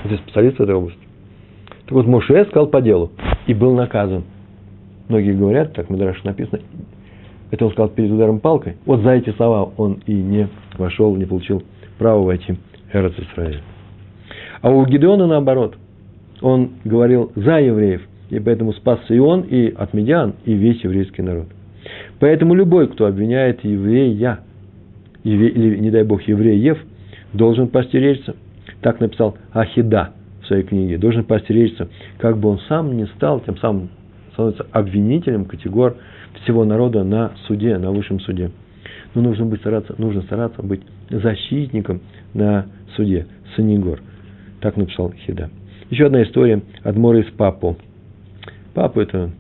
Ты 0.09 0.17
специалист 0.19 0.57
в 0.57 0.63
этой 0.63 0.77
области. 0.77 1.01
Так 1.87 1.91
вот, 1.91 2.07
Моше 2.07 2.45
сказал 2.45 2.69
по 2.69 2.81
делу 2.81 3.11
и 3.49 3.53
был 3.53 3.75
наказан. 3.75 4.23
Многие 5.09 5.33
говорят, 5.33 5.73
так 5.73 5.91
Медраш 5.91 6.23
написано, 6.23 6.61
это 7.51 7.65
он 7.65 7.73
сказал 7.73 7.89
перед 7.89 8.13
ударом 8.13 8.39
палкой. 8.39 8.77
Вот 8.87 9.01
за 9.01 9.15
эти 9.15 9.31
слова 9.31 9.73
он 9.77 9.99
и 10.07 10.15
не 10.15 10.49
вошел, 10.79 11.17
не 11.17 11.25
получил 11.25 11.65
права 11.99 12.23
войти 12.23 12.53
в 12.53 12.95
Эрец 12.95 13.15
Исраиль. 13.19 13.61
А 14.63 14.71
у 14.71 14.87
Гидеона 14.87 15.27
наоборот. 15.27 15.77
Он 16.43 16.75
говорил 16.85 17.33
за 17.35 17.59
евреев, 17.59 18.03
и 18.31 18.39
поэтому 18.39 18.73
спасся 18.73 19.13
и 19.13 19.19
он, 19.19 19.41
и 19.41 19.75
от 19.75 19.95
медиан, 19.95 20.35
и 20.45 20.53
весь 20.53 20.85
еврейский 20.85 21.23
народ. 21.23 21.47
Поэтому 22.19 22.55
любой, 22.55 22.89
кто 22.89 23.07
обвиняет 23.07 23.65
еврея, 23.65 24.41
или, 25.25 25.79
не 25.79 25.91
дай 25.91 26.05
бог, 26.05 26.23
евреев, 26.23 26.79
должен 27.33 27.69
постеречься. 27.69 28.35
Так 28.81 29.01
написал 29.01 29.37
Ахида– 29.53 30.13
в 30.47 30.49
своей 30.49 30.63
книге, 30.63 30.97
должен 30.97 31.25
постеречься, 31.25 31.89
как 32.19 32.39
бы 32.39 32.49
он 32.49 32.61
сам 32.69 32.97
не 32.97 33.07
стал, 33.07 33.41
тем 33.41 33.59
самым 33.59 33.91
становится 34.33 34.67
обвинителем 34.71 35.45
категор 35.45 35.97
всего 36.43 36.65
народа 36.65 37.03
на 37.03 37.33
суде, 37.47 37.77
на 37.79 37.91
высшем 37.91 38.21
суде. 38.21 38.51
Но 39.15 39.23
нужно, 39.23 39.47
быть, 39.47 39.61
стараться, 39.61 39.95
нужно 39.99 40.23
стараться 40.23 40.63
быть 40.63 40.83
защитником 41.11 42.01
на 42.33 42.67
суде, 42.95 43.27
санигор. 43.57 44.01
Так 44.61 44.77
написал 44.77 45.13
Хида. 45.13 45.51
Еще 45.91 46.07
одна 46.07 46.23
история 46.23 46.63
от 46.83 46.97
Мора 46.97 47.21
из 47.21 47.31
Папу. 47.33 47.77
Папа 48.75 49.01
это, 49.01 49.31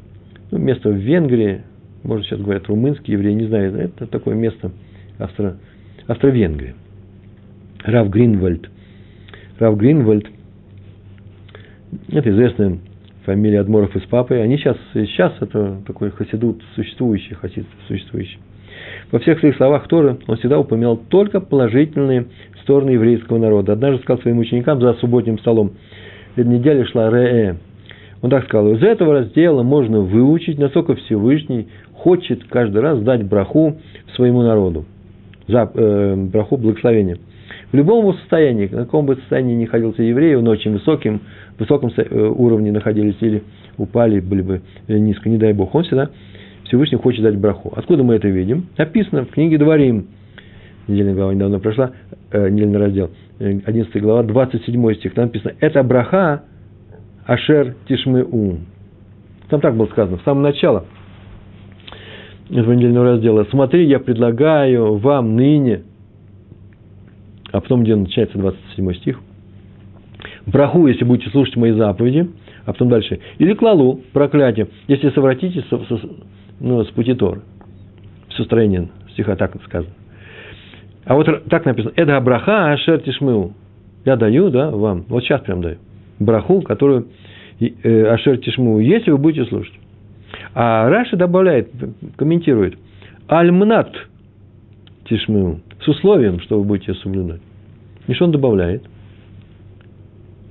ну, 0.50 0.58
место 0.58 0.88
в 0.88 0.96
Венгрии, 0.96 1.62
может, 2.06 2.26
сейчас 2.26 2.40
говорят 2.40 2.66
румынский 2.68 3.14
еврей, 3.14 3.34
не 3.34 3.46
знаю, 3.46 3.74
это 3.74 4.06
такое 4.06 4.34
место 4.34 4.70
Австро, 5.18 5.56
Австро-Венгрии. 6.06 6.74
Рав 7.84 8.08
Гринвальд. 8.10 8.68
Рав 9.58 9.76
Гринвальд, 9.76 10.26
это 12.08 12.30
известная 12.30 12.78
фамилия 13.24 13.60
Адморов 13.60 13.94
из 13.96 14.02
Папы, 14.02 14.36
они 14.36 14.56
сейчас, 14.56 14.76
сейчас 14.92 15.32
это 15.40 15.78
такой 15.86 16.10
хасидут 16.10 16.62
существующий, 16.74 17.34
хасид 17.34 17.66
существующий. 17.88 18.38
Во 19.10 19.18
всех 19.18 19.40
своих 19.40 19.56
словах 19.56 19.88
тоже 19.88 20.18
он 20.26 20.36
всегда 20.36 20.58
упоминал 20.58 20.96
только 20.96 21.40
положительные 21.40 22.26
стороны 22.62 22.90
еврейского 22.90 23.38
народа. 23.38 23.72
Однажды 23.72 24.02
сказал 24.02 24.22
своим 24.22 24.38
ученикам 24.38 24.80
за 24.80 24.94
субботним 24.94 25.38
столом, 25.38 25.72
эта 26.36 26.48
неделя 26.48 26.84
шла 26.86 27.10
Ре. 27.10 27.56
Он 28.26 28.30
так 28.30 28.46
сказал, 28.46 28.72
из 28.72 28.82
этого 28.82 29.20
раздела 29.20 29.62
можно 29.62 30.00
выучить, 30.00 30.58
насколько 30.58 30.96
Всевышний 30.96 31.68
хочет 31.92 32.42
каждый 32.50 32.82
раз 32.82 33.00
дать 33.00 33.22
браху 33.22 33.76
своему 34.16 34.42
народу. 34.42 34.84
За, 35.46 35.70
э, 35.72 36.16
браху 36.16 36.56
благословения. 36.56 37.18
В 37.70 37.76
любом 37.76 38.12
состоянии, 38.14 38.66
на 38.66 38.78
каком 38.78 39.06
бы 39.06 39.14
состоянии 39.14 39.54
ни 39.54 39.60
находился 39.66 40.02
еврей, 40.02 40.34
он 40.34 40.48
очень 40.48 40.72
высоким, 40.72 41.20
высоком 41.56 41.92
э, 41.96 42.26
уровне 42.36 42.72
находились 42.72 43.14
или 43.20 43.44
упали, 43.78 44.18
были 44.18 44.42
бы 44.42 44.62
э, 44.88 44.98
низко, 44.98 45.28
не 45.28 45.38
дай 45.38 45.52
Бог, 45.52 45.72
он 45.76 45.84
всегда 45.84 46.10
Всевышний 46.64 46.98
хочет 46.98 47.22
дать 47.22 47.36
браху. 47.36 47.72
Откуда 47.76 48.02
мы 48.02 48.16
это 48.16 48.26
видим? 48.26 48.66
Написано 48.76 49.24
в 49.24 49.30
книге 49.30 49.56
Дворим, 49.56 50.08
недельная 50.88 51.14
глава 51.14 51.32
недавно 51.32 51.60
прошла, 51.60 51.92
э, 52.32 52.48
недельный 52.48 52.80
раздел, 52.80 53.10
11 53.38 53.94
э, 53.94 54.00
глава, 54.00 54.24
27 54.24 54.94
стих, 54.94 55.14
там 55.14 55.26
написано, 55.26 55.52
это 55.60 55.84
браха 55.84 56.42
Ашер 57.26 57.74
Тишмеу. 57.88 58.60
Там 59.48 59.60
так 59.60 59.76
было 59.76 59.86
сказано, 59.86 60.18
в 60.18 60.22
самом 60.22 60.42
начале 60.42 60.82
этого 62.50 62.72
недельного 62.72 63.12
раздела. 63.12 63.44
Смотри, 63.50 63.86
я 63.86 63.98
предлагаю 63.98 64.96
вам 64.96 65.34
ныне, 65.34 65.82
а 67.52 67.60
потом, 67.60 67.82
где 67.82 67.96
начинается 67.96 68.38
27 68.38 68.94
стих, 68.94 69.20
браху, 70.46 70.86
если 70.86 71.04
будете 71.04 71.30
слушать 71.30 71.56
мои 71.56 71.72
заповеди, 71.72 72.30
а 72.64 72.72
потом 72.72 72.88
дальше, 72.88 73.20
или 73.38 73.54
клалу, 73.54 74.00
проклятие, 74.12 74.68
если 74.88 75.10
совратитесь 75.10 75.64
ну, 76.60 76.84
с 76.84 76.88
пути 76.88 77.14
Торы. 77.14 77.42
Все 78.28 78.44
строение 78.44 78.88
стиха 79.12 79.36
так 79.36 79.56
сказано. 79.64 79.92
А 81.04 81.14
вот 81.14 81.26
так 81.48 81.64
написано. 81.64 81.92
Это 81.96 82.20
браха 82.20 82.72
ашер 82.72 83.00
тишмыу. 83.00 83.54
Я 84.04 84.16
даю, 84.16 84.50
да, 84.50 84.70
вам. 84.70 85.04
Вот 85.08 85.22
сейчас 85.22 85.40
прям 85.40 85.62
даю. 85.62 85.78
Браху, 86.18 86.62
которую 86.62 87.08
э, 87.60 88.06
אשר 88.06 88.38
תשמעו, 88.38 88.78
если 88.78 89.10
вы 89.10 89.18
будете 89.18 89.48
слушать. 89.48 89.74
А 90.54 90.88
Раши 90.88 91.16
добавляет, 91.16 91.70
комментирует. 92.16 92.78
על 93.28 93.54
מנת 93.54 93.92
תשמעו. 95.08 95.60
С 95.80 95.88
условием, 95.88 96.40
что 96.40 96.58
вы 96.58 96.64
будете 96.64 96.94
соблюдать. 96.94 97.40
И 98.06 98.14
что 98.14 98.24
он 98.24 98.32
добавляет? 98.32 98.82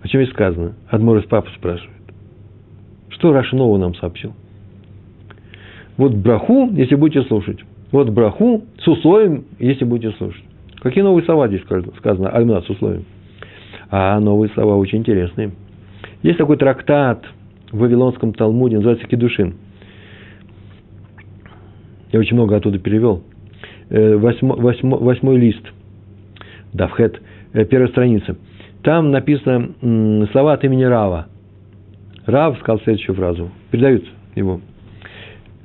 О 0.02 0.08
чем 0.08 0.22
здесь 0.22 0.34
сказано? 0.34 0.76
Адмор 0.90 1.18
из 1.18 1.26
Папы 1.26 1.50
спрашивает. 1.58 1.92
Что 3.10 3.34
Раши 3.34 3.56
нового 3.56 3.78
нам 3.78 3.96
сообщил? 3.96 4.34
Вот 5.98 6.14
браху, 6.14 6.70
если 6.74 6.96
будете 6.96 7.24
слушать. 7.28 7.60
Вот 7.92 8.10
браху 8.10 8.66
с 8.78 8.88
условием, 8.88 9.46
если 9.58 9.86
будете 9.86 10.16
слушать. 10.18 10.44
Какие 10.82 11.04
новые 11.04 11.26
слова 11.26 11.48
здесь 11.48 11.64
сказано? 11.64 12.30
Альмна 12.30 12.62
с 12.62 12.70
условием. 12.70 13.06
А 13.90 14.20
новые 14.20 14.50
слова 14.52 14.76
очень 14.76 15.00
интересные. 15.00 15.52
Есть 16.24 16.38
такой 16.38 16.58
трактат 16.58 17.24
в 17.72 17.80
Вавилонском 17.80 18.34
Талмуде, 18.34 18.78
называется 18.78 19.08
Кедушин. 19.08 19.56
Я 22.12 22.20
очень 22.20 22.36
много 22.36 22.56
оттуда 22.56 22.80
перевел. 22.80 23.24
Э, 23.90 24.16
восьмой, 24.16 24.60
восьмой, 24.60 25.00
восьмой 25.00 25.38
лист. 25.38 25.64
Давхет, 26.74 27.22
э, 27.54 27.66
первая 27.66 27.90
страница. 27.90 28.38
Там 28.84 29.12
написано 29.12 30.28
слова 30.32 30.54
от 30.54 30.64
имени 30.64 30.84
Рава. 30.84 31.28
Рав 32.26 32.58
сказал 32.60 32.80
следующую 32.82 33.16
фразу. 33.16 33.50
Передают 33.72 34.06
его. 34.36 34.62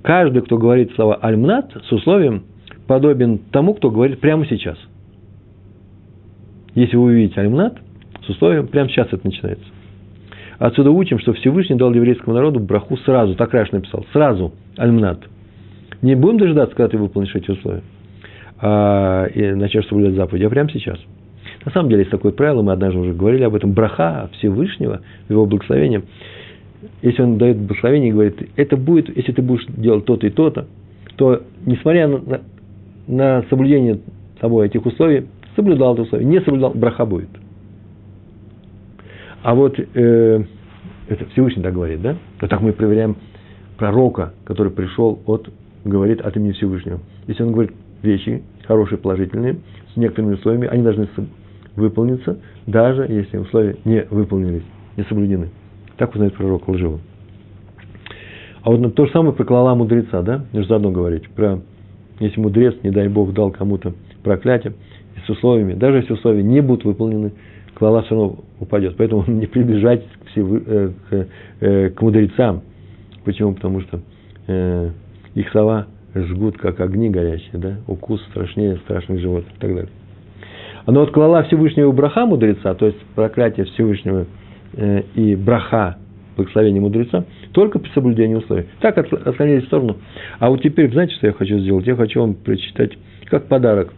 Каждый, 0.02 0.42
кто 0.42 0.58
говорит 0.58 0.92
слова 0.94 1.16
альмнат 1.16 1.72
с 1.84 1.92
условием, 1.92 2.44
подобен 2.86 3.38
тому, 3.50 3.74
кто 3.74 3.90
говорит 3.90 4.20
прямо 4.20 4.46
сейчас. 4.46 4.78
Если 6.74 6.96
вы 6.96 7.04
увидите 7.04 7.40
альмнат 7.40 7.78
условием, 8.30 8.66
прямо 8.66 8.88
сейчас 8.88 9.08
это 9.12 9.20
начинается. 9.24 9.64
Отсюда 10.58 10.90
учим, 10.90 11.18
что 11.18 11.32
Всевышний 11.32 11.76
дал 11.76 11.92
еврейскому 11.92 12.34
народу 12.34 12.60
браху 12.60 12.96
сразу, 12.98 13.34
так 13.34 13.52
Раш 13.54 13.72
написал, 13.72 14.04
сразу, 14.12 14.52
альмнат. 14.76 15.20
Не 16.02 16.14
будем 16.14 16.38
дожидаться, 16.38 16.74
когда 16.74 16.88
ты 16.88 16.98
выполнишь 16.98 17.34
эти 17.34 17.50
условия, 17.50 17.82
а, 18.60 19.26
и 19.26 19.52
начнешь 19.52 19.86
соблюдать 19.86 20.14
заповеди, 20.14 20.44
а 20.44 20.50
прямо 20.50 20.70
сейчас. 20.70 20.98
На 21.64 21.72
самом 21.72 21.88
деле 21.88 22.00
есть 22.00 22.10
такое 22.10 22.32
правило, 22.32 22.62
мы 22.62 22.72
однажды 22.72 22.98
уже 22.98 23.12
говорили 23.12 23.42
об 23.44 23.54
этом, 23.54 23.72
браха 23.72 24.30
Всевышнего, 24.34 25.00
его 25.28 25.46
благословение– 25.46 26.02
если 27.02 27.22
он 27.22 27.38
дает 27.38 27.58
благословение 27.58 28.10
и 28.10 28.12
говорит, 28.12 28.48
это 28.56 28.76
будет, 28.76 29.14
если 29.14 29.32
ты 29.32 29.42
будешь 29.42 29.66
делать 29.66 30.04
то-то 30.04 30.26
и 30.26 30.30
то-то, 30.30 30.66
то, 31.16 31.42
несмотря 31.66 32.08
на, 32.08 32.18
на, 32.18 32.40
на 33.06 33.44
соблюдение 33.50 34.00
тобой 34.40 34.66
этих 34.66 34.84
условий, 34.86 35.26
соблюдал 35.56 35.94
это 35.94 36.02
условие, 36.02 36.28
не 36.28 36.40
соблюдал, 36.40 36.72
браха 36.74 37.04
будет. 37.04 37.28
А 39.42 39.54
вот 39.54 39.78
э, 39.78 40.44
это 41.08 41.24
Всевышний 41.30 41.62
так 41.62 41.74
говорит, 41.74 42.02
да? 42.02 42.16
Вот 42.40 42.50
так 42.50 42.60
мы 42.60 42.72
проверяем 42.72 43.16
пророка, 43.78 44.34
который 44.44 44.70
пришел 44.70 45.20
от, 45.26 45.48
говорит 45.84 46.20
от 46.20 46.36
имени 46.36 46.52
Всевышнего. 46.52 47.00
Если 47.26 47.42
он 47.42 47.52
говорит 47.52 47.72
вещи 48.02 48.42
хорошие, 48.66 48.98
положительные, 48.98 49.56
с 49.92 49.96
некоторыми 49.96 50.34
условиями, 50.34 50.68
они 50.68 50.82
должны 50.82 51.08
выполниться, 51.76 52.38
даже 52.66 53.02
если 53.02 53.38
условия 53.38 53.76
не 53.84 54.04
выполнились, 54.10 54.62
не 54.96 55.04
соблюдены. 55.04 55.48
Так 55.96 56.12
узнает 56.14 56.34
пророк 56.34 56.68
лживым. 56.68 57.00
А 58.62 58.70
вот 58.70 58.94
то 58.94 59.06
же 59.06 59.12
самое 59.12 59.32
про 59.32 59.44
клала 59.44 59.74
мудреца, 59.74 60.22
да? 60.22 60.44
Нужно 60.52 60.68
заодно 60.68 60.90
говорить. 60.90 61.28
Про, 61.30 61.60
если 62.18 62.40
мудрец, 62.40 62.74
не 62.82 62.90
дай 62.90 63.08
Бог, 63.08 63.32
дал 63.32 63.50
кому-то 63.50 63.94
проклятие, 64.22 64.74
с 65.24 65.30
условиями, 65.30 65.74
даже 65.74 65.98
если 65.98 66.12
условия 66.12 66.42
не 66.42 66.60
будут 66.60 66.84
выполнены, 66.84 67.32
клала 67.80 68.02
все 68.02 68.14
равно 68.14 68.38
упадет. 68.60 68.96
Поэтому 68.96 69.24
не 69.30 69.46
приближайтесь 69.46 70.08
к, 70.22 70.28
всев... 70.28 70.46
Э, 70.66 70.90
к, 71.08 71.26
э, 71.60 71.90
к 71.90 72.00
мудрецам. 72.00 72.62
Почему? 73.24 73.54
Потому 73.54 73.80
что 73.80 74.00
э, 74.46 74.90
их 75.34 75.50
слова 75.50 75.86
жгут, 76.14 76.58
как 76.58 76.78
огни 76.80 77.10
горящие, 77.10 77.58
да? 77.58 77.76
Укус 77.88 78.22
страшнее 78.30 78.76
страшных 78.84 79.20
животных 79.20 79.52
и 79.56 79.60
так 79.60 79.74
далее. 79.74 79.90
Но 80.86 81.00
вот 81.00 81.10
клала 81.10 81.42
Всевышнего 81.42 81.90
браха 81.92 82.24
мудреца, 82.24 82.74
то 82.74 82.86
есть 82.86 82.98
проклятие 83.16 83.66
Всевышнего– 83.66 84.26
Э, 84.72 85.02
и 85.16 85.34
браха, 85.34 85.98
благословение 86.36 86.80
мудреца, 86.80 87.24
только 87.52 87.80
при 87.80 87.90
соблюдении 87.90 88.36
условий. 88.36 88.66
Так 88.80 88.96
отклонились 88.98 89.64
в 89.64 89.66
сторону. 89.66 89.96
А 90.38 90.48
вот 90.48 90.62
теперь, 90.62 90.92
знаете, 90.92 91.14
что 91.16 91.26
я 91.26 91.32
хочу 91.32 91.58
сделать? 91.58 91.86
Я 91.86 91.96
хочу 91.96 92.20
вам 92.20 92.34
прочитать, 92.34 92.92
как 93.26 93.48
подарок, 93.48 93.92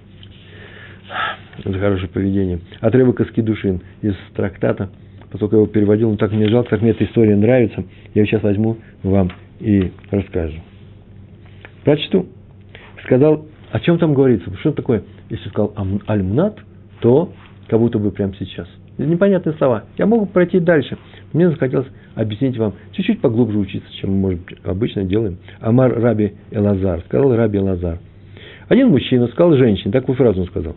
за 1.65 1.79
хорошее 1.79 2.09
поведение, 2.09 2.61
отрывок 2.81 3.21
из 3.21 3.31
Кедушин, 3.31 3.81
из 4.01 4.15
трактата, 4.35 4.91
поскольку 5.31 5.57
я 5.57 5.63
его 5.63 5.71
переводил, 5.71 6.11
но 6.11 6.17
так 6.17 6.33
мне 6.33 6.49
жалко, 6.49 6.71
так 6.71 6.83
мне 6.83 6.91
эта 6.91 7.05
история 7.05 7.37
нравится, 7.37 7.85
я 8.15 8.23
ее 8.23 8.27
сейчас 8.27 8.43
возьму 8.43 8.79
вам 9.03 9.31
и 9.61 9.93
расскажу. 10.11 10.59
Прочту. 11.85 12.27
Сказал, 13.05 13.47
о 13.71 13.81
чем 13.81 13.99
там 13.99 14.15
говорится? 14.15 14.55
Что 14.59 14.73
такое? 14.73 15.03
Если 15.29 15.49
сказал 15.49 15.75
альмнат, 16.07 16.59
то 17.01 17.33
как 17.69 17.81
будто 17.81 17.99
бы 17.99 18.11
прямо 18.11 18.35
сейчас– 18.39 18.69
непонятные 18.99 19.55
слова. 19.55 19.85
Я 19.99 20.07
могу 20.07 20.27
пройти 20.27 20.61
дальше. 20.61 20.99
Мне 21.33 21.51
захотелось 21.51 21.87
объяснить 22.15 22.57
вам, 22.59 22.75
чуть-чуть 22.93 23.21
поглубже 23.21 23.59
учиться, 23.59 23.91
чем 23.95 24.13
мы, 24.13 24.19
может, 24.19 24.41
обычно 24.65 25.05
делаем. 25.05 25.39
Амар 25.61 25.99
Раби 25.99 26.33
Элазар, 26.51 27.01
сказал 27.07 27.35
Раби 27.35 27.59
Элазар. 27.59 27.99
Один 28.69 28.89
мужчина 28.89 29.29
сказал 29.29 29.57
женщине, 29.57 29.93
такую 29.93 30.17
фразу 30.17 30.43
он 30.43 30.47
сказал. 30.47 30.77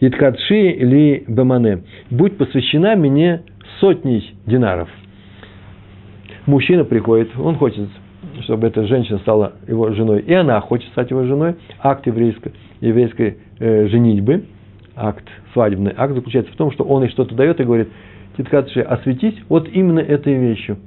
Иткадши 0.00 0.72
ли 0.72 1.24
бамане, 1.26 1.82
будь 2.10 2.36
посвящена 2.36 2.96
мне 2.96 3.42
сотней 3.80 4.34
динаров. 4.46 4.88
Мужчина 6.46 6.84
приходит, 6.84 7.30
он 7.38 7.56
хочет, 7.56 7.88
чтобы 8.42 8.68
эта 8.68 8.86
женщина 8.86 9.18
стала 9.18 9.54
его 9.66 9.90
женой, 9.92 10.20
и 10.20 10.32
она 10.32 10.60
хочет 10.60 10.88
стать 10.90 11.10
его 11.10 11.24
женой. 11.24 11.56
Акт 11.80 12.06
еврейской, 12.06 12.52
еврейской 12.80 13.38
э, 13.58 13.88
женитьбы– 13.88 14.44
акт, 14.96 15.24
свадебный 15.52 15.92
акт 15.96 16.14
заключается 16.14 16.52
в 16.52 16.56
том, 16.56 16.72
что 16.72 16.84
он 16.84 17.02
ей 17.02 17.10
что-то 17.10 17.34
дает 17.34 17.60
и 17.60 17.64
говорит, 17.64 17.88
Титкатши, 18.36 18.80
осветись 18.80 19.36
вот 19.48 19.68
именно 19.68 20.00
этой 20.00 20.34
вещью. 20.34 20.78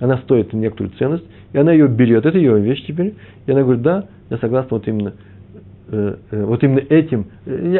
Она 0.00 0.18
стоит 0.18 0.52
некоторую 0.52 0.94
ценность, 0.98 1.24
и 1.52 1.58
она 1.58 1.72
ее 1.72 1.86
берет, 1.88 2.24
это 2.26 2.36
ее 2.36 2.58
вещь 2.58 2.84
теперь, 2.86 3.14
и 3.46 3.52
она 3.52 3.62
говорит, 3.62 3.82
да, 3.82 4.06
я 4.30 4.38
согласна 4.38 4.68
вот 4.70 4.88
именно, 4.88 5.12
вот 5.90 6.62
именно 6.62 6.82
этим. 6.88 7.26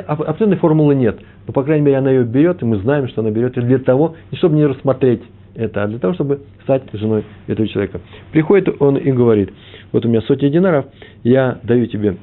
Определенной 0.06 0.56
формулы 0.56 0.94
нет, 0.94 1.18
но, 1.46 1.52
по 1.52 1.62
крайней 1.62 1.84
мере, 1.84 1.98
она 1.98 2.11
ее 2.11 2.24
берет, 2.24 2.62
и 2.62 2.64
мы 2.64 2.78
знаем, 2.78 3.08
что 3.08 3.20
она 3.20 3.30
берет 3.30 3.54
для 3.54 3.78
того, 3.78 4.16
не 4.30 4.38
чтобы 4.38 4.56
не 4.56 4.66
рассмотреть 4.66 5.22
это, 5.54 5.84
а 5.84 5.86
для 5.86 5.98
того, 5.98 6.14
чтобы 6.14 6.40
стать 6.62 6.82
женой 6.92 7.24
этого 7.46 7.66
человека. 7.68 8.00
Приходит 8.32 8.80
он 8.80 8.96
и 8.96 9.12
говорит, 9.12 9.50
вот 9.92 10.04
у 10.04 10.08
меня 10.08 10.22
сотни 10.22 10.48
динаров, 10.48 10.86
я 11.22 11.58
даю 11.62 11.86
тебе 11.86 12.16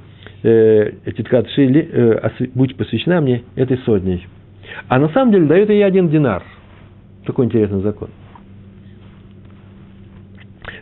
э, 0.43 0.91
Титкат 1.05 1.47
э, 1.57 2.29
будь 2.53 2.75
посвящена 2.75 3.21
мне 3.21 3.43
этой 3.55 3.77
сотней. 3.79 4.25
А 4.87 4.99
на 4.99 5.09
самом 5.09 5.31
деле 5.31 5.45
дает 5.45 5.69
ей 5.69 5.85
один 5.85 6.09
динар. 6.09 6.43
Такой 7.25 7.45
интересный 7.45 7.81
закон. 7.81 8.09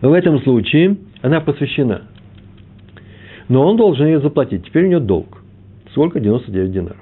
В 0.02 0.12
этом 0.12 0.40
случае 0.42 0.98
она 1.22 1.42
посвящена. 1.42 2.04
Но 3.48 3.68
он 3.68 3.78
должен 3.78 4.08
ее 4.08 4.20
заплатить. 4.20 4.66
Теперь 4.66 4.86
у 4.86 4.88
нее 4.88 5.00
долг. 5.00 5.42
Сколько? 5.92 6.20
99 6.20 6.72
динаров. 6.72 6.98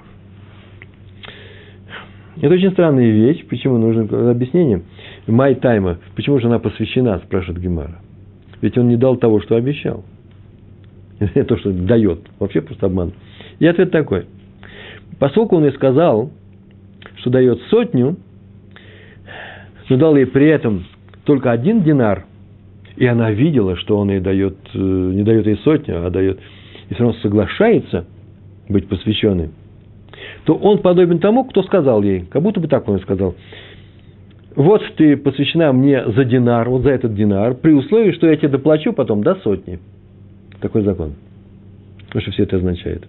Это 2.40 2.52
очень 2.52 2.72
странная 2.72 3.10
вещь. 3.10 3.44
Почему 3.46 3.78
нужно 3.78 4.30
объяснение? 4.30 4.82
Май 5.26 5.54
тайма. 5.54 5.98
Почему 6.16 6.38
же 6.38 6.46
она 6.48 6.58
посвящена, 6.58 7.18
спрашивает 7.20 7.60
Гемара. 7.60 8.00
Ведь 8.60 8.76
он 8.76 8.88
не 8.88 8.96
дал 8.96 9.16
того, 9.16 9.40
что 9.40 9.56
обещал. 9.56 10.04
То, 11.48 11.56
что 11.56 11.72
дает. 11.72 12.20
Вообще 12.38 12.60
просто 12.60 12.86
обман. 12.86 13.12
И 13.58 13.66
ответ 13.66 13.90
такой. 13.90 14.26
Поскольку 15.18 15.56
он 15.56 15.66
и 15.66 15.70
сказал, 15.72 16.30
что 17.16 17.30
дает 17.30 17.60
сотню, 17.70 18.16
но 19.88 19.96
дал 19.96 20.16
ей 20.16 20.26
при 20.26 20.48
этом 20.48 20.84
только 21.24 21.52
один 21.52 21.82
динар, 21.82 22.24
и 22.96 23.06
она 23.06 23.30
видела, 23.30 23.76
что 23.76 23.98
он 23.98 24.10
ей 24.10 24.20
дает, 24.20 24.56
э, 24.74 24.78
не 24.78 25.22
дает 25.22 25.46
ей 25.46 25.56
сотню, 25.58 26.06
а 26.06 26.10
дает, 26.10 26.38
и 26.88 26.94
все 26.94 27.02
равно 27.02 27.18
соглашается 27.20 28.06
быть 28.68 28.88
посвященным, 28.88 29.52
то 30.44 30.54
он 30.54 30.78
подобен 30.78 31.18
тому, 31.18 31.44
кто 31.44 31.62
сказал 31.62 32.02
ей, 32.02 32.26
как 32.30 32.42
будто 32.42 32.60
бы 32.60 32.68
так 32.68 32.88
он 32.88 33.00
сказал, 33.00 33.34
вот 34.54 34.82
ты 34.96 35.16
посвящена 35.16 35.72
мне 35.72 36.04
за 36.12 36.24
динар, 36.24 36.68
вот 36.68 36.82
за 36.82 36.90
этот 36.90 37.14
динар, 37.14 37.54
при 37.54 37.72
условии, 37.72 38.12
что 38.12 38.28
я 38.28 38.36
тебе 38.36 38.48
доплачу 38.48 38.92
потом 38.92 39.22
до 39.22 39.34
сотни. 39.36 39.80
Такой 40.60 40.82
закон. 40.82 41.14
Что 42.10 42.20
что 42.20 42.30
все 42.30 42.44
это 42.44 42.56
означает. 42.56 43.08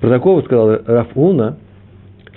Про 0.00 0.10
такого 0.10 0.42
сказал 0.42 0.78
Рафуна, 0.86 1.56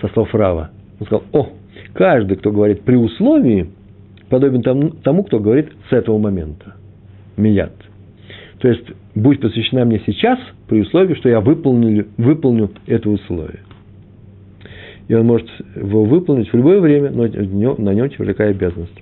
со 0.02 0.08
слов 0.10 0.34
Рава. 0.34 0.72
Он 1.00 1.06
сказал, 1.06 1.24
о, 1.32 1.50
каждый, 1.94 2.38
кто 2.38 2.52
говорит 2.52 2.82
при 2.82 2.96
условии, 2.96 3.70
подобен 4.30 4.62
тому, 5.04 5.24
кто 5.24 5.40
говорит 5.40 5.70
с 5.90 5.94
этого 5.94 6.18
момента. 6.18 6.76
Мият. 7.36 7.74
То 8.60 8.68
есть, 8.68 8.86
будь 9.14 9.40
посвящена 9.40 9.86
мне 9.86 10.02
сейчас, 10.06 10.40
при 10.68 10.82
условии, 10.82 11.14
что 11.16 11.30
я 11.30 11.40
выполню, 11.42 12.08
выполню 12.18 12.72
это 12.88 13.10
условие. 13.10 13.60
И 15.08 15.14
он 15.14 15.26
может 15.26 15.48
его 15.76 16.04
выполнить 16.04 16.52
в 16.52 16.56
любое 16.56 16.82
время, 16.82 17.12
но 17.12 17.28
на 17.28 17.94
нем 17.94 18.10
такая 18.10 18.52
обязанность. 18.52 19.00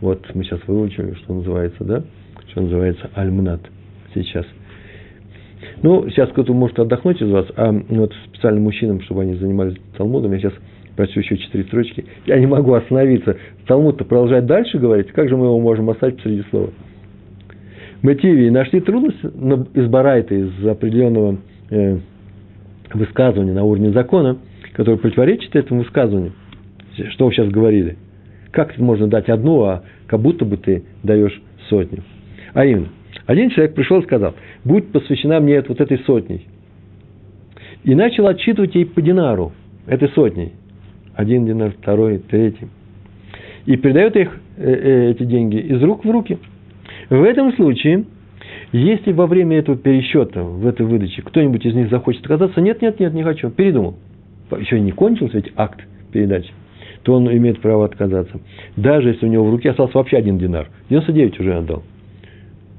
Вот 0.00 0.24
мы 0.34 0.44
сейчас 0.44 0.60
выучили, 0.66 1.14
что 1.14 1.34
называется, 1.34 1.84
да? 1.84 2.04
Что 2.48 2.62
называется 2.62 3.10
альмнат 3.14 3.60
сейчас. 4.14 4.46
Ну, 5.82 6.08
сейчас 6.10 6.28
кто-то 6.30 6.52
может 6.52 6.78
отдохнуть 6.78 7.22
из 7.22 7.30
вас, 7.30 7.46
а 7.56 7.72
вот 7.72 8.12
специально 8.28 8.60
мужчинам, 8.60 9.00
чтобы 9.02 9.22
они 9.22 9.34
занимались 9.34 9.76
Талмудом, 9.96 10.32
я 10.32 10.40
сейчас 10.40 10.54
прочту 10.98 11.20
еще 11.20 11.36
четыре 11.36 11.62
строчки. 11.64 12.04
Я 12.26 12.40
не 12.40 12.46
могу 12.46 12.74
остановиться. 12.74 13.36
Талмуд-то 13.68 14.04
продолжать 14.04 14.46
дальше 14.46 14.78
говорить. 14.78 15.12
Как 15.12 15.28
же 15.28 15.36
мы 15.36 15.46
его 15.46 15.60
можем 15.60 15.88
оставить 15.90 16.16
посреди 16.16 16.42
слова? 16.50 16.70
Мы 18.02 18.16
Тиви 18.16 18.50
нашли 18.50 18.80
трудность 18.80 19.22
из 19.22 19.86
Барайта, 19.86 20.34
из 20.34 20.66
определенного 20.66 21.38
э, 21.70 21.98
высказывания 22.92 23.52
на 23.52 23.62
уровне 23.62 23.92
закона, 23.92 24.38
которое 24.72 24.96
противоречит 24.96 25.54
этому 25.54 25.82
высказыванию. 25.82 26.32
Что 27.10 27.26
вы 27.26 27.32
сейчас 27.32 27.48
говорили? 27.48 27.96
Как 28.50 28.76
можно 28.78 29.06
дать 29.06 29.28
одну, 29.28 29.62
а 29.62 29.84
как 30.08 30.18
будто 30.18 30.44
бы 30.44 30.56
ты 30.56 30.82
даешь 31.04 31.40
сотню? 31.68 32.02
А 32.54 32.64
именно, 32.64 32.88
один 33.26 33.50
человек 33.50 33.74
пришел 33.74 34.00
и 34.00 34.02
сказал, 34.02 34.34
будь 34.64 34.90
посвящена 34.90 35.38
мне 35.38 35.62
вот 35.62 35.80
этой 35.80 35.98
сотней. 36.00 36.48
И 37.84 37.94
начал 37.94 38.26
отчитывать 38.26 38.74
ей 38.74 38.84
по 38.84 39.00
динару, 39.00 39.52
этой 39.86 40.08
сотней. 40.08 40.54
Один 41.18 41.46
динар, 41.46 41.72
второй, 41.72 42.18
третий. 42.18 42.68
И 43.66 43.76
передает 43.76 44.14
их, 44.14 44.38
э, 44.56 44.72
э, 44.72 45.10
эти 45.10 45.24
деньги 45.24 45.56
из 45.56 45.82
рук 45.82 46.04
в 46.04 46.10
руки. 46.10 46.38
В 47.10 47.24
этом 47.24 47.52
случае, 47.54 48.04
если 48.70 49.10
во 49.10 49.26
время 49.26 49.58
этого 49.58 49.76
пересчета, 49.76 50.44
в 50.44 50.64
этой 50.64 50.86
выдаче, 50.86 51.22
кто-нибудь 51.22 51.66
из 51.66 51.74
них 51.74 51.90
захочет 51.90 52.20
отказаться, 52.20 52.60
нет, 52.60 52.80
нет, 52.82 53.00
нет, 53.00 53.12
не 53.14 53.24
хочу, 53.24 53.50
передумал. 53.50 53.96
Еще 54.56 54.78
не 54.78 54.92
кончился 54.92 55.38
ведь 55.38 55.52
акт 55.56 55.80
передачи, 56.12 56.52
то 57.02 57.14
он 57.14 57.28
имеет 57.28 57.60
право 57.60 57.86
отказаться. 57.86 58.38
Даже 58.76 59.08
если 59.08 59.26
у 59.26 59.28
него 59.28 59.44
в 59.44 59.50
руке 59.50 59.70
остался 59.70 59.98
вообще 59.98 60.18
один 60.18 60.38
динар. 60.38 60.68
99 60.88 61.40
уже 61.40 61.52
отдал. 61.52 61.82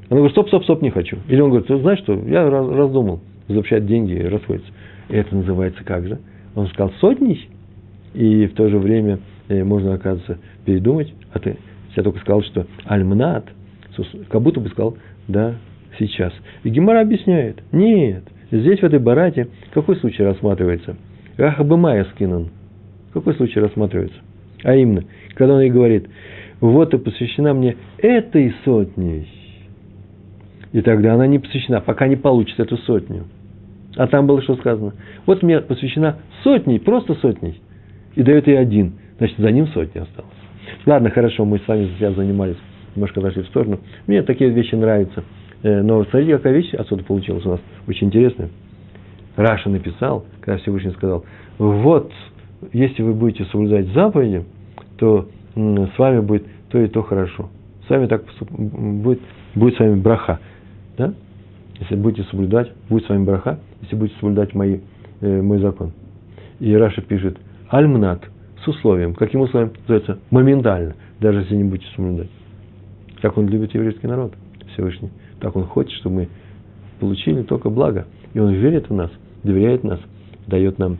Он 0.09 0.15
говорит, 0.15 0.31
стоп, 0.31 0.47
стоп, 0.47 0.63
стоп, 0.63 0.81
не 0.81 0.91
хочу. 0.91 1.17
Или 1.27 1.41
он 1.41 1.49
говорит, 1.49 1.67
знаешь 1.67 1.99
что, 1.99 2.13
я 2.13 2.49
раздумал, 2.49 3.19
возвращать 3.49 3.85
деньги 3.85 4.13
и 4.13 4.23
расходится. 4.23 4.71
Это 5.09 5.35
называется 5.35 5.83
как 5.83 6.07
же? 6.07 6.19
Он 6.55 6.67
сказал, 6.67 6.93
сотней, 7.01 7.49
и 8.13 8.47
в 8.47 8.53
то 8.53 8.69
же 8.69 8.77
время 8.77 9.19
э, 9.47 9.63
можно, 9.63 9.93
оказывается, 9.93 10.37
передумать. 10.65 11.13
А 11.33 11.39
ты 11.39 11.57
я 11.99 12.03
только 12.03 12.19
сказал, 12.19 12.41
что 12.43 12.65
альмнат, 12.85 13.45
как 14.29 14.41
будто 14.41 14.61
бы 14.61 14.69
сказал, 14.69 14.97
да, 15.27 15.55
сейчас. 15.97 16.31
И 16.63 16.69
Гемара 16.69 17.01
объясняет, 17.01 17.61
нет, 17.73 18.23
здесь 18.51 18.79
в 18.79 18.83
этой 18.83 18.99
барате 18.99 19.49
какой 19.73 19.97
случай 19.97 20.23
рассматривается? 20.23 20.95
Ахабымая 21.37 22.05
скинан. 22.15 22.51
Какой 23.13 23.33
случай 23.35 23.59
рассматривается? 23.59 24.17
А 24.63 24.75
именно, 24.75 25.03
когда 25.35 25.55
он 25.55 25.61
ей 25.61 25.69
говорит, 25.69 26.07
вот 26.61 26.93
и 26.93 26.97
посвящена 26.97 27.53
мне 27.53 27.75
этой 27.97 28.53
сотней, 28.63 29.27
и 30.71 30.81
тогда 30.81 31.15
она 31.15 31.27
не 31.27 31.39
посвящена, 31.39 31.81
пока 31.81 32.07
не 32.07 32.15
получит 32.15 32.59
эту 32.59 32.77
сотню. 32.77 33.25
А 33.97 34.07
там 34.07 34.27
было 34.27 34.41
что 34.41 34.55
сказано? 34.55 34.93
Вот 35.25 35.41
мне 35.41 35.59
посвящена 35.59 36.19
сотней, 36.43 36.79
просто 36.79 37.15
сотней. 37.15 37.59
И 38.19 38.23
дает 38.23 38.47
ей 38.47 38.59
один. 38.59 38.95
Значит, 39.17 39.37
за 39.37 39.49
ним 39.49 39.67
сотня 39.67 40.01
осталась. 40.01 40.33
Ладно, 40.85 41.09
хорошо, 41.09 41.45
мы 41.45 41.59
с 41.59 41.65
вами 41.65 41.89
сейчас 41.95 42.15
занимались, 42.15 42.57
немножко 42.93 43.21
зашли 43.21 43.43
в 43.43 43.47
сторону. 43.47 43.79
Мне 44.07 44.23
такие 44.23 44.49
вещи 44.49 44.75
нравятся. 44.75 45.23
Э, 45.63 45.81
но 45.81 46.03
смотрите, 46.03 46.35
какая 46.35 46.53
вещь 46.53 46.73
отсюда 46.73 47.05
получилась 47.05 47.45
у 47.45 47.51
нас. 47.51 47.61
Очень 47.87 48.07
интересная. 48.07 48.49
Раша 49.37 49.69
написал, 49.69 50.25
когда 50.41 50.57
Всевышний 50.57 50.91
сказал, 50.91 51.23
вот, 51.59 52.11
если 52.73 53.03
вы 53.03 53.13
будете 53.13 53.45
соблюдать 53.45 53.87
заповеди, 53.93 54.43
то 54.97 55.29
с 55.55 55.97
вами 55.97 56.19
будет 56.19 56.45
то 56.71 56.77
и 56.77 56.89
то 56.89 57.01
хорошо. 57.03 57.49
С 57.87 57.89
вами 57.89 58.07
так 58.07 58.25
будет, 58.49 59.21
будет 59.55 59.77
с 59.77 59.79
вами 59.79 59.95
браха. 59.97 60.41
Да? 60.97 61.13
Если 61.79 61.95
будете 61.95 62.27
соблюдать, 62.29 62.69
будет 62.89 63.05
с 63.05 63.09
вами 63.09 63.23
браха, 63.23 63.59
если 63.83 63.95
будете 63.95 64.19
соблюдать 64.19 64.53
мои, 64.53 64.79
э, 65.21 65.41
мой 65.41 65.59
закон. 65.59 65.93
И 66.59 66.75
Раша 66.75 67.01
пишет, 67.01 67.37
альмнат, 67.69 68.23
с 68.63 68.67
условием. 68.67 69.13
Каким 69.13 69.41
условием? 69.41 69.71
Называется 69.87 70.19
моментально, 70.31 70.95
даже 71.19 71.39
если 71.41 71.55
не 71.55 71.63
будете 71.63 71.87
соблюдать. 71.95 72.29
Как 73.21 73.37
он 73.37 73.47
любит 73.47 73.73
еврейский 73.73 74.07
народ, 74.07 74.33
Всевышний. 74.73 75.09
Так 75.39 75.55
он 75.55 75.65
хочет, 75.65 75.93
чтобы 75.99 76.15
мы 76.15 76.27
получили 76.99 77.43
только 77.43 77.69
благо. 77.69 78.05
И 78.33 78.39
он 78.39 78.53
верит 78.53 78.89
в 78.89 78.93
нас, 78.93 79.11
доверяет 79.43 79.83
нас, 79.83 79.99
дает 80.47 80.77
нам 80.77 80.97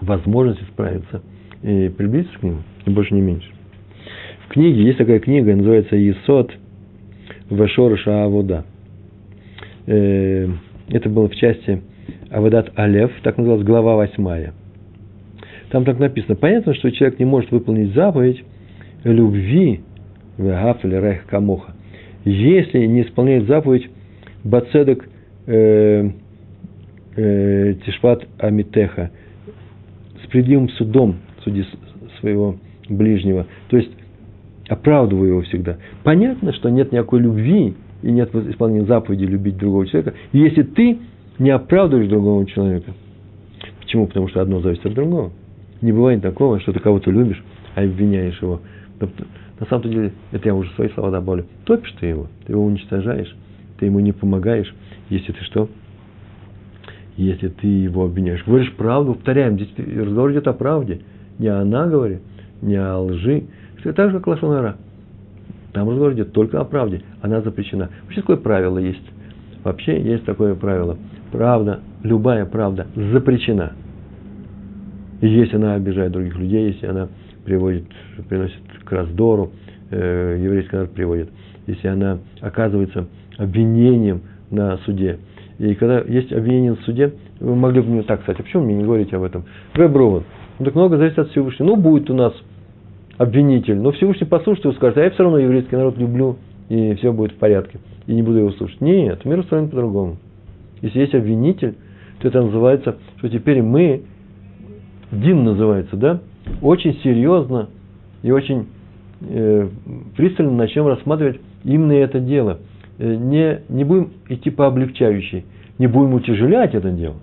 возможность 0.00 0.62
справиться 0.68 1.22
и 1.62 1.88
приблизиться 1.88 2.38
к 2.38 2.42
нему, 2.42 2.58
и 2.86 2.90
больше, 2.90 3.14
не 3.14 3.20
меньше. 3.20 3.48
В 4.46 4.48
книге, 4.48 4.84
есть 4.84 4.98
такая 4.98 5.18
книга, 5.18 5.54
называется 5.54 5.96
«Есот 5.96 6.52
Вашорыша 7.50 8.24
Авода». 8.24 8.64
Э, 9.86 10.48
это 10.88 11.08
было 11.08 11.28
в 11.28 11.34
части 11.34 11.82
Аводат 12.30 12.72
Алев, 12.76 13.10
так 13.22 13.36
называлась 13.38 13.64
глава 13.64 13.96
восьмая. 13.96 14.54
Там 15.70 15.84
так 15.84 15.98
написано. 15.98 16.34
Понятно, 16.34 16.74
что 16.74 16.90
человек 16.90 17.18
не 17.18 17.24
может 17.24 17.50
выполнить 17.50 17.94
заповедь 17.94 18.42
любви 19.04 19.80
в 20.36 20.78
или 20.82 20.94
райх 20.94 21.26
камоха, 21.26 21.74
если 22.24 22.86
не 22.86 23.02
исполняет 23.02 23.46
заповедь 23.46 23.88
бацедок 24.44 25.06
э, 25.46 26.10
э, 27.16 27.74
тишпат 27.84 28.26
амитеха, 28.38 29.10
справедливым 30.24 30.68
судом 30.70 31.16
суди 31.42 31.64
своего 32.20 32.56
ближнего. 32.88 33.46
То 33.68 33.76
есть 33.76 33.90
оправдываю 34.68 35.30
его 35.30 35.42
всегда. 35.42 35.78
Понятно, 36.04 36.52
что 36.52 36.68
нет 36.68 36.92
никакой 36.92 37.20
любви 37.20 37.74
и 38.02 38.10
нет 38.10 38.34
исполнения 38.34 38.86
заповеди 38.86 39.24
любить 39.24 39.56
другого 39.56 39.86
человека, 39.86 40.14
если 40.32 40.62
ты 40.62 40.98
не 41.38 41.50
оправдываешь 41.50 42.08
другого 42.08 42.46
человека. 42.46 42.92
Почему? 43.80 44.06
Потому 44.06 44.28
что 44.28 44.40
одно 44.40 44.60
зависит 44.60 44.86
от 44.86 44.94
другого. 44.94 45.32
Не 45.80 45.92
бывает 45.92 46.22
такого, 46.22 46.60
что 46.60 46.72
ты 46.72 46.80
кого-то 46.80 47.10
любишь, 47.10 47.42
а 47.74 47.82
обвиняешь 47.82 48.40
его. 48.42 48.60
На 49.00 49.66
самом 49.66 49.82
деле, 49.84 50.12
это 50.32 50.48
я 50.48 50.54
уже 50.54 50.70
свои 50.72 50.88
слова 50.90 51.10
добавлю. 51.10 51.46
Топишь 51.64 51.94
ты 52.00 52.06
его, 52.06 52.26
ты 52.46 52.52
его 52.52 52.64
уничтожаешь, 52.64 53.34
ты 53.78 53.86
ему 53.86 54.00
не 54.00 54.12
помогаешь, 54.12 54.72
если 55.08 55.32
ты 55.32 55.42
что? 55.44 55.68
Если 57.16 57.48
ты 57.48 57.66
его 57.66 58.04
обвиняешь. 58.04 58.44
Говоришь 58.44 58.72
правду, 58.74 59.14
повторяем, 59.14 59.54
здесь 59.54 59.72
разговор 59.76 60.32
идет 60.32 60.46
о 60.46 60.52
правде. 60.52 61.00
не 61.38 61.48
о 61.48 61.64
наговоре, 61.64 62.20
не 62.62 62.76
о 62.76 62.98
лжи. 62.98 63.44
Это 63.78 63.92
так 63.92 64.10
же, 64.10 64.18
как 64.18 64.26
лошонара. 64.26 64.76
Там 65.72 65.88
разговор 65.88 66.12
идет 66.14 66.32
только 66.32 66.60
о 66.60 66.64
правде. 66.64 67.02
Она 67.20 67.40
запрещена. 67.40 67.90
Вообще 68.04 68.20
такое 68.20 68.36
правило 68.36 68.78
есть. 68.78 69.04
Вообще 69.64 70.00
есть 70.00 70.24
такое 70.24 70.54
правило. 70.54 70.96
Правда, 71.30 71.80
любая 72.02 72.46
правда 72.46 72.86
запрещена. 72.94 73.72
Если 75.20 75.56
она 75.56 75.74
обижает 75.74 76.12
других 76.12 76.36
людей, 76.36 76.72
если 76.72 76.86
она 76.86 77.08
приводит, 77.44 77.84
приносит 78.28 78.60
к 78.84 78.92
раздору, 78.92 79.52
э, 79.90 80.38
еврейский 80.40 80.76
народ 80.76 80.90
приводит, 80.92 81.30
если 81.66 81.88
она 81.88 82.18
оказывается 82.40 83.06
обвинением 83.36 84.22
на 84.50 84.76
суде. 84.78 85.18
И 85.58 85.74
когда 85.74 86.00
есть 86.00 86.32
обвинение 86.32 86.72
на 86.72 86.82
суде, 86.82 87.12
вы 87.40 87.54
могли 87.56 87.80
бы 87.80 87.88
мне 87.88 88.02
так 88.02 88.22
сказать, 88.22 88.40
а 88.40 88.42
почему 88.42 88.64
мне 88.64 88.76
не 88.76 88.84
говорите 88.84 89.16
об 89.16 89.22
этом? 89.22 89.44
Рэб 89.74 89.96
Рован, 89.96 90.24
ну 90.58 90.64
так 90.64 90.74
много 90.74 90.96
зависит 90.96 91.18
от 91.18 91.30
Всевышнего. 91.30 91.68
Ну, 91.68 91.76
будет 91.76 92.10
у 92.10 92.14
нас 92.14 92.32
обвинитель, 93.16 93.76
но 93.76 93.90
Всевышний 93.92 94.26
послушает 94.26 94.64
его, 94.64 94.74
скажет, 94.74 94.98
а 94.98 95.02
я 95.02 95.10
все 95.10 95.24
равно 95.24 95.38
еврейский 95.38 95.76
народ 95.76 95.98
люблю, 95.98 96.36
и 96.68 96.94
все 96.94 97.12
будет 97.12 97.32
в 97.32 97.36
порядке, 97.36 97.78
и 98.06 98.14
не 98.14 98.22
буду 98.22 98.38
его 98.38 98.50
слушать. 98.52 98.80
Нет, 98.80 99.24
мир 99.24 99.40
устроен 99.40 99.68
по-другому. 99.68 100.16
Если 100.80 101.00
есть 101.00 101.14
обвинитель, 101.14 101.74
то 102.20 102.28
это 102.28 102.42
называется, 102.42 102.96
что 103.18 103.28
теперь 103.28 103.62
мы, 103.62 104.02
Дин 105.10 105.44
называется, 105.44 105.96
да, 105.96 106.20
очень 106.60 106.94
серьезно 107.02 107.68
и 108.22 108.30
очень 108.30 108.66
э, 109.22 109.68
пристально 110.16 110.52
начнем 110.52 110.86
рассматривать 110.86 111.40
именно 111.64 111.92
это 111.92 112.20
дело. 112.20 112.58
Э, 112.98 113.14
не, 113.14 113.60
не 113.68 113.84
будем 113.84 114.12
идти 114.28 114.50
по 114.50 114.66
облегчающей, 114.66 115.44
не 115.78 115.86
будем 115.86 116.14
утяжелять 116.14 116.74
это 116.74 116.90
дело, 116.90 117.16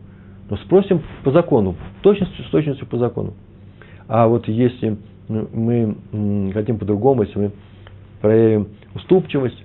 но 0.50 0.58
спросим 0.58 1.02
по 1.24 1.32
закону, 1.32 1.76
точностью, 2.02 2.46
с 2.46 2.50
точностью 2.50 2.88
по 2.88 2.98
закону. 2.98 3.34
А 4.08 4.28
вот 4.28 4.48
если 4.48 4.98
мы 5.28 5.96
хотим 6.54 6.78
по-другому, 6.78 7.24
если 7.24 7.40
мы 7.40 7.52
проявим 8.22 8.68
уступчивость, 8.94 9.64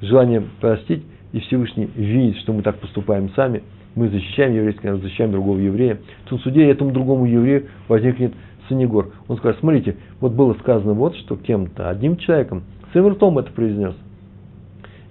желание 0.00 0.42
простить, 0.60 1.04
и 1.32 1.40
Всевышний 1.40 1.88
видит, 1.94 2.38
что 2.38 2.52
мы 2.52 2.62
так 2.62 2.76
поступаем 2.76 3.30
сами, 3.34 3.62
мы 3.96 4.08
защищаем 4.10 4.54
еврейский 4.54 4.86
народ, 4.86 5.02
защищаем 5.02 5.32
другого 5.32 5.58
еврея, 5.58 5.98
в 6.30 6.38
суде 6.38 6.70
этому 6.70 6.92
другому 6.92 7.26
еврею 7.26 7.66
возникнет 7.88 8.32
Санегор. 8.68 9.12
Он 9.26 9.38
скажет, 9.38 9.58
смотрите, 9.60 9.96
вот 10.20 10.32
было 10.32 10.54
сказано 10.54 10.92
вот, 10.92 11.16
что 11.16 11.36
кем-то, 11.36 11.88
одним 11.88 12.16
человеком, 12.18 12.62
своим 12.92 13.08
ртом 13.08 13.38
это 13.38 13.50
произнес. 13.52 13.94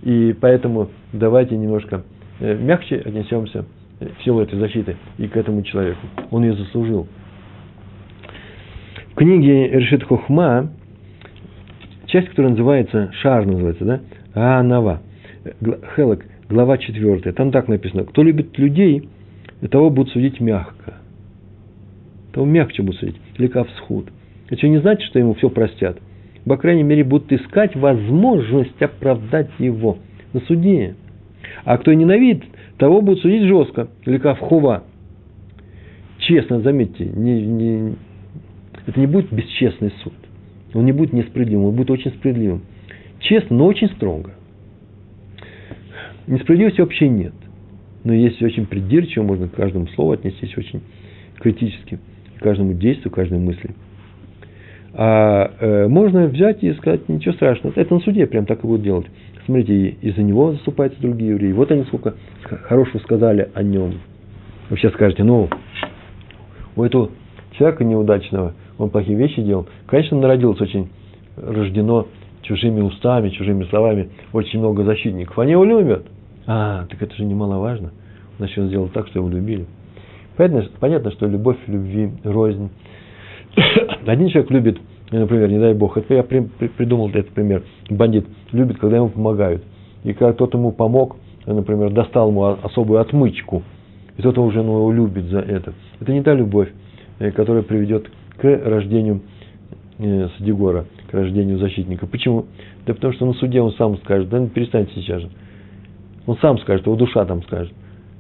И 0.04 0.36
поэтому 0.40 0.90
давайте 1.14 1.58
немножко 1.58 2.04
э, 2.40 2.56
мягче 2.56 2.98
отнесемся 2.98 3.66
э, 4.00 4.08
в 4.20 4.24
силу 4.24 4.42
этой 4.42 4.60
защиты 4.60 4.98
и 5.18 5.28
к 5.28 5.36
этому 5.36 5.64
человеку. 5.64 6.00
Он 6.30 6.44
ее 6.44 6.56
заслужил. 6.56 7.08
В 9.14 9.16
книге 9.16 9.70
Решит 9.70 10.04
Хохма, 10.04 10.70
часть, 12.06 12.30
которая 12.30 12.52
называется, 12.52 13.12
Шар 13.14 13.46
называется, 13.46 13.86
да, 13.86 14.60
Анава, 14.60 15.02
Хелек, 15.96 16.26
глава 16.50 16.78
4, 16.78 17.32
там 17.34 17.52
так 17.52 17.68
написано, 17.68 18.04
кто 18.04 18.24
любит 18.24 18.58
людей, 18.58 19.10
того 19.70 19.90
будут 19.90 20.14
судить 20.14 20.40
мягко. 20.40 20.96
Того 22.34 22.46
мягче 22.46 22.84
будут 22.84 23.00
судить, 23.00 23.16
лекав 23.38 23.70
схуд. 23.78 24.10
Это 24.50 24.68
не 24.68 24.80
значит, 24.80 25.08
что 25.10 25.20
ему 25.20 25.34
все 25.36 25.50
простят. 25.50 25.98
По 26.46 26.58
крайней 26.58 26.84
мере, 26.84 27.04
будут 27.04 27.32
искать 27.32 27.76
возможность 27.76 28.80
оправдать 28.82 29.50
его 29.58 29.98
на 30.34 30.42
суде. 30.42 30.96
А 31.64 31.78
кто 31.78 31.94
ненавидит, 31.94 32.44
того 32.78 33.02
будут 33.02 33.22
судить 33.22 33.48
жестко, 33.48 33.88
лекав 34.06 34.40
хова. 34.40 34.84
Честно, 36.20 36.62
заметьте, 36.62 37.06
не, 37.06 37.42
не, 37.42 37.96
это 38.86 39.00
не 39.00 39.08
будет 39.08 39.32
бесчестный 39.32 39.92
суд. 40.04 40.14
Он 40.74 40.86
не 40.86 40.92
будет 40.92 41.14
несправедливым, 41.14 41.68
он 41.68 41.76
будет 41.76 41.90
очень 41.90 42.12
справедливым. 42.12 42.62
Честно, 43.20 43.58
но 43.58 43.66
очень 43.66 43.90
строго. 43.90 44.32
Несправедливости 46.28 46.82
вообще 46.82 47.10
нет. 47.10 47.34
Но 48.04 48.14
если 48.14 48.46
очень 48.46 48.66
придирчиво, 48.66 49.24
можно 49.24 49.48
к 49.48 49.54
каждому 49.54 49.88
слову 49.90 50.12
отнестись 50.12 50.58
очень 50.58 50.82
критически, 51.40 52.00
к 52.38 52.44
каждому 52.44 52.74
действию, 52.74 53.12
к 53.12 53.16
каждой 53.16 53.40
мысли. 53.40 53.72
А 54.94 55.52
э, 55.60 55.88
можно 55.88 56.28
взять 56.28 56.64
и 56.64 56.74
сказать, 56.74 57.10
ничего 57.10 57.34
страшного. 57.34 57.74
Это 57.76 57.94
на 57.94 58.00
суде 58.00 58.26
прям 58.28 58.46
так 58.46 58.64
и 58.64 58.68
будут 58.68 58.84
делать. 58.84 59.08
Смотрите, 59.46 59.98
из-за 60.02 60.24
него 60.24 60.54
заступаются 60.54 61.02
другие 61.02 61.32
евреи. 61.32 61.52
Вот 61.52 61.72
они 61.72 61.84
сколько 61.86 62.16
хорошего 62.64 63.00
сказали 63.00 63.50
о 63.54 63.64
нем. 63.64 63.96
Вы 64.70 64.78
сейчас 64.78 64.94
скажете, 64.94 65.24
ну, 65.24 65.50
у 66.76 66.84
этого 66.84 67.12
человека 67.58 67.84
неудачного– 67.84 68.54
он 68.78 68.90
плохие 68.90 69.18
вещи 69.18 69.42
делал. 69.42 69.68
Конечно, 69.88 70.20
народилось 70.20 70.60
очень, 70.60 70.90
рождено 71.38 72.08
чужими 72.42 72.82
устами, 72.82 73.30
чужими 73.30 73.64
словами, 73.66 74.10
очень 74.34 74.60
много 74.60 74.84
защитников. 74.84 75.38
Они 75.40 75.52
его 75.54 75.64
любят. 75.64 76.06
А, 76.48 76.86
так 76.86 77.02
это 77.02 77.16
же 77.16 77.26
немаловажно. 77.26 77.92
Значит, 78.38 78.58
он 78.58 78.68
сделал 78.68 78.90
так, 78.90 79.08
что 79.08 79.20
его 79.20 79.30
любили. 79.30 79.66
Понятно, 80.38 80.70
понятно 80.80 81.12
что 81.12 81.28
любовь, 81.28 81.58
любви, 81.68 82.12
рознь. 82.24 82.70
Один 84.06 84.28
человек 84.30 84.52
любит, 84.52 84.78
например, 85.12 85.50
не 85.50 85.60
дай 85.60 85.74
бог, 85.74 85.98
это 85.98 86.14
я 86.14 86.24
при, 86.24 86.42
при, 86.42 86.68
придумал 86.68 87.10
этот 87.10 87.30
пример, 87.30 87.64
бандит 87.90 88.28
любит, 88.52 88.78
когда 88.78 88.98
ему 88.98 89.10
помогают. 89.10 89.64
И 90.04 90.14
когда 90.14 90.34
кто-то 90.34 90.58
ему 90.58 90.72
помог, 90.72 91.16
например, 91.46 91.92
достал 91.92 92.30
ему 92.30 92.44
особую 92.44 93.00
отмычку, 93.00 93.64
и 94.18 94.22
кто-то 94.22 94.44
уже 94.44 94.62
ну, 94.62 94.78
его 94.78 94.92
любит 94.92 95.26
за 95.26 95.40
это. 95.40 95.74
Это 96.00 96.12
не 96.12 96.22
та 96.22 96.34
любовь, 96.34 96.70
э, 97.20 97.32
которая 97.32 97.64
приведет 97.64 98.10
к 98.38 98.44
рождению 98.44 99.22
э, 100.00 100.28
Садигора, 100.38 100.86
к 101.10 101.14
рождению 101.14 101.60
защитника. 101.60 102.08
Почему? 102.08 102.46
Да 102.86 102.94
потому 102.94 103.14
что 103.14 103.26
на 103.26 103.34
суде 103.34 103.62
он 103.62 103.72
сам 103.74 103.98
скажет, 103.98 104.30
да 104.30 104.46
перестаньте 104.48 104.92
сейчас 104.96 105.22
же. 105.22 105.30
Он 106.26 106.38
сам 106.38 106.58
скажет, 106.60 106.86
его 106.86 106.96
душа 106.96 107.26
там 107.26 107.44
скажет. 107.44 107.74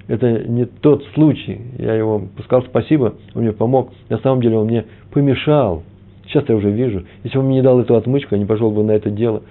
Это 0.07 0.47
не 0.47 0.65
тот 0.65 1.03
случай. 1.15 1.59
Я 1.79 1.95
его 1.95 2.23
сказал 2.43 2.63
спасибо, 2.65 3.15
он 3.33 3.43
мне 3.43 3.51
помог. 3.51 3.91
На 4.09 4.19
самом 4.19 4.41
деле 4.41 4.57
он 4.57 4.67
мне 4.67 4.85
помешал. 5.11 5.83
Сейчас 6.27 6.47
я 6.47 6.55
уже 6.55 6.69
вижу. 6.71 7.05
Если 7.23 7.37
бы 7.37 7.43
он 7.43 7.47
мне 7.47 7.57
не 7.57 7.63
дал 7.63 7.79
эту 7.79 7.95
отмычку, 7.95 8.35
я 8.35 8.39
не 8.39 8.45
пошел 8.45 8.71
бы 8.71 8.83
на 8.83 8.91
это 8.91 9.09
дело. 9.09 9.41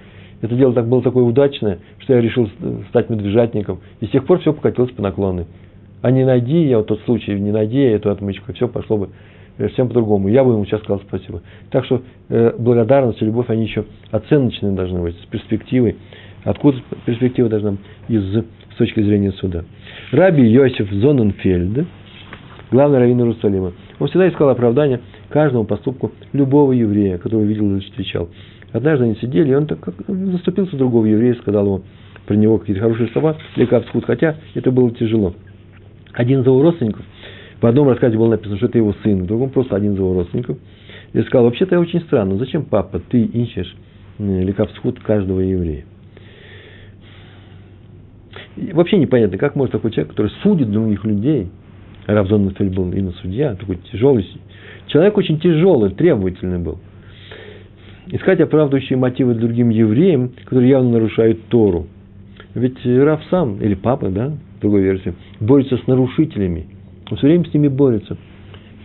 Это 0.43 0.55
дело 0.55 0.73
так 0.75 0.87
было 0.87 1.03
такое 1.03 1.25
удачное, 1.25 1.79
что 1.99 2.15
я 2.15 2.21
решил 2.21 2.49
стать 2.91 3.09
медвежатником. 3.09 3.81
И 4.01 4.07
с 4.07 4.11
тех 4.11 4.27
пор 4.27 4.41
все 4.41 4.53
покатилось 4.53 4.93
по 4.93 5.03
наклону. 5.03 5.47
А 6.03 6.11
не 6.11 6.25
найди 6.25 6.67
я 6.67 6.79
вот 6.79 6.89
тот 6.89 7.01
случай, 7.07 7.33
не 7.41 7.51
найди 7.51 7.79
я 7.79 7.97
эту 7.97 8.11
отмычку, 8.11 8.53
все 8.53 8.69
пошло 8.69 8.99
бы 8.99 9.09
совсем 9.57 9.89
по-другому. 9.89 10.29
Я 10.29 10.45
бы 10.45 10.53
ему 10.53 10.65
сейчас 10.67 10.81
сказал 10.81 11.01
спасибо. 11.01 11.41
Так 11.71 11.85
что 11.87 12.03
э, 12.29 12.55
благодарность 12.59 13.23
и 13.23 13.25
любовь, 13.25 13.49
они 13.49 13.65
еще 13.65 13.85
оценочные 14.11 14.73
должны 14.73 15.01
быть, 15.01 15.17
с 15.17 15.27
перспективой. 15.27 15.97
Откуда 16.45 16.79
перспектива 17.07 17.49
должна? 17.49 17.77
Из, 18.09 18.23
с 18.23 18.77
точки 18.77 19.03
зрения 19.03 19.33
суда. 19.33 19.65
Раби 20.13 20.47
Йосиф 20.47 20.91
Зоненфельд, 20.91 21.87
главный 22.71 22.99
раввин 22.99 23.21
Иерусалима, 23.21 23.73
он 23.99 24.09
всегда 24.09 24.29
искал 24.29 24.51
оправдание 24.51 25.01
каждому 25.31 25.65
поступку 25.65 26.13
любого 26.33 26.73
еврея, 26.73 27.19
который 27.19 27.47
видел 27.47 27.75
и 27.77 27.81
встречал. 27.81 28.29
Однажды 28.73 29.05
они 29.05 29.15
сидели, 29.17 29.51
и 29.51 29.55
он 29.55 29.67
так 29.67 29.81
как 29.81 29.95
заступился 30.07 30.77
другого 30.77 31.07
еврея, 31.07 31.35
сказал 31.35 31.67
ему 31.67 31.83
про 32.27 32.35
него 32.35 32.59
какие-то 32.59 32.83
хорошие 32.83 33.09
слова, 33.09 33.37
лекавскут, 33.57 34.05
хотя 34.05 34.37
это 34.55 34.71
было 34.71 34.91
тяжело. 34.91 35.35
Один 36.13 36.41
из 36.41 36.47
его 36.47 36.63
родственников 36.63 37.05
в 37.61 37.67
одном 37.67 37.89
рассказе 37.89 38.19
было 38.19 38.31
написано, 38.31 38.57
что 38.57 38.67
это 38.67 38.79
его 38.79 38.95
сын, 39.03 39.23
в 39.23 39.27
другом 39.27 39.51
просто 39.51 39.77
один 39.77 39.95
из 39.95 39.99
его 39.99 40.15
родственников. 40.15 40.59
И 41.13 41.23
сказал, 41.23 41.45
вообще-то 41.45 41.79
очень 41.79 42.01
странно, 42.01 42.37
зачем, 42.37 42.65
папа, 42.65 42.99
ты 42.99 43.23
ищешь 43.23 43.75
лекавсхуд 44.19 45.01
каждого 45.01 45.41
еврея? 45.41 45.85
Вообще 48.57 48.99
непонятно, 48.99 49.37
как 49.37 49.57
может 49.57 49.73
такой 49.73 49.91
человек, 49.91 50.11
который 50.11 50.31
судит 50.43 50.71
других 50.71 51.05
людей, 51.05 51.49
Равзон 52.07 52.45
Нафель 52.45 52.71
был 52.71 52.91
именно 52.93 53.13
судья, 53.23 53.55
такой 53.55 53.79
тяжелый, 53.91 54.27
человек 54.87 55.17
очень 55.17 55.41
тяжелый, 55.41 55.91
требовательный 55.91 56.59
был. 56.59 56.79
Искать 58.09 58.41
оправдывающие 58.41 58.99
мотивы 58.99 59.35
другим 59.35 59.71
евреям, 59.71 60.33
которые 60.45 60.71
явно 60.71 60.91
нарушают 60.91 61.47
Тору. 61.49 61.87
Ведь 62.55 62.77
Рав 62.85 63.23
сам, 63.31 63.61
или 63.61 63.75
папа, 63.75 64.11
да, 64.11 64.33
в 64.59 64.61
другой 64.61 64.83
версии, 64.83 65.15
борется 65.41 65.79
с 65.79 65.87
нарушителями. 65.87 66.67
Он 67.11 67.17
все 67.17 67.27
время 67.27 67.45
с 67.47 67.55
ними 67.55 67.69
борется. 67.69 68.17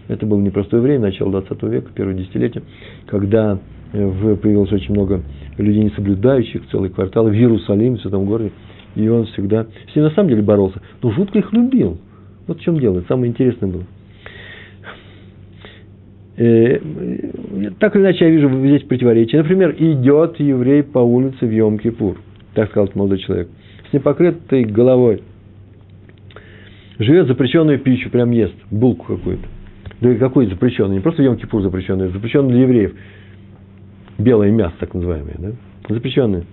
Это 0.08 0.26
было 0.26 0.40
непростое 0.40 0.82
время, 0.82 1.02
начало 1.02 1.32
20 1.32 1.64
века, 1.64 1.92
первое 1.94 2.16
десятилетие, 2.16 2.64
когда 3.06 3.60
э, 3.94 4.36
появилось 4.42 4.72
очень 4.72 4.94
много 4.94 5.22
людей, 5.58 5.84
не 5.84 5.92
соблюдающих, 5.92 6.68
целый 6.72 6.90
квартал 6.90 7.28
в 7.28 7.34
Иерусалиме, 7.34 7.98
в 7.98 8.02
Святом 8.02 8.26
городе. 8.26 8.52
И 8.96 9.08
он 9.08 9.26
всегда 9.28 9.66
с 9.92 9.96
ними 9.96 10.06
на 10.06 10.12
самом 10.12 10.30
деле 10.30 10.42
боролся, 10.42 10.82
но 11.02 11.12
жутко 11.12 11.40
их 11.40 11.54
любил. 11.54 11.98
Вот 12.48 12.60
в 12.60 12.62
чем 12.62 12.80
дело, 12.80 13.04
самое 13.08 13.30
интересное 13.30 13.70
было. 13.70 13.84
Э, 16.38 16.80
так 17.80 17.96
или 17.96 18.04
иначе, 18.04 18.26
я 18.26 18.32
вижу 18.32 18.50
здесь 18.50 18.84
противоречие. 18.84 19.42
Например, 19.42 19.76
идет 19.78 20.40
еврей 20.40 20.84
по 20.84 21.00
улице 21.00 21.46
в 21.46 21.52
Йом-Кипур, 21.52 22.18
так 22.54 22.70
сказал 22.70 22.90
молодой 22.96 23.20
человек, 23.20 23.50
с 23.90 23.94
непокрытой 23.94 24.64
головой 24.64 25.22
живет 26.98 27.28
запрещенную 27.28 27.80
пищу, 27.80 28.10
прям 28.10 28.32
ест, 28.32 28.56
булку 28.72 29.18
какую-то. 29.18 29.44
Да 30.02 30.12
и 30.12 30.18
какой 30.18 30.48
запрещенный? 30.48 30.96
Не 30.96 31.02
просто 31.02 31.24
Йом-Кипур 31.24 31.62
запрещенный, 31.62 32.10
запрещенный 32.10 32.52
для 32.52 32.62
евреев. 32.62 32.94
Белое 34.18 34.52
мясо, 34.52 34.74
так 34.80 34.94
называемое, 34.94 35.36
да? 35.38 35.52
Запрещенное. 35.90 36.46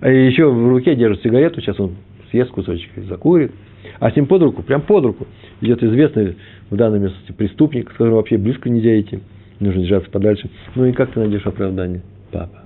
А 0.00 0.08
еще 0.08 0.50
в 0.50 0.68
руке 0.68 0.94
держит 0.94 1.22
сигарету, 1.22 1.60
сейчас 1.60 1.78
он 1.78 1.92
съест 2.30 2.50
кусочек 2.50 2.90
и 2.96 3.02
закурит. 3.02 3.52
А 3.98 4.10
с 4.10 4.16
ним 4.16 4.26
под 4.26 4.42
руку, 4.42 4.62
прям 4.62 4.82
под 4.82 5.04
руку, 5.04 5.26
идет 5.60 5.82
известный 5.82 6.36
в 6.70 6.76
данном 6.76 7.02
месте 7.02 7.32
преступник, 7.36 7.90
с 7.90 7.92
которым 7.92 8.14
вообще 8.14 8.38
близко 8.38 8.70
нельзя 8.70 8.98
идти. 9.00 9.20
Нужно 9.58 9.82
держаться 9.82 10.10
подальше. 10.10 10.48
Ну 10.74 10.86
и 10.86 10.92
как 10.92 11.12
ты 11.12 11.20
найдешь 11.20 11.46
оправдание, 11.46 12.02
папа? 12.30 12.62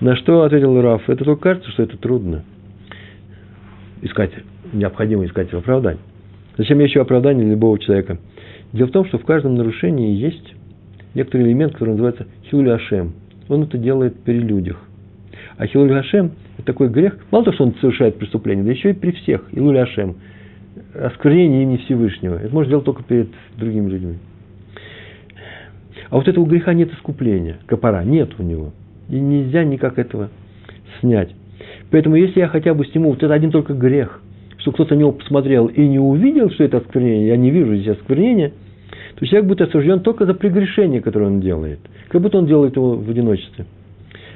На 0.00 0.16
что 0.16 0.42
ответил 0.42 0.80
Раф, 0.80 1.08
это 1.08 1.24
только 1.24 1.42
кажется, 1.42 1.70
что 1.70 1.82
это 1.82 1.96
трудно. 1.98 2.44
Искать, 4.02 4.32
необходимо 4.72 5.24
искать 5.24 5.52
оправдание. 5.52 6.02
Зачем 6.56 6.78
еще 6.80 7.00
оправдание 7.00 7.48
любого 7.48 7.78
человека? 7.78 8.18
Дело 8.72 8.88
в 8.88 8.92
том, 8.92 9.06
что 9.06 9.18
в 9.18 9.24
каждом 9.24 9.56
нарушении 9.56 10.16
есть 10.16 10.54
некоторый 11.14 11.46
элемент, 11.46 11.72
который 11.72 11.90
называется 11.90 12.26
хилули 12.44 12.70
ашем. 12.70 13.14
Он 13.48 13.64
это 13.64 13.78
делает 13.78 14.18
при 14.20 14.38
людях. 14.38 14.78
А 15.56 15.66
хилули 15.66 15.92
ашем– 15.92 16.32
это 16.58 16.66
такой 16.66 16.88
грех, 16.88 17.16
мало 17.30 17.44
того, 17.44 17.54
что 17.54 17.64
он 17.64 17.74
совершает 17.80 18.16
преступление, 18.16 18.64
да 18.64 18.72
еще 18.72 18.90
и 18.90 18.94
при 18.94 19.12
всех. 19.12 19.48
Хилули 19.52 19.78
ашем– 19.78 20.16
осквернение 20.94 21.62
имени 21.62 21.76
Всевышнего. 21.78 22.36
Это 22.36 22.52
может 22.52 22.70
делать 22.70 22.84
только 22.84 23.02
перед 23.02 23.28
другими 23.56 23.88
людьми. 23.90 24.14
А 26.10 26.16
вот 26.16 26.28
этого 26.28 26.46
греха 26.46 26.74
нет 26.74 26.92
искупления, 26.92 27.58
копора, 27.66 28.04
нет 28.04 28.30
у 28.38 28.42
него. 28.42 28.72
И 29.08 29.18
нельзя 29.18 29.64
никак 29.64 29.98
этого 29.98 30.30
снять. 31.00 31.34
Поэтому, 31.90 32.16
если 32.16 32.40
я 32.40 32.48
хотя 32.48 32.74
бы 32.74 32.84
сниму 32.86 33.10
вот 33.10 33.22
это 33.22 33.32
один 33.32 33.50
только 33.50 33.74
грех, 33.74 34.20
что 34.58 34.72
кто-то 34.72 34.94
на 34.94 35.00
него 35.00 35.12
посмотрел 35.12 35.66
и 35.66 35.86
не 35.86 35.98
увидел, 35.98 36.50
что 36.50 36.64
это 36.64 36.78
осквернение, 36.78 37.28
я 37.28 37.36
не 37.36 37.50
вижу 37.50 37.76
здесь 37.76 37.96
осквернения, 37.96 38.52
то 39.16 39.26
человек 39.26 39.48
будет 39.48 39.60
осужден 39.62 40.00
только 40.00 40.26
за 40.26 40.34
прегрешение, 40.34 41.00
которое 41.00 41.26
он 41.26 41.40
делает. 41.40 41.80
Как 42.08 42.20
будто 42.22 42.38
он 42.38 42.46
делает 42.46 42.76
его 42.76 42.96
в 42.96 43.08
одиночестве. 43.08 43.66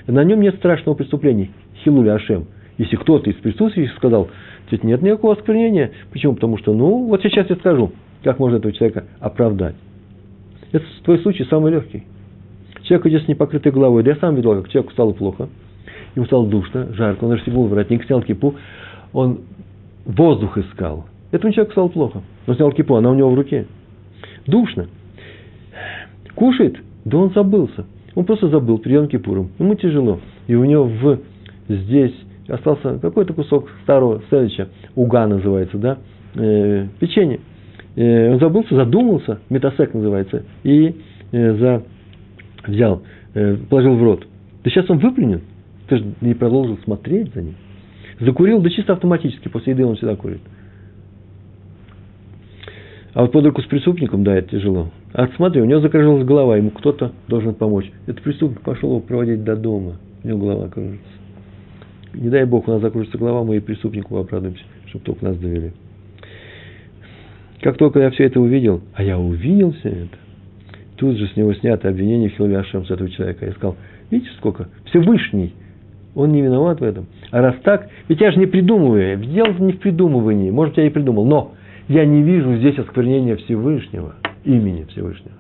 На 0.08 0.24
нем 0.24 0.40
нет 0.40 0.56
страшного 0.56 0.96
преступления. 0.96 1.50
Хилуля 1.84 2.14
Ашем. 2.14 2.46
Если 2.78 2.96
кто-то 2.96 3.28
из 3.28 3.36
присутствующих 3.36 3.94
сказал, 3.96 4.28
здесь 4.68 4.82
нет 4.82 5.02
никакого 5.02 5.34
осквернения. 5.34 5.92
Почему? 6.10 6.34
Потому 6.34 6.56
что, 6.56 6.72
ну, 6.72 7.06
вот 7.06 7.22
сейчас 7.22 7.48
я 7.50 7.56
скажу, 7.56 7.92
как 8.24 8.38
можно 8.38 8.56
этого 8.56 8.72
человека 8.72 9.04
оправдать. 9.20 9.74
Это 10.72 10.84
твой 11.04 11.18
случай 11.18 11.44
самый 11.44 11.72
легкий. 11.72 12.04
Человек 12.84 13.06
идет 13.06 13.24
с 13.24 13.28
непокрытой 13.28 13.70
головой. 13.70 14.02
Да 14.02 14.10
я 14.12 14.16
сам 14.16 14.34
видел, 14.34 14.54
как 14.54 14.70
человеку 14.70 14.92
стало 14.92 15.12
плохо. 15.12 15.48
Ему 16.14 16.24
стало 16.24 16.46
душно, 16.46 16.88
жарко. 16.94 17.24
Он 17.24 17.32
расстегнул 17.32 17.66
воротник, 17.66 18.04
снял 18.04 18.22
кипу. 18.22 18.54
Он 19.12 19.40
воздух 20.06 20.56
искал. 20.56 21.04
Этому 21.32 21.52
человеку 21.52 21.72
стало 21.72 21.88
плохо. 21.88 22.22
Он 22.46 22.54
снял 22.54 22.72
кипу, 22.72 22.94
она 22.94 23.10
у 23.10 23.14
него 23.14 23.30
в 23.30 23.34
руке. 23.34 23.66
Душно. 24.46 24.86
Кушает, 26.34 26.78
да 27.04 27.18
он 27.18 27.32
забылся. 27.34 27.84
Он 28.18 28.24
просто 28.24 28.48
забыл 28.48 28.82
Йом 28.84 29.06
Кипуром. 29.06 29.50
Ему 29.60 29.76
тяжело. 29.76 30.18
И 30.48 30.54
у 30.56 30.64
него 30.64 30.86
в, 30.86 31.20
здесь 31.68 32.12
остался 32.48 32.98
какой-то 32.98 33.32
кусок 33.32 33.70
старого 33.84 34.22
сэвича. 34.28 34.70
Уга 34.96 35.28
называется, 35.28 35.78
да? 35.78 35.98
Э, 36.34 36.88
печенье. 36.98 37.38
Э, 37.94 38.32
он 38.32 38.40
забылся, 38.40 38.74
задумался, 38.74 39.38
метасек 39.50 39.94
называется, 39.94 40.42
и 40.64 40.96
э, 41.30 41.54
за, 41.58 41.84
взял, 42.66 43.02
э, 43.34 43.56
положил 43.70 43.94
в 43.94 44.02
рот. 44.02 44.26
Да 44.64 44.70
сейчас 44.70 44.90
он 44.90 44.98
выплюнет. 44.98 45.42
Ты 45.88 45.98
же 45.98 46.04
не 46.20 46.34
продолжил 46.34 46.76
смотреть 46.78 47.32
за 47.34 47.42
ним. 47.42 47.54
Закурил, 48.18 48.60
да 48.60 48.68
чисто 48.68 48.94
автоматически, 48.94 49.46
после 49.46 49.74
еды 49.74 49.86
он 49.86 49.94
всегда 49.94 50.16
курит. 50.16 50.40
А 53.14 53.22
вот 53.22 53.30
под 53.30 53.46
руку 53.46 53.62
с 53.62 53.66
преступником, 53.66 54.24
да, 54.24 54.34
это 54.34 54.48
тяжело. 54.48 54.90
А 55.18 55.26
смотри, 55.34 55.60
у 55.60 55.64
него 55.64 55.80
закружилась 55.80 56.24
голова, 56.24 56.56
ему 56.58 56.70
кто-то 56.70 57.10
должен 57.26 57.52
помочь. 57.52 57.90
Этот 58.06 58.22
преступник 58.22 58.60
пошел 58.60 58.90
его 58.90 59.00
проводить 59.00 59.42
до 59.42 59.56
дома. 59.56 59.96
У 60.22 60.28
него 60.28 60.38
голова 60.38 60.68
кружится. 60.68 61.08
Не 62.14 62.28
дай 62.28 62.44
Бог, 62.44 62.68
у 62.68 62.70
нас 62.70 62.80
закружится 62.80 63.18
голова, 63.18 63.42
мы 63.42 63.56
и 63.56 63.60
преступнику 63.60 64.16
обрадуемся, 64.16 64.62
чтобы 64.86 65.04
только 65.04 65.24
нас 65.24 65.36
довели. 65.36 65.72
Как 67.62 67.78
только 67.78 67.98
я 67.98 68.10
все 68.10 68.26
это 68.26 68.40
увидел, 68.40 68.80
а 68.94 69.02
я 69.02 69.18
увидел 69.18 69.72
все 69.72 69.88
это, 69.88 70.18
тут 70.94 71.16
же 71.16 71.26
с 71.26 71.34
него 71.34 71.52
снято 71.54 71.88
обвинение 71.88 72.30
в 72.30 72.34
Хилве 72.34 72.56
Ашем 72.56 72.86
с 72.86 72.90
этого 72.92 73.10
человека. 73.10 73.44
Я 73.44 73.50
сказал, 73.54 73.74
видите, 74.12 74.30
сколько? 74.36 74.68
Всевышний, 74.84 75.52
он 76.14 76.30
не 76.30 76.42
виноват 76.42 76.78
в 76.78 76.84
этом. 76.84 77.06
А 77.32 77.40
раз 77.40 77.56
так, 77.64 77.88
ведь 78.06 78.20
я 78.20 78.30
же 78.30 78.38
не 78.38 78.46
придумываю, 78.46 79.18
дело 79.18 79.52
не 79.58 79.72
в 79.72 79.80
придумывании, 79.80 80.52
может, 80.52 80.76
я 80.76 80.86
и 80.86 80.90
придумал, 80.90 81.24
но 81.24 81.54
я 81.88 82.06
не 82.06 82.22
вижу 82.22 82.54
здесь 82.58 82.78
осквернения 82.78 83.34
Всевышнего, 83.34 84.14
имени 84.48 84.84
Всевышнего. 84.84 85.34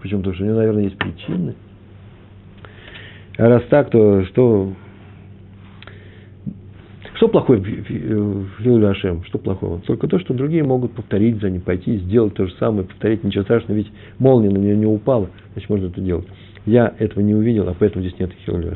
Почему? 0.00 0.20
Потому 0.20 0.34
что 0.34 0.44
у 0.44 0.46
него, 0.46 0.58
наверное, 0.58 0.84
есть 0.84 0.98
причины. 0.98 1.54
А 3.38 3.48
раз 3.48 3.62
так, 3.68 3.90
то 3.90 4.24
что 4.26 4.72
что 7.16 7.28
плохое 7.28 7.60
в 7.60 8.62
Хилуле? 8.62 8.94
Что 8.94 9.38
плохого? 9.38 9.80
Только 9.80 10.06
то, 10.06 10.18
что 10.18 10.34
другие 10.34 10.62
могут 10.64 10.92
повторить 10.92 11.40
за 11.40 11.48
ним, 11.48 11.62
пойти 11.62 11.96
сделать 11.98 12.34
то 12.34 12.46
же 12.46 12.52
самое, 12.58 12.86
повторить, 12.86 13.24
ничего 13.24 13.44
страшного, 13.44 13.76
ведь 13.76 13.90
молния 14.18 14.50
на 14.50 14.58
нее 14.58 14.76
не 14.76 14.86
упала, 14.86 15.28
значит, 15.52 15.70
можно 15.70 15.86
это 15.86 16.00
делать. 16.00 16.26
Я 16.66 16.94
этого 16.98 17.22
не 17.22 17.34
увидел, 17.34 17.68
а 17.68 17.74
поэтому 17.78 18.04
здесь 18.04 18.18
нет 18.18 18.30
Хилуле. 18.44 18.74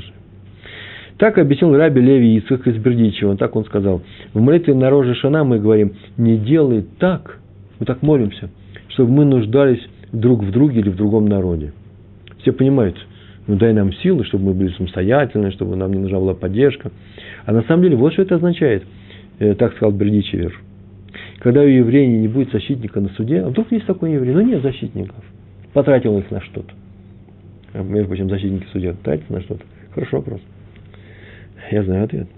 Так 1.19 1.37
объяснил 1.37 1.77
Раби 1.77 2.01
Леви 2.01 2.37
Ицхак 2.37 2.67
из 2.67 2.77
Бердичева, 2.77 3.37
так 3.37 3.55
он 3.57 3.67
сказал. 3.67 4.01
В 4.33 4.41
молитве 4.41 4.75
на 4.75 4.89
Роже 4.89 5.15
Шана 5.15 5.45
мы 5.45 5.59
говорим, 5.59 5.93
не 6.17 6.39
делай 6.39 6.87
так, 6.99 7.41
мы 7.79 7.85
так 7.85 8.01
молимся, 8.01 8.49
чтобы 8.91 9.11
мы 9.13 9.25
нуждались 9.25 9.81
друг 10.13 10.43
в 10.43 10.51
друге 10.51 10.81
или 10.81 10.91
в 10.91 10.97
другом 10.97 11.27
народе. 11.27 11.73
Все 12.39 12.53
понимают, 12.53 12.97
ну 13.47 13.57
дай 13.57 13.73
нам 13.73 13.93
силы, 13.95 14.25
чтобы 14.25 14.47
мы 14.47 14.55
были 14.55 14.73
самостоятельны, 14.75 15.51
чтобы 15.53 15.77
нам 15.77 15.93
не 15.93 15.99
нужна 15.99 16.19
была 16.19 16.35
поддержка. 16.35 16.91
А 17.45 17.53
на 17.53 17.63
самом 17.63 17.83
деле, 17.83 17.97
вот 17.97 18.13
что 18.13 18.23
это 18.23 18.37
означает, 18.37 18.85
э, 19.39 19.55
так 19.55 19.73
сказал 19.75 19.93
Бердичевер. 19.93 20.59
Когда 21.41 21.63
у 21.63 21.67
еврея 21.67 22.07
не 22.07 22.29
будет 22.29 22.53
защитника 22.53 23.01
на 23.01 23.09
суде, 23.11 23.41
а 23.41 23.49
вдруг 23.49 23.73
есть 23.73 23.87
такой 23.87 24.13
еврей, 24.13 24.35
ну 24.35 24.43
нет 24.43 24.63
защитников, 24.63 25.25
потратил 25.73 26.19
их 26.19 26.31
на 26.31 26.41
что-то. 26.41 26.73
А, 27.73 27.83
между 27.83 28.09
прочим, 28.09 28.29
защитники 28.29 28.67
суде 28.73 28.95
тратятся 29.03 29.33
на 29.33 29.41
что-то. 29.41 29.65
Хороший 29.95 30.15
вопрос. 30.15 30.41
Я 31.71 31.83
знаю 31.85 32.05
ответ. 32.05 32.29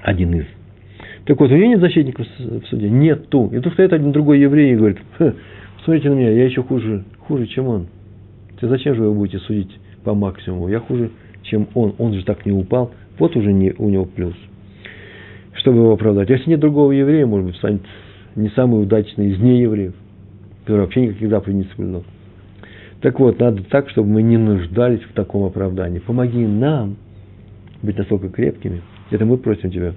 Один 0.00 0.34
из. 0.34 0.57
Так 1.28 1.38
вот, 1.40 1.50
у 1.50 1.54
нее 1.54 1.68
нет 1.68 1.80
защитников 1.80 2.26
в 2.38 2.66
суде? 2.68 2.88
Нету. 2.88 3.50
И 3.52 3.60
тут 3.60 3.74
стоит 3.74 3.92
один 3.92 4.12
другой 4.12 4.40
еврей 4.40 4.72
и 4.72 4.76
говорит, 4.76 4.96
смотрите 5.84 6.08
на 6.08 6.14
меня, 6.14 6.30
я 6.30 6.46
еще 6.46 6.62
хуже, 6.62 7.04
хуже, 7.18 7.46
чем 7.48 7.66
он. 7.66 7.86
Ты 8.58 8.66
зачем 8.66 8.94
же 8.94 9.02
вы 9.02 9.12
будете 9.12 9.38
судить 9.40 9.78
по 10.04 10.14
максимуму? 10.14 10.68
Я 10.68 10.80
хуже, 10.80 11.10
чем 11.42 11.68
он. 11.74 11.94
Он 11.98 12.14
же 12.14 12.24
так 12.24 12.46
не 12.46 12.52
упал. 12.52 12.92
Вот 13.18 13.36
уже 13.36 13.52
не, 13.52 13.74
у 13.76 13.90
него 13.90 14.06
плюс. 14.06 14.34
Чтобы 15.52 15.80
его 15.80 15.92
оправдать. 15.92 16.30
Если 16.30 16.48
нет 16.48 16.60
другого 16.60 16.92
еврея, 16.92 17.26
может 17.26 17.46
быть, 17.48 17.56
станет 17.56 17.82
не 18.34 18.48
самый 18.48 18.82
удачный 18.82 19.28
из 19.28 19.38
неевреев, 19.38 19.92
который 20.64 20.80
вообще 20.80 21.08
никаких 21.08 21.28
заповедей 21.28 21.64
не 21.64 21.68
соблюдал. 21.74 22.04
Так 23.02 23.20
вот, 23.20 23.38
надо 23.38 23.64
так, 23.64 23.90
чтобы 23.90 24.08
мы 24.08 24.22
не 24.22 24.38
нуждались 24.38 25.02
в 25.02 25.12
таком 25.12 25.44
оправдании. 25.44 25.98
Помоги 25.98 26.46
нам 26.46 26.96
быть 27.82 27.98
настолько 27.98 28.30
крепкими. 28.30 28.80
Это 29.10 29.26
мы 29.26 29.36
просим 29.36 29.70
Тебя, 29.70 29.92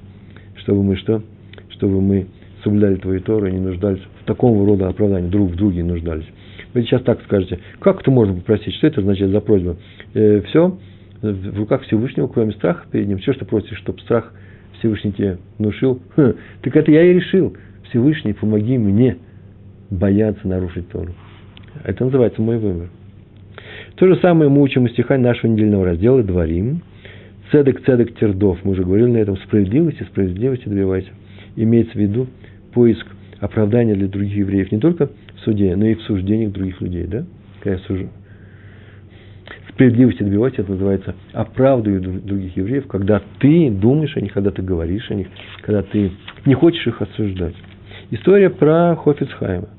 чтобы 0.62 0.84
мы 0.84 0.96
что? 0.96 1.22
Чтобы 1.70 2.02
мы 2.02 2.28
соблюдали 2.64 2.96
Твою 2.96 3.22
Тору 3.22 3.48
и 3.48 3.52
не 3.52 3.60
нуждались 3.60 4.02
в 4.22 4.26
таком 4.26 4.66
рода 4.66 4.88
оправдании, 4.88 5.30
друг 5.30 5.52
в 5.52 5.56
друге 5.56 5.84
нуждались. 5.84 6.26
Вы 6.74 6.84
сейчас 6.84 7.02
так 7.02 7.22
скажете, 7.24 7.60
как 7.80 8.02
это 8.02 8.12
можно 8.12 8.36
попросить? 8.36 8.74
Что 8.76 8.88
это 8.88 9.02
значит 9.02 9.30
за 9.30 9.42
просьба? 9.42 9.76
Э, 10.14 10.42
все 10.48 10.78
в 11.22 11.58
руках 11.58 11.84
Всевышнего, 11.84 12.28
кроме 12.28 12.52
страха 12.54 12.86
перед 12.92 13.08
ним. 13.08 13.20
Все, 13.20 13.34
что 13.34 13.46
просишь, 13.46 13.78
чтобы 13.78 14.00
страх 14.00 14.34
Всевышний 14.80 15.12
тебе 15.12 15.38
внушил. 15.58 16.02
Хм, 16.18 16.34
так 16.62 16.76
это 16.76 16.92
я 16.92 17.04
и 17.04 17.14
решил. 17.14 17.56
Всевышний, 17.90 18.34
помоги 18.34 18.78
мне 18.78 19.18
бояться 19.90 20.48
нарушить 20.48 20.90
Тору. 20.90 21.14
Это 21.84 22.06
называется 22.06 22.42
мой 22.42 22.58
выбор. 22.58 22.90
То 23.96 24.08
же 24.08 24.16
самое 24.18 24.50
мы 24.50 24.62
учим 24.62 24.88
из 24.88 24.94
стиха 24.94 25.18
нашего 25.18 25.52
недельного 25.52 25.86
раздела 25.86 26.24
«Дворим». 26.24 26.82
Цедек, 27.52 27.84
цедек, 27.86 28.16
тердов. 28.18 28.60
Мы 28.64 28.72
уже 28.72 28.84
говорили 28.84 29.08
на 29.08 29.18
этом. 29.18 29.36
Справедливости, 29.38 30.04
справедливости 30.04 30.70
добивайся. 30.70 31.10
Имеется 31.58 31.94
в 31.94 32.02
виду 32.02 32.28
поиск 32.74 33.06
оправдания 33.40 33.94
для 33.94 34.08
других 34.08 34.36
евреев 34.38 34.72
не 34.72 34.80
только 34.80 35.08
в 35.08 35.40
суде, 35.44 35.76
но 35.76 35.86
и 35.86 35.96
в 35.96 36.02
суждениях 36.04 36.54
других 36.54 36.80
людей. 36.80 37.06
Да? 37.08 37.26
Когда 37.60 37.78
я 37.78 37.84
сужу. 37.86 38.10
Справедливости 39.70 40.24
добивайся, 40.24 40.62
это 40.62 40.72
называется 40.72 41.16
оправдываю 41.34 42.22
других 42.22 42.56
евреев, 42.56 42.88
когда 42.88 43.22
ты 43.40 43.70
думаешь 43.70 44.16
о 44.16 44.22
них, 44.22 44.32
когда 44.32 44.52
ты 44.52 44.62
говоришь 44.62 45.10
о 45.10 45.16
них, 45.16 45.28
когда 45.62 45.82
ты 45.82 46.12
не 46.46 46.54
хочешь 46.54 46.86
их 46.88 47.02
осуждать. 47.02 47.56
История 48.12 48.50
про 48.50 48.96
Хофицхайма. 48.96 49.70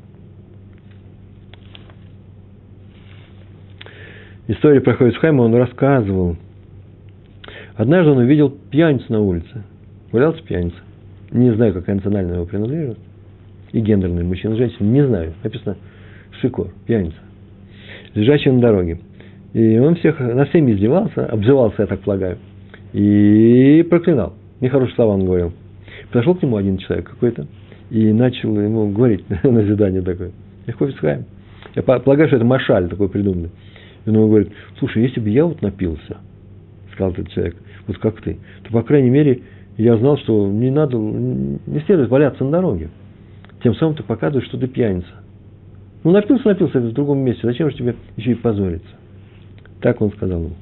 История 4.48 4.80
про 4.80 4.94
Хофицхайма 4.94 5.42
он 5.42 5.54
рассказывал– 5.54 6.36
Однажды 7.76 8.12
он 8.12 8.18
увидел 8.18 8.50
пьяницу 8.50 9.06
на 9.08 9.20
улице. 9.20 9.62
Валялся 10.10 10.42
пьяница. 10.42 10.76
Не 11.30 11.52
знаю, 11.54 11.72
какая 11.72 11.96
национальная 11.96 12.34
его 12.34 12.44
принадлежность. 12.44 13.00
И 13.72 13.80
гендерный, 13.80 14.22
мужчина, 14.22 14.56
женщина, 14.56 14.86
не 14.86 15.06
знаю. 15.06 15.32
Написано, 15.42 15.76
шикор, 16.40 16.68
пьяница, 16.86 17.16
лежащий 18.14 18.50
на 18.50 18.60
дороге. 18.60 18.98
И 19.54 19.78
он 19.78 19.96
всех, 19.96 20.20
на 20.20 20.44
всеми 20.46 20.72
издевался, 20.72 21.26
обзывался, 21.26 21.82
я 21.82 21.86
так 21.86 22.00
полагаю, 22.00 22.38
и 22.92 23.86
проклинал. 23.88 24.34
Нехорошие 24.60 24.94
слова 24.94 25.14
он 25.14 25.24
говорил. 25.24 25.52
Подошел 26.10 26.34
к 26.34 26.42
нему 26.42 26.56
один 26.56 26.78
человек 26.78 27.08
какой-то 27.08 27.46
и 27.90 28.12
начал 28.12 28.58
ему 28.60 28.90
говорить 28.90 29.24
назидание 29.42 30.02
такое. 30.02 30.32
Легко 30.66 30.88
Хаим. 30.98 31.24
Я 31.74 31.82
полагаю, 31.82 32.28
что 32.28 32.36
это 32.36 32.44
машаль 32.44 32.88
такой 32.88 33.08
придуманный. 33.08 33.50
И 34.04 34.08
он 34.08 34.16
ему 34.16 34.28
говорит, 34.28 34.50
слушай, 34.78 35.02
если 35.02 35.20
бы 35.20 35.30
я 35.30 35.44
вот 35.44 35.62
напился, 35.62 36.18
сказал 36.92 37.12
этот 37.12 37.30
человек, 37.30 37.56
вот 37.86 37.98
как 37.98 38.20
ты, 38.20 38.38
то, 38.64 38.72
по 38.72 38.82
крайней 38.82 39.10
мере, 39.10 39.42
я 39.76 39.96
знал, 39.96 40.18
что 40.18 40.48
не 40.48 40.70
надо, 40.70 40.96
не 40.96 41.80
следует 41.86 42.10
валяться 42.10 42.44
на 42.44 42.50
дороге. 42.50 42.90
Тем 43.62 43.74
самым 43.76 43.94
ты 43.94 44.02
показываешь, 44.02 44.46
что 44.46 44.58
ты 44.58 44.66
пьяница. 44.66 45.08
Ну, 46.04 46.10
напился, 46.10 46.48
напился 46.48 46.80
в 46.80 46.92
другом 46.92 47.18
месте. 47.18 47.42
Зачем 47.44 47.70
же 47.70 47.76
тебе 47.76 47.94
еще 48.16 48.32
и 48.32 48.34
позориться? 48.34 48.90
Так 49.80 50.00
он 50.00 50.10
сказал 50.12 50.40
ему. 50.40 50.54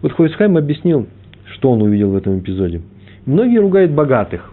Вот 0.00 0.12
Хойсхайм 0.12 0.56
объяснил, 0.56 1.06
что 1.54 1.72
он 1.72 1.82
увидел 1.82 2.10
в 2.10 2.16
этом 2.16 2.38
эпизоде. 2.38 2.82
Многие 3.26 3.58
ругают 3.58 3.92
богатых. 3.92 4.52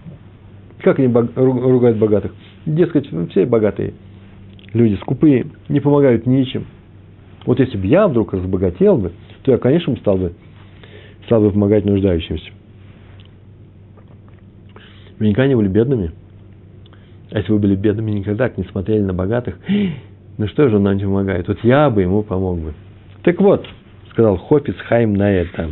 Как 0.82 1.00
они 1.00 1.08
ругают 1.36 1.98
богатых? 1.98 2.34
Дескать, 2.66 3.08
все 3.30 3.46
богатые 3.46 3.94
люди 4.76 4.96
скупые, 4.96 5.48
не 5.70 5.80
помогают 5.80 6.28
ничем. 6.28 6.66
Вот 7.46 7.60
если 7.60 7.78
бы 7.78 7.88
я 7.88 8.08
вдруг 8.08 8.34
разбогател 8.34 8.98
бы, 8.98 9.12
то 9.44 9.52
я, 9.52 9.58
конечно, 9.58 9.96
стал 9.98 10.18
бы, 10.18 10.34
стал 11.26 11.42
бы 11.42 11.52
помогать 11.52 11.86
нуждающимся. 11.86 12.52
Вы 15.20 15.28
никогда 15.28 15.48
не 15.48 15.56
были 15.56 15.68
бедными? 15.68 16.12
А 17.32 17.40
если 17.40 17.52
вы 17.52 17.60
были 17.60 17.76
бедными, 17.76 18.12
никогда 18.12 18.52
не 18.56 18.64
смотрели 18.66 19.02
на 19.02 19.14
богатых, 19.14 19.58
ну 20.38 20.48
что 20.48 20.70
же 20.70 20.78
он 20.78 20.84
нам 20.84 20.98
не 20.98 21.04
помогает? 21.04 21.48
Вот 21.48 21.64
я 21.64 21.90
бы 21.90 22.02
ему 22.02 22.24
помог 22.24 22.60
бы. 22.60 22.74
Так 23.24 23.40
вот, 23.42 23.66
сказал 24.12 24.38
Хопис 24.38 24.76
Хайм 24.88 25.14
на 25.14 25.32
это. 25.32 25.72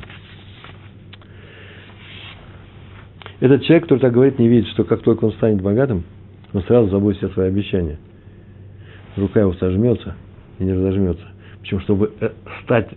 Этот 3.39 3.63
человек, 3.63 3.83
который 3.83 3.99
так 3.99 4.13
говорит, 4.13 4.39
не 4.39 4.47
видит, 4.47 4.69
что 4.69 4.85
как 4.85 5.01
только 5.01 5.25
он 5.25 5.33
станет 5.33 5.61
богатым, 5.61 6.03
он 6.53 6.63
сразу 6.63 6.89
забудет 6.89 7.17
все 7.17 7.29
свои 7.29 7.47
обещания. 7.47 7.97
Рука 9.17 9.41
его 9.41 9.53
сожмется 9.53 10.15
и 10.59 10.63
не 10.63 10.73
разожмется. 10.73 11.25
Почему, 11.59 11.81
чтобы 11.81 12.11
э, 12.19 12.29
стать 12.63 12.89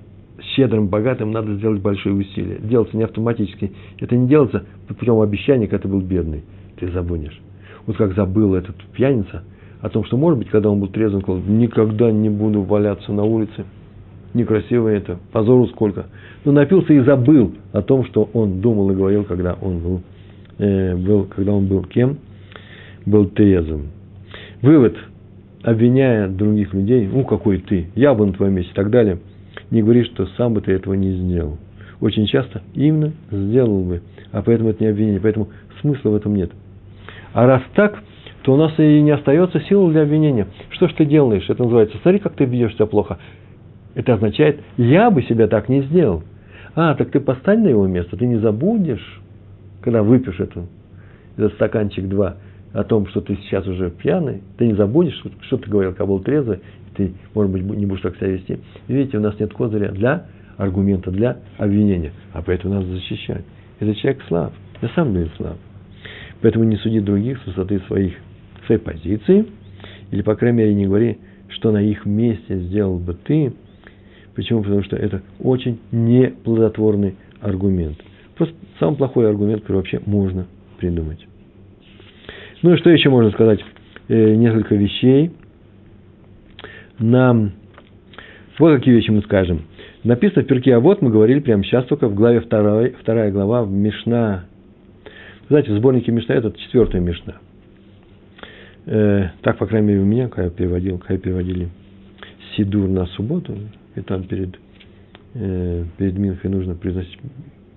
щедрым, 0.55 0.89
богатым, 0.89 1.31
надо 1.31 1.55
сделать 1.57 1.81
большие 1.81 2.15
усилия. 2.15 2.59
Делается 2.59 2.97
не 2.97 3.05
автоматически. 3.05 3.73
Это 3.99 4.17
не 4.17 4.29
делается 4.29 4.65
путем 4.89 5.21
обещания, 5.21 5.67
когда 5.67 5.83
ты 5.83 5.89
был 5.89 6.01
бедный. 6.01 6.43
Ты 6.79 6.91
забудешь. 6.91 7.41
Вот 7.87 7.97
как 7.97 8.15
забыл 8.15 8.55
этот 8.55 8.77
пьяница 8.93 9.45
о 9.81 9.89
том, 9.89 10.05
что, 10.05 10.17
может 10.17 10.39
быть, 10.39 10.49
когда 10.49 10.71
он 10.71 10.81
был 10.81 10.89
трезвым, 10.89 11.23
сказал, 11.23 11.41
никогда 11.47 12.11
не 12.11 12.29
буду 12.29 12.63
валяться 12.63 13.13
на 13.13 13.25
улице. 13.25 13.65
Некрасиво 14.35 14.89
это, 14.89 15.19
позору 15.33 15.67
сколько. 15.69 16.07
Но 16.45 16.53
напился 16.53 16.93
и 16.93 17.01
забыл 17.01 17.55
о 17.73 17.83
том, 17.83 18.05
что 18.05 18.29
он 18.33 18.61
думал 18.61 18.91
и 18.91 18.95
говорил, 18.95 19.25
когда 19.25 19.57
он 19.61 19.79
был, 19.79 20.03
э, 20.59 20.95
был 20.95 21.25
когда 21.25 21.53
он 21.53 21.67
был 21.67 21.85
кем? 21.85 22.19
Был 23.07 23.27
трезвым. 23.27 23.89
Вывод, 24.61 24.97
обвиняя 25.63 26.29
других 26.29 26.75
людей, 26.75 27.09
ну 27.11 27.25
какой 27.25 27.59
ты, 27.59 27.87
я 27.95 28.15
бы 28.15 28.27
на 28.27 28.33
твоем 28.33 28.55
месте 28.55 28.73
и 28.73 28.75
так 28.75 28.91
далее– 28.91 29.19
не 29.71 29.83
говори, 29.83 30.05
что 30.05 30.27
сам 30.37 30.55
бы 30.55 30.61
ты 30.61 30.73
этого 30.73 30.95
не 30.95 31.13
сделал. 31.13 31.59
Очень 32.01 32.27
часто 32.27 32.63
именно 32.75 33.13
сделал 33.31 33.83
бы, 33.83 34.03
а 34.33 34.43
поэтому 34.43 34.71
это 34.71 34.85
не 34.85 34.91
обвинение, 34.91 35.21
поэтому 35.21 35.49
смысла 35.81 36.11
в 36.11 36.15
этом 36.15 36.35
нет. 36.35 36.51
А 37.33 37.47
раз 37.47 37.63
так, 37.75 38.03
то 38.43 38.55
у 38.55 38.57
нас 38.57 38.73
и 38.79 39.01
не 39.01 39.11
остается 39.11 39.61
сил 39.61 39.89
для 39.91 40.03
обвинения. 40.03 40.47
Что 40.71 40.89
ж 40.89 40.93
ты 40.93 41.05
делаешь? 41.05 41.49
Это 41.49 41.63
называется, 41.63 41.99
смотри, 42.03 42.21
как 42.21 42.35
ты 42.35 42.45
ведешь 42.45 42.75
себя 42.75 42.87
плохо. 42.87 43.19
Это 43.95 44.15
означает, 44.15 44.61
я 44.77 45.11
бы 45.11 45.23
себя 45.23 45.49
так 45.49 45.69
не 45.69 45.83
сделал. 45.83 46.23
А, 46.75 46.95
так 46.95 47.11
ты 47.11 47.21
постань 47.21 47.63
на 47.63 47.69
его 47.69 47.87
место, 47.87 48.17
ты 48.17 48.27
не 48.27 48.37
забудешь, 48.37 49.21
когда 49.81 50.03
выпьешь 50.03 50.39
эту, 50.39 50.67
этот 51.37 51.55
стаканчик 51.55 52.07
два, 52.07 52.37
о 52.77 52.85
том, 52.85 53.07
что 53.07 53.23
ты 53.23 53.37
сейчас 53.37 53.67
уже 53.67 53.91
пьяный, 53.91 54.43
ты 54.59 54.67
не 54.67 54.75
забудешь, 54.75 55.19
что 55.41 55.57
ты 55.57 55.71
говорил, 55.71 55.93
когда 55.93 56.05
был 56.05 56.21
трезвый, 56.21 56.59
ты, 56.95 57.15
может 57.35 57.51
быть, 57.51 57.63
не 57.63 57.87
будешь 57.87 58.03
так 58.03 58.17
себя 58.17 58.29
вести. 58.29 58.59
видите, 58.87 59.17
у 59.17 59.21
нас 59.23 59.39
нет 59.41 59.51
козыря 59.55 59.91
для 59.93 60.27
аргумента, 60.59 61.11
для 61.11 61.39
обвинения. 61.57 62.13
А 62.35 62.43
поэтому 62.43 62.75
надо 62.75 62.89
защищать. 62.89 63.45
Этот 63.81 63.97
человек 63.97 64.23
слаб, 64.29 64.53
на 64.83 64.89
самом 64.91 65.15
деле 65.15 65.31
слаб. 65.39 65.57
Поэтому 66.43 66.65
не 66.65 66.77
суди 66.77 67.01
других 67.01 67.41
с 67.43 67.47
высоты 67.47 67.81
своих, 67.87 68.15
своей 68.67 68.81
позиции, 68.81 69.47
или, 70.11 70.21
по 70.21 70.35
крайней 70.35 70.59
мере, 70.59 70.75
не 70.75 70.85
говори, 70.85 71.17
что 71.49 71.73
на 71.73 71.81
их 71.81 72.05
месте 72.05 72.59
сделал 72.59 72.99
бы 72.99 73.15
ты. 73.15 73.55
Почему? 74.35 74.63
Потому 74.63 74.83
что 74.83 74.97
это 74.97 75.23
очень 75.41 75.79
неплодотворный 75.93 77.15
аргумент. 77.41 77.97
Просто 78.37 78.55
самый 78.79 78.97
плохой 78.97 79.31
аргумент, 79.31 79.63
который 79.63 79.79
вообще 79.79 80.03
можно 80.05 80.47
придумать. 80.77 81.27
Ну 82.63 82.75
и 82.75 82.77
что 82.79 82.91
еще 82.91 83.11
можно 83.11 83.31
сказать? 83.31 83.61
Э, 84.09 84.35
несколько 84.35 84.75
вещей– 84.75 85.31
нам... 86.99 87.53
Вот 88.59 88.79
какие 88.79 88.95
вещи 88.95 89.11
мы 89.11 89.23
скажем. 89.23 89.63
Написано 90.03 90.43
в 90.43 90.47
перке, 90.47 90.75
а 90.75 90.81
вот 90.81 91.03
мы 91.03 91.11
говорили 91.11 91.41
прямо 91.41 91.63
сейчас 91.65 91.85
только 91.87 92.09
в 92.09 92.15
главе 92.15 92.41
2, 92.41 92.89
вторая 93.01 93.31
глава, 93.31 93.65
в 93.65 93.71
Мишна. 93.71 94.45
Знаете, 95.49 95.73
в 95.73 95.77
сборнике 95.77 96.11
Мишна 96.11 96.35
это 96.37 96.53
четвертая 96.53 97.03
Мишна. 97.03 97.35
Э, 98.87 99.29
так, 99.43 99.59
по 99.59 99.67
крайней 99.67 99.89
мере, 99.89 100.01
у 100.01 100.07
меня, 100.07 100.29
когда 100.29 100.45
я 100.45 100.51
переводил, 100.51 100.99
когда 100.99 101.19
переводили 101.19 101.69
Сидур 102.57 102.89
на 102.89 103.07
субботу, 103.07 103.55
и 103.95 104.01
там 104.01 104.23
перед, 104.25 104.59
э, 105.35 105.85
перед 105.99 106.17
Минхой 106.17 106.51
нужно 106.51 106.77
произносить 106.77 107.19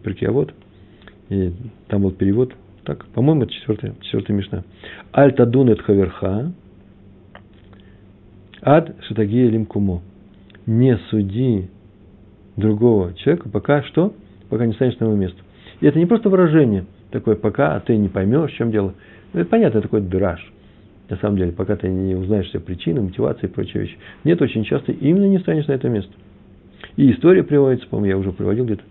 перки, 0.04 0.24
а 0.24 0.32
вот, 0.32 0.54
и 1.30 1.52
там 1.88 2.04
был 2.04 2.12
перевод, 2.12 2.54
так, 2.84 3.06
по-моему, 3.08 3.44
это 3.44 3.54
четвертая, 3.54 3.94
четвертая 4.02 4.38
Мишна. 4.38 4.64
Альтадун 5.12 5.70
эт 5.70 5.82
хаверха, 5.82 6.52
Ад 8.62 8.96
шатагия 9.08 9.50
лимкумо. 9.50 10.02
Не 10.66 10.98
суди 11.10 11.70
другого 12.58 13.14
человека, 13.16 13.50
пока 13.50 13.84
что, 13.84 14.14
пока 14.50 14.66
не 14.66 14.74
станешь 14.74 15.00
на 15.00 15.06
его 15.06 15.16
место. 15.16 15.40
И 15.82 15.88
это 15.88 15.98
не 15.98 16.06
просто 16.06 16.30
выражение 16.30 16.86
такое, 17.12 17.36
пока 17.36 17.80
ты 17.80 17.96
не 17.98 18.10
поймешь, 18.10 18.52
в 18.52 18.56
чем 18.56 18.72
дело. 18.72 18.94
Ну, 19.34 19.40
это 19.40 19.50
понятно, 19.50 19.82
такой 19.82 20.02
драж. 20.02 20.52
На 21.10 21.18
самом 21.18 21.38
деле, 21.38 21.52
пока 21.52 21.76
ты 21.76 21.88
не 21.88 22.16
узнаешь 22.16 22.48
все 22.48 22.60
причины, 22.60 23.02
мотивации 23.02 23.48
и 23.48 23.50
прочие 23.50 23.84
вещи. 23.84 23.98
Нет, 24.24 24.42
очень 24.42 24.64
часто 24.64 24.92
именно 24.92 25.26
не 25.26 25.40
станешь 25.40 25.66
на 25.68 25.72
это 25.72 25.90
место. 25.90 26.12
И 26.98 27.12
история 27.12 27.44
приводится, 27.44 27.88
по-моему, 27.88 28.12
я 28.12 28.18
уже 28.18 28.32
приводил 28.32 28.66
где-то 28.66 28.84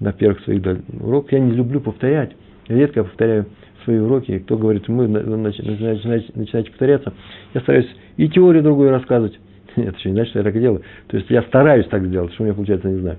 на 0.00 0.12
первых 0.12 0.40
своих 0.42 0.62
уроках. 1.00 1.32
Я 1.32 1.40
не 1.40 1.52
люблю 1.52 1.80
повторять. 1.80 2.32
Редко 2.68 3.04
повторяю 3.04 3.46
свои 3.84 3.98
уроки. 3.98 4.38
Кто 4.40 4.56
говорит, 4.56 4.88
мы 4.88 5.06
начинаете, 5.06 6.30
начинаете 6.34 6.70
повторяться, 6.70 7.12
я 7.54 7.60
стараюсь 7.60 7.88
и 8.16 8.28
теорию 8.28 8.62
другую 8.62 8.90
рассказывать. 8.90 9.38
Это 9.76 9.96
еще 9.96 10.10
не 10.10 10.14
значит, 10.14 10.30
что 10.30 10.40
я 10.40 10.44
так 10.44 10.58
делаю. 10.58 10.82
То 11.08 11.16
есть 11.16 11.30
я 11.30 11.42
стараюсь 11.42 11.86
так 11.86 12.04
сделать, 12.04 12.32
что 12.32 12.42
у 12.42 12.46
меня 12.46 12.54
получается, 12.54 12.88
не 12.88 13.00
знаю. 13.00 13.18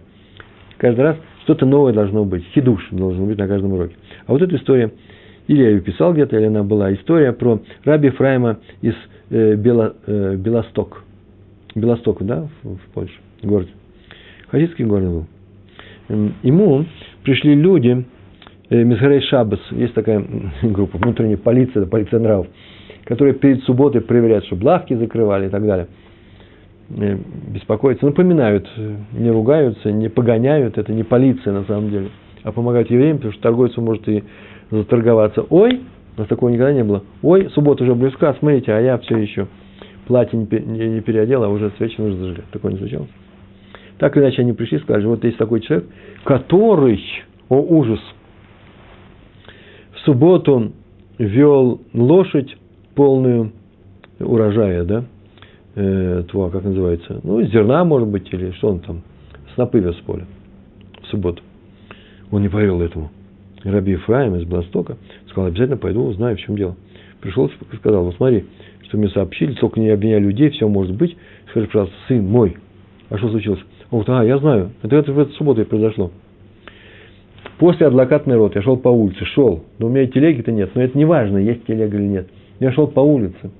Каждый 0.77 1.01
раз 1.01 1.17
что-то 1.43 1.65
новое 1.65 1.93
должно 1.93 2.25
быть, 2.25 2.43
хидуш 2.53 2.89
должен 2.91 3.25
быть 3.25 3.37
на 3.37 3.47
каждом 3.47 3.73
уроке. 3.73 3.95
А 4.25 4.33
вот 4.33 4.41
эта 4.41 4.55
история, 4.57 4.91
или 5.47 5.63
я 5.63 5.69
ее 5.69 5.81
писал 5.81 6.13
где-то, 6.13 6.37
или 6.37 6.45
она 6.45 6.63
была, 6.63 6.93
история 6.93 7.31
про 7.31 7.61
раби 7.83 8.09
Фрайма 8.09 8.59
из 8.81 8.93
э, 9.29 9.55
Бело, 9.55 9.95
э, 10.05 10.35
Белосток. 10.35 11.03
Белосток, 11.73 12.23
да, 12.23 12.47
в, 12.63 12.75
в 12.75 12.81
Польше, 12.93 13.15
город. 13.43 13.69
Хасидский 14.49 14.85
город 14.85 15.05
был. 15.05 15.25
Ему 16.43 16.85
пришли 17.23 17.55
люди, 17.55 18.05
Мизгарей 18.69 19.21
Шабас, 19.21 19.59
есть 19.71 19.93
такая 19.93 20.23
группа, 20.63 20.97
внутренняя 20.97 21.37
полиция, 21.37 21.85
полиция 21.85 22.19
нравов, 22.19 22.47
которые 23.05 23.33
перед 23.33 23.63
субботой 23.63 24.01
проверяют, 24.01 24.45
чтобы 24.45 24.65
лавки 24.65 24.93
закрывали 24.93 25.47
и 25.47 25.49
так 25.49 25.65
далее. 25.65 25.87
Э, 26.89 27.17
беспокоятся, 27.47 28.05
напоминают, 28.05 28.69
не 29.13 29.29
ругаются, 29.29 29.91
не 29.91 30.09
погоняют, 30.09 30.77
это 30.77 30.91
не 30.91 31.03
полиция 31.03 31.53
на 31.53 31.63
самом 31.63 31.89
деле, 31.89 32.09
а 32.43 32.51
помогают 32.51 32.89
евреям, 32.89 33.17
потому 33.17 33.33
что 33.33 33.41
торговец 33.41 33.77
может 33.77 34.07
и 34.09 34.23
заторговаться. 34.71 35.45
Ой, 35.49 35.81
у 36.17 36.19
нас 36.19 36.27
такого 36.27 36.49
никогда 36.49 36.73
не 36.73 36.83
было. 36.83 37.03
Ой, 37.21 37.49
суббота 37.51 37.83
уже 37.83 37.95
близка, 37.95 38.33
смотрите, 38.39 38.73
а 38.73 38.79
я 38.79 38.97
все 38.97 39.17
еще 39.17 39.47
платье 40.07 40.39
не, 40.39 41.01
переодел, 41.01 41.43
а 41.43 41.49
уже 41.49 41.71
свечи 41.77 41.99
нужно 41.99 42.19
зажигать. 42.19 42.45
Такое 42.51 42.71
не 42.71 42.79
случалось. 42.79 43.09
Так 43.97 44.17
иначе 44.17 44.41
они 44.41 44.53
пришли 44.53 44.77
и 44.77 44.81
сказали, 44.81 45.05
вот 45.05 45.23
есть 45.23 45.37
такой 45.37 45.59
человек, 45.61 45.87
который, 46.23 47.03
о 47.49 47.59
ужас, 47.61 47.99
субботу 50.07 50.71
вел 51.17 51.81
лошадь 51.93 52.55
полную 52.95 53.51
урожая, 54.19 54.85
да, 54.85 55.03
э, 55.75 56.23
как 56.31 56.63
называется, 56.63 57.19
ну, 57.23 57.41
зерна, 57.43 57.83
может 57.83 58.07
быть, 58.07 58.31
или 58.33 58.51
что 58.51 58.69
он 58.69 58.79
там, 58.79 59.01
снопы 59.53 59.79
вез 59.79 59.95
с 59.97 59.99
поля 59.99 60.25
в 61.03 61.07
субботу. 61.07 61.43
Он 62.31 62.41
не 62.41 62.47
поверил 62.47 62.81
этому. 62.81 63.11
Раби 63.63 63.91
Ефраим 63.91 64.35
из 64.35 64.45
Бластока 64.45 64.97
сказал, 65.29 65.47
обязательно 65.47 65.77
пойду, 65.77 66.05
узнаю, 66.05 66.37
в 66.37 66.39
чем 66.39 66.55
дело. 66.55 66.75
пришел 67.19 67.47
и 67.47 67.75
сказал, 67.75 68.05
вот 68.05 68.15
смотри, 68.15 68.45
что 68.83 68.97
мне 68.97 69.09
сообщили, 69.09 69.53
только 69.53 69.79
не 69.81 69.89
обвиняй 69.89 70.19
людей, 70.19 70.49
все 70.51 70.69
может 70.69 70.95
быть. 70.95 71.17
Скажи, 71.49 71.67
пожалуйста, 71.67 71.95
сын 72.07 72.25
мой, 72.25 72.55
а 73.09 73.17
что 73.17 73.29
случилось? 73.29 73.59
Он 73.91 74.03
говорит, 74.03 74.09
а, 74.09 74.25
я 74.25 74.37
знаю, 74.37 74.71
это, 74.83 74.95
это 74.95 75.11
в 75.11 75.19
эту 75.19 75.33
субботу 75.33 75.61
и 75.61 75.65
произошло. 75.65 76.11
После 77.57 77.87
адвокатный 77.87 78.35
рот 78.35 78.55
я 78.55 78.61
шел 78.61 78.77
по 78.77 78.89
улице, 78.89 79.25
шел. 79.25 79.63
Но 79.79 79.87
у 79.87 79.89
меня 79.89 80.05
телеги-то 80.07 80.51
нет, 80.51 80.71
но 80.75 80.81
это 80.81 80.97
не 80.97 81.05
важно, 81.05 81.37
есть 81.37 81.65
телега 81.65 81.97
или 81.97 82.07
нет. 82.07 82.27
Я 82.59 82.71
шел 82.71 82.87
по 82.87 82.99
улице. 82.99 83.51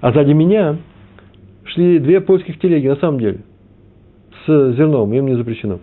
А 0.00 0.12
сзади 0.12 0.32
меня 0.32 0.76
шли 1.64 1.98
две 1.98 2.20
польских 2.20 2.58
телеги, 2.58 2.88
на 2.88 2.96
самом 2.96 3.20
деле, 3.20 3.38
с 4.44 4.72
зерном, 4.74 5.12
им 5.14 5.26
не 5.26 5.36
запрещено. 5.36 5.78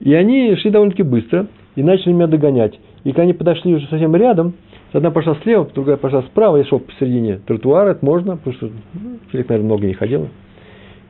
И 0.00 0.14
они 0.14 0.54
шли 0.56 0.70
довольно-таки 0.70 1.02
быстро 1.02 1.48
и 1.74 1.82
начали 1.82 2.12
меня 2.12 2.26
догонять. 2.26 2.78
И 3.04 3.10
когда 3.10 3.22
они 3.22 3.32
подошли 3.32 3.74
уже 3.74 3.86
совсем 3.88 4.14
рядом, 4.14 4.54
одна 4.92 5.10
пошла 5.10 5.36
слева, 5.42 5.68
другая 5.74 5.96
пошла 5.96 6.22
справа, 6.22 6.56
я 6.56 6.64
шел 6.64 6.78
посередине 6.78 7.40
тротуара, 7.46 7.90
это 7.90 8.04
можно, 8.04 8.36
потому 8.36 8.56
что 8.56 8.70
ну, 8.94 9.18
человек, 9.30 9.48
наверное, 9.48 9.66
много 9.66 9.86
не 9.86 9.94
ходил. 9.94 10.28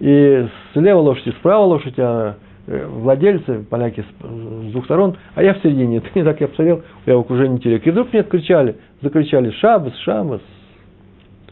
И 0.01 0.47
слева 0.73 1.01
лошадь, 1.01 1.27
и 1.27 1.31
справа 1.33 1.65
лошадь, 1.65 1.99
а 1.99 2.37
владельцы, 2.67 3.65
поляки 3.69 4.03
с, 4.03 4.71
двух 4.73 4.85
сторон, 4.85 5.17
а 5.35 5.43
я 5.43 5.55
в 5.55 5.63
середине. 5.63 6.03
И 6.15 6.23
так 6.23 6.41
я 6.41 6.49
посмотрел, 6.49 6.83
я 7.07 7.17
в 7.17 7.21
окружении 7.21 7.59
телег. 7.59 7.87
И 7.87 7.91
вдруг 7.91 8.13
мне 8.13 8.23
кричали, 8.23 8.77
закричали 9.03 9.51
«Шабас, 9.51 9.95
Шабас!» 9.99 10.41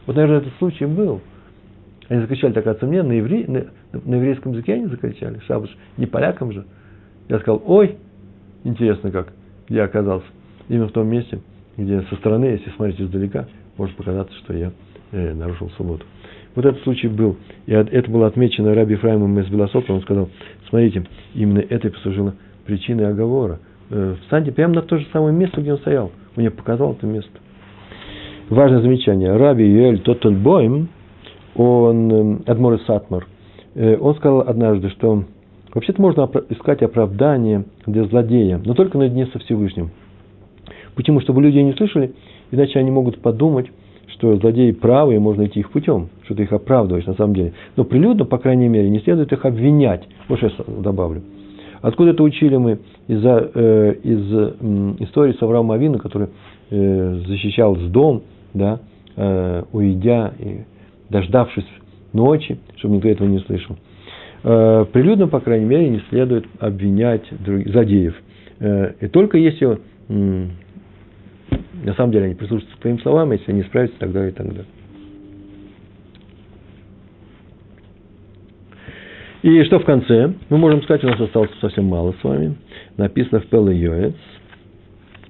Вот, 0.05 0.15
наверное, 0.15 0.39
этот 0.39 0.53
случай 0.59 0.85
был. 0.85 1.21
Они 2.09 2.21
закричали 2.21 2.53
так 2.53 2.67
от 2.67 2.81
мне 2.83 3.01
на, 3.01 3.13
евре... 3.13 3.45
на, 3.47 3.65
на 4.05 4.15
еврейском 4.15 4.51
языке 4.51 4.73
они 4.73 4.85
закричали 4.87 5.39
«Шабас!» 5.47 5.69
Не 5.97 6.05
полякам 6.05 6.51
же. 6.51 6.65
Я 7.29 7.39
сказал 7.39 7.63
«Ой!» 7.65 7.97
Интересно 8.63 9.11
как 9.11 9.31
я 9.69 9.83
оказался. 9.83 10.25
Именно 10.67 10.87
в 10.87 10.91
том 10.91 11.07
месте, 11.07 11.39
где 11.77 12.01
со 12.03 12.15
стороны, 12.15 12.45
если 12.45 12.69
смотреть 12.71 12.99
издалека, 12.99 13.45
может 13.77 13.95
показаться, 13.95 14.35
что 14.37 14.53
я 14.53 14.71
э, 15.11 15.33
нарушил 15.33 15.69
субботу. 15.71 16.05
Вот 16.55 16.65
этот 16.65 16.81
случай 16.83 17.07
был. 17.07 17.37
И 17.65 17.73
это 17.73 18.09
было 18.09 18.27
отмечено 18.27 18.73
Раби 18.73 18.93
Ефраимом 18.93 19.37
из 19.39 19.47
Белосока. 19.49 19.91
Он 19.91 20.01
сказал, 20.01 20.29
смотрите, 20.69 21.05
именно 21.33 21.59
это 21.59 21.87
и 21.87 21.91
послужило 21.91 22.33
причиной 22.65 23.09
оговора. 23.09 23.59
Э, 23.89 24.15
встаньте 24.23 24.51
прямо 24.51 24.75
на 24.75 24.81
то 24.81 24.97
же 24.97 25.05
самое 25.13 25.33
место, 25.33 25.61
где 25.61 25.73
он 25.73 25.79
стоял. 25.79 26.11
Мне 26.35 26.51
показал 26.51 26.93
это 26.93 27.05
место. 27.05 27.31
Важное 28.49 28.81
замечание. 28.81 29.35
Раби 29.35 29.65
Юэль 29.65 30.01
Тоттельбойм, 30.01 30.89
он, 31.55 32.11
э, 32.11 32.37
Адмор 32.45 32.79
Сатмар, 32.81 33.27
э, 33.75 33.97
он 33.97 34.15
сказал 34.15 34.41
однажды, 34.41 34.89
что 34.89 35.23
вообще-то 35.73 36.01
можно 36.01 36.29
искать 36.49 36.81
оправдание 36.81 37.65
для 37.85 38.05
злодея, 38.05 38.61
но 38.63 38.73
только 38.73 38.97
наедине 38.97 39.27
со 39.27 39.39
Всевышним. 39.39 39.91
Почему? 40.95 41.19
Чтобы 41.21 41.41
люди 41.41 41.57
не 41.57 41.73
слышали, 41.73 42.13
иначе 42.51 42.79
они 42.79 42.91
могут 42.91 43.19
подумать, 43.21 43.67
что 44.15 44.35
злодеи 44.37 44.71
правы, 44.71 45.15
и 45.15 45.19
можно 45.19 45.45
идти 45.45 45.59
их 45.59 45.71
путем, 45.71 46.09
что 46.23 46.35
ты 46.35 46.43
их 46.43 46.53
оправдываешь 46.53 47.05
на 47.05 47.15
самом 47.15 47.35
деле. 47.35 47.53
Но 47.75 47.83
прилюдно, 47.83 48.25
по 48.25 48.37
крайней 48.37 48.67
мере, 48.67 48.89
не 48.89 48.99
следует 48.99 49.31
их 49.31 49.45
обвинять. 49.45 50.03
Вот 50.27 50.39
сейчас 50.39 50.53
добавлю. 50.67 51.21
Откуда 51.81 52.11
это 52.11 52.23
учили 52.23 52.55
мы? 52.55 52.79
Из, 53.07 53.23
э, 53.23 53.95
из 54.03 54.33
э, 54.33 54.53
истории 54.99 55.33
с 55.33 55.41
Авраамом 55.41 55.71
Авину, 55.71 55.99
который 55.99 56.29
э, 56.71 57.21
защищал 57.27 57.75
с 57.75 57.83
дом, 57.89 58.23
да, 58.53 58.79
э, 59.15 59.63
уйдя 59.71 60.33
и 60.39 60.61
дождавшись 61.09 61.67
ночи, 62.13 62.57
чтобы 62.77 62.95
никто 62.95 63.09
этого 63.09 63.27
не 63.27 63.39
слышал. 63.39 63.75
Э, 64.43 64.85
прилюдно, 64.91 65.27
по 65.27 65.41
крайней 65.41 65.65
мере, 65.65 65.89
не 65.89 66.01
следует 66.09 66.45
обвинять 66.59 67.23
других, 67.43 67.71
злодеев. 67.71 68.15
Э, 68.59 68.93
и 69.01 69.07
только 69.07 69.37
если 69.37 69.77
на 71.83 71.93
самом 71.93 72.11
деле 72.11 72.25
они 72.25 72.35
прислушаются 72.35 72.75
к 72.77 72.79
твоим 72.79 72.99
словам, 72.99 73.31
если 73.31 73.51
они 73.51 73.63
справятся, 73.63 73.97
тогда 73.99 74.27
и 74.27 74.31
тогда. 74.31 74.63
И 79.43 79.63
что 79.65 79.77
в 79.79 79.85
конце? 79.85 80.33
Мы 80.49 80.57
можем 80.57 80.81
сказать, 80.81 81.03
у 81.03 81.07
нас 81.07 81.21
осталось 81.21 81.51
совсем 81.61 81.85
мало 81.85 82.15
с 82.19 82.23
вами. 82.23 82.55
Написано 82.97 83.41
в 83.41 83.45
Пеле 83.45 83.77
Йоэц. 83.77 84.15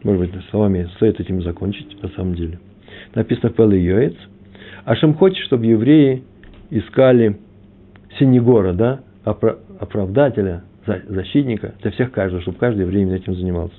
Может 0.04 0.22
быть, 0.22 0.46
словами 0.52 0.90
стоит 0.96 1.20
этим 1.20 1.42
закончить, 1.42 2.02
на 2.02 2.08
самом 2.10 2.36
деле. 2.36 2.60
Написано 3.14 3.50
в 3.50 3.56
Пеле 3.56 3.84
Йоэц. 3.84 4.16
Ашем 4.86 5.16
хочет, 5.16 5.44
чтобы 5.46 5.66
евреи 5.66 6.24
искали 6.70 7.38
Синегора, 8.18 8.72
да, 8.72 9.02
оправдателя, 9.26 10.64
защитника 10.86 11.74
для 11.82 11.92
всех 11.92 12.12
каждого, 12.12 12.42
чтобы 12.42 12.58
каждый 12.58 12.82
еврей 12.82 13.06
этим 13.14 13.36
занимался. 13.36 13.76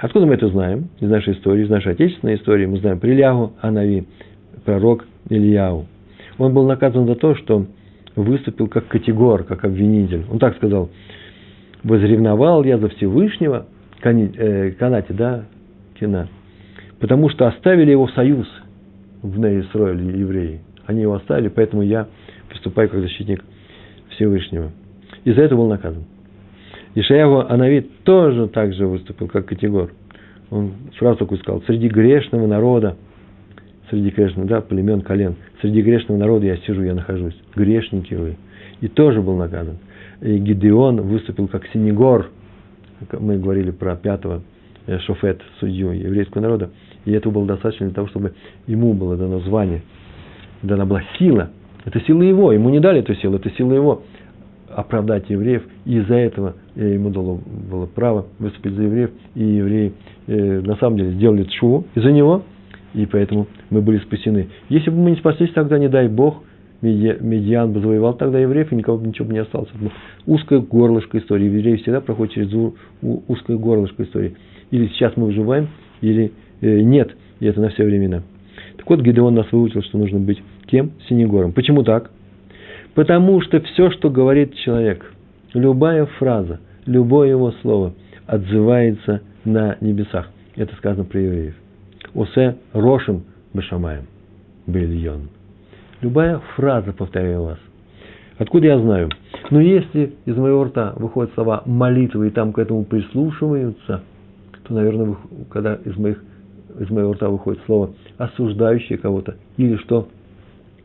Откуда 0.00 0.24
мы 0.24 0.34
это 0.34 0.48
знаем? 0.48 0.88
Из 1.00 1.10
нашей 1.10 1.34
истории, 1.34 1.64
из 1.64 1.68
нашей 1.68 1.92
отечественной 1.92 2.36
истории. 2.36 2.64
Мы 2.64 2.78
знаем 2.78 2.98
про 2.98 3.10
Ильягу 3.10 3.52
Анави, 3.60 4.06
пророк 4.64 5.04
Ильяу. 5.28 5.86
Он 6.38 6.54
был 6.54 6.66
наказан 6.66 7.06
за 7.06 7.16
то, 7.16 7.34
что 7.34 7.66
выступил 8.16 8.68
как 8.68 8.88
категор, 8.88 9.44
как 9.44 9.62
обвинитель. 9.64 10.24
Он 10.30 10.38
так 10.38 10.56
сказал, 10.56 10.88
возревновал 11.82 12.64
я 12.64 12.78
за 12.78 12.88
Всевышнего, 12.88 13.66
э, 14.02 14.70
канате, 14.72 15.12
да, 15.12 15.44
кина, 15.98 16.28
потому 16.98 17.28
что 17.28 17.46
оставили 17.46 17.90
его 17.90 18.08
союз 18.08 18.48
в 19.20 19.38
Неисроиле 19.38 20.18
евреи. 20.18 20.60
Они 20.86 21.02
его 21.02 21.14
оставили, 21.14 21.48
поэтому 21.48 21.82
я 21.82 22.08
выступаю 22.50 22.88
как 22.88 23.00
защитник 23.00 23.44
Всевышнего. 24.10 24.72
И 25.24 25.32
за 25.32 25.42
это 25.42 25.56
был 25.56 25.68
наказан. 25.68 26.04
Ишаягу 26.94 27.46
Анавид 27.48 28.02
тоже 28.04 28.48
так 28.48 28.72
же 28.74 28.86
выступил, 28.86 29.28
как 29.28 29.46
Категор. 29.46 29.90
Он 30.50 30.72
сразу 30.98 31.18
такой 31.18 31.38
сказал, 31.38 31.62
среди 31.62 31.88
грешного 31.88 32.46
народа, 32.46 32.96
среди 33.88 34.10
грешного, 34.10 34.48
да, 34.48 34.60
племен, 34.60 35.00
колен, 35.00 35.36
среди 35.60 35.80
грешного 35.82 36.18
народа 36.18 36.46
я 36.46 36.56
сижу, 36.58 36.82
я 36.82 36.94
нахожусь. 36.94 37.36
Грешники 37.54 38.14
вы. 38.14 38.36
И 38.80 38.88
тоже 38.88 39.22
был 39.22 39.36
наказан. 39.36 39.78
И 40.20 40.38
Гидеон 40.38 41.02
выступил 41.02 41.46
как 41.46 41.66
Синегор. 41.72 42.30
Мы 43.18 43.38
говорили 43.38 43.70
про 43.70 43.94
пятого 43.94 44.42
э, 44.86 44.98
шофет, 44.98 45.40
судью 45.60 45.92
еврейского 45.92 46.42
народа. 46.42 46.70
И 47.04 47.12
этого 47.12 47.32
было 47.32 47.46
достаточно 47.46 47.86
для 47.86 47.94
того, 47.94 48.08
чтобы 48.08 48.34
ему 48.66 48.92
было 48.94 49.16
дано 49.16 49.40
звание. 49.40 49.82
Дана 50.62 50.84
была 50.84 51.02
сила. 51.18 51.50
Это 51.84 52.00
сила 52.00 52.22
его. 52.22 52.52
Ему 52.52 52.68
не 52.70 52.80
дали 52.80 53.00
эту 53.00 53.14
силу, 53.14 53.36
это 53.36 53.50
сила 53.50 53.72
его 53.72 54.02
оправдать 54.74 55.28
евреев, 55.28 55.62
и 55.84 55.98
из-за 55.98 56.14
этого 56.14 56.54
ему 56.76 57.10
дало 57.10 57.40
было 57.70 57.86
право 57.86 58.26
выступить 58.38 58.74
за 58.74 58.82
евреев, 58.84 59.10
и 59.34 59.42
евреи 59.42 59.92
э, 60.26 60.60
на 60.60 60.76
самом 60.76 60.98
деле 60.98 61.12
сделали 61.12 61.44
чуву 61.44 61.84
из-за 61.94 62.12
него, 62.12 62.42
и 62.94 63.06
поэтому 63.06 63.46
мы 63.70 63.82
были 63.82 63.98
спасены. 63.98 64.48
Если 64.68 64.90
бы 64.90 64.96
мы 64.96 65.10
не 65.10 65.16
спаслись 65.16 65.52
тогда, 65.52 65.78
не 65.78 65.88
дай 65.88 66.08
Бог, 66.08 66.42
Медиан 66.82 67.72
бы 67.72 67.80
завоевал 67.80 68.14
тогда 68.14 68.38
евреев, 68.38 68.72
и 68.72 68.76
никого 68.76 68.98
бы 68.98 69.06
ничего 69.06 69.26
бы 69.26 69.34
не 69.34 69.40
осталось. 69.40 69.68
Это 69.74 69.92
узкое 70.26 70.60
горлышко 70.60 71.18
истории. 71.18 71.44
Евреи 71.44 71.76
всегда 71.76 72.00
проходят 72.00 72.32
через 72.32 72.50
узкое 73.02 73.58
горлышко 73.58 74.02
истории. 74.02 74.34
Или 74.70 74.86
сейчас 74.88 75.14
мы 75.16 75.26
выживаем, 75.26 75.68
или 76.00 76.32
э, 76.62 76.80
нет, 76.80 77.14
и 77.40 77.46
это 77.46 77.60
на 77.60 77.68
все 77.68 77.84
времена. 77.84 78.22
Так 78.78 78.88
вот, 78.88 79.00
Гидеон 79.00 79.34
нас 79.34 79.46
выучил, 79.52 79.82
что 79.82 79.98
нужно 79.98 80.20
быть 80.20 80.42
кем? 80.66 80.92
Синегором. 81.08 81.52
Почему 81.52 81.82
так? 81.82 82.10
Потому 82.94 83.40
что 83.40 83.60
все, 83.60 83.90
что 83.90 84.10
говорит 84.10 84.54
человек, 84.56 85.12
любая 85.54 86.06
фраза, 86.06 86.60
любое 86.86 87.28
его 87.28 87.52
слово 87.62 87.94
отзывается 88.26 89.22
на 89.44 89.76
небесах. 89.80 90.28
Это 90.56 90.74
сказано 90.76 91.04
про 91.04 91.20
евреев. 91.20 91.54
Осе 92.14 92.56
рошим 92.72 93.24
бешамаем 93.54 94.06
бельон. 94.66 95.28
Любая 96.00 96.40
фраза, 96.56 96.92
повторяю 96.92 97.44
вас. 97.44 97.58
Откуда 98.38 98.66
я 98.68 98.78
знаю? 98.78 99.10
Но 99.50 99.60
если 99.60 100.14
из 100.24 100.36
моего 100.36 100.64
рта 100.64 100.94
выходят 100.96 101.32
слова 101.34 101.62
молитвы, 101.66 102.28
и 102.28 102.30
там 102.30 102.52
к 102.52 102.58
этому 102.58 102.84
прислушиваются, 102.84 104.02
то, 104.66 104.74
наверное, 104.74 105.16
когда 105.50 105.74
из, 105.74 105.96
моих, 105.96 106.22
из 106.78 106.88
моего 106.90 107.12
рта 107.12 107.28
выходит 107.28 107.60
слово 107.66 107.90
осуждающее 108.16 108.96
кого-то, 108.96 109.36
или 109.56 109.76
что, 109.76 110.08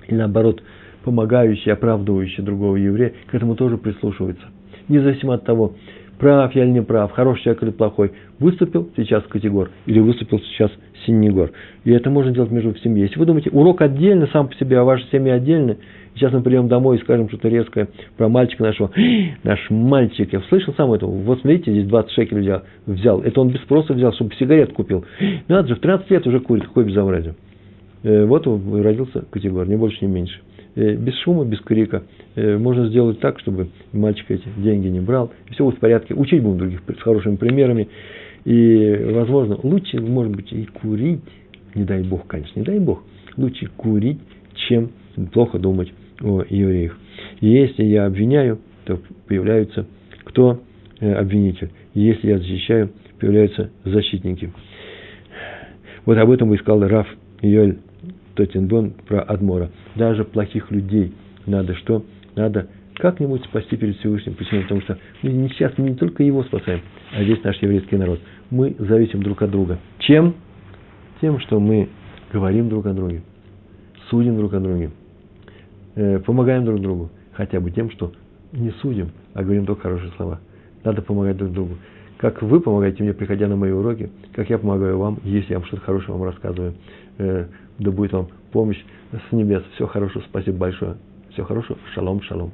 или 0.07 0.17
наоборот, 0.17 0.61
помогающий, 1.05 1.71
оправдывающий 1.71 2.43
другого 2.43 2.75
еврея, 2.75 3.13
к 3.27 3.35
этому 3.35 3.55
тоже 3.55 3.77
прислушивается. 3.77 4.43
Независимо 4.89 5.35
от 5.35 5.45
того, 5.45 5.75
прав 6.17 6.53
я 6.55 6.63
или 6.63 6.71
не 6.71 6.81
прав, 6.81 7.11
хороший 7.11 7.43
человек 7.43 7.63
или 7.63 7.69
плохой, 7.69 8.11
выступил 8.39 8.89
сейчас 8.97 9.23
Категор 9.29 9.69
или 9.85 9.99
выступил 9.99 10.39
сейчас 10.39 10.71
Синегор. 11.05 11.51
И 11.83 11.91
это 11.91 12.09
можно 12.09 12.31
делать 12.31 12.49
между 12.49 12.73
в 12.73 12.79
семье. 12.79 13.03
Если 13.03 13.19
вы 13.19 13.27
думаете, 13.27 13.51
урок 13.51 13.81
отдельно 13.81 14.27
сам 14.33 14.47
по 14.47 14.55
себе, 14.55 14.79
а 14.79 14.83
ваша 14.83 15.05
семья 15.11 15.35
отдельно, 15.35 15.77
сейчас 16.15 16.33
мы 16.33 16.41
придем 16.41 16.67
домой 16.67 16.97
и 16.97 17.01
скажем 17.01 17.29
что-то 17.29 17.49
резкое 17.49 17.89
про 18.17 18.27
мальчика 18.27 18.63
нашего. 18.63 18.89
Наш 19.43 19.59
мальчик, 19.69 20.33
я 20.33 20.41
слышал 20.49 20.73
сам 20.75 20.91
это. 20.91 21.05
Вот 21.05 21.41
смотрите, 21.41 21.71
здесь 21.71 21.85
20 21.85 22.11
шекелей 22.11 22.41
взял, 22.41 22.63
взял. 22.87 23.21
Это 23.21 23.41
он 23.41 23.49
без 23.49 23.61
спроса 23.61 23.93
взял, 23.93 24.11
чтобы 24.13 24.33
сигарет 24.39 24.73
купил. 24.73 25.05
Надо 25.47 25.67
же, 25.67 25.75
в 25.75 25.79
13 25.79 26.09
лет 26.09 26.25
уже 26.25 26.39
курит, 26.39 26.63
какое 26.63 26.85
безобразие. 26.85 27.35
Э, 28.01 28.25
вот 28.25 28.47
родился 28.47 29.25
Категор, 29.29 29.67
не 29.67 29.75
больше, 29.75 30.03
не 30.05 30.11
меньше. 30.11 30.39
Э, 30.75 30.95
без 30.95 31.15
шума, 31.19 31.45
без 31.45 31.59
крика. 31.61 32.03
Э, 32.35 32.57
можно 32.57 32.87
сделать 32.89 33.19
так, 33.19 33.39
чтобы 33.39 33.69
мальчик 33.93 34.29
эти 34.29 34.47
деньги 34.57 34.87
не 34.87 34.99
брал. 34.99 35.31
И 35.49 35.53
все 35.53 35.63
будет 35.63 35.77
в 35.77 35.79
порядке. 35.79 36.13
Учить 36.13 36.41
будем 36.41 36.57
других 36.57 36.81
с 36.87 37.01
хорошими 37.01 37.37
примерами. 37.37 37.87
И, 38.43 39.01
возможно, 39.11 39.57
лучше, 39.63 39.99
может 40.01 40.35
быть, 40.35 40.51
и 40.51 40.65
курить, 40.65 41.21
не 41.73 41.83
дай 41.83 42.03
Бог, 42.03 42.27
конечно, 42.27 42.59
не 42.59 42.65
дай 42.65 42.79
Бог, 42.79 43.03
лучше 43.37 43.67
курить, 43.75 44.19
чем 44.67 44.91
плохо 45.33 45.57
думать 45.57 45.91
о 46.21 46.43
евреях. 46.47 46.97
И 47.39 47.47
если 47.47 47.83
я 47.83 48.05
обвиняю, 48.05 48.59
то 48.83 48.99
появляются 49.27 49.87
кто 50.25 50.61
э, 50.99 51.13
обвинитель. 51.13 51.71
И 51.93 52.01
если 52.01 52.29
я 52.29 52.37
защищаю, 52.37 52.91
появляются 53.19 53.71
защитники. 53.83 54.51
Вот 56.05 56.17
об 56.17 56.29
этом 56.29 56.53
и 56.53 56.57
сказал 56.57 56.87
Раф 56.87 57.07
Йоль 57.41 57.77
Тотенбон 58.35 58.93
про 59.07 59.21
Адмора. 59.21 59.71
Даже 59.95 60.23
плохих 60.23 60.71
людей 60.71 61.13
надо 61.45 61.75
что? 61.75 62.03
Надо 62.35 62.67
как-нибудь 62.95 63.43
спасти 63.45 63.75
перед 63.77 63.97
Всевышним. 63.97 64.35
Почему? 64.35 64.61
Потому 64.63 64.81
что 64.81 64.97
мы 65.21 65.49
сейчас 65.49 65.73
мы 65.77 65.89
не 65.89 65.95
только 65.95 66.23
его 66.23 66.43
спасаем, 66.43 66.81
а 67.13 67.21
весь 67.23 67.43
наш 67.43 67.61
еврейский 67.61 67.97
народ. 67.97 68.19
Мы 68.49 68.75
зависим 68.79 69.21
друг 69.21 69.41
от 69.41 69.51
друга. 69.51 69.79
Чем? 69.99 70.35
Тем, 71.21 71.39
что 71.39 71.59
мы 71.59 71.89
говорим 72.31 72.69
друг 72.69 72.85
о 72.85 72.93
друге, 72.93 73.21
судим 74.09 74.37
друг 74.37 74.53
о 74.53 74.59
друге, 74.59 74.91
э, 75.95 76.19
помогаем 76.19 76.65
друг 76.65 76.81
другу. 76.81 77.09
Хотя 77.33 77.59
бы 77.59 77.71
тем, 77.71 77.91
что 77.91 78.13
не 78.51 78.71
судим, 78.81 79.11
а 79.33 79.43
говорим 79.43 79.65
только 79.65 79.83
хорошие 79.83 80.11
слова. 80.17 80.39
Надо 80.83 81.01
помогать 81.01 81.37
друг 81.37 81.51
другу. 81.51 81.77
Как 82.17 82.41
вы 82.41 82.61
помогаете 82.61 83.03
мне, 83.03 83.13
приходя 83.13 83.47
на 83.47 83.57
мои 83.57 83.71
уроки, 83.71 84.09
как 84.33 84.49
я 84.49 84.57
помогаю 84.57 84.97
вам, 84.97 85.19
если 85.23 85.51
я 85.51 85.59
вам 85.59 85.67
что-то 85.67 85.83
хорошее 85.83 86.13
вам 86.13 86.23
рассказываю. 86.23 86.73
Э, 87.17 87.47
да 87.77 87.91
будет 87.91 88.13
вам 88.13 88.29
помощь 88.51 88.83
с 89.11 89.31
небес. 89.31 89.63
Все 89.75 89.87
хорошо, 89.87 90.21
спасибо 90.21 90.57
большое. 90.57 90.97
Всего 91.31 91.45
хорошего. 91.47 91.77
Шалом, 91.93 92.21
шалом. 92.21 92.51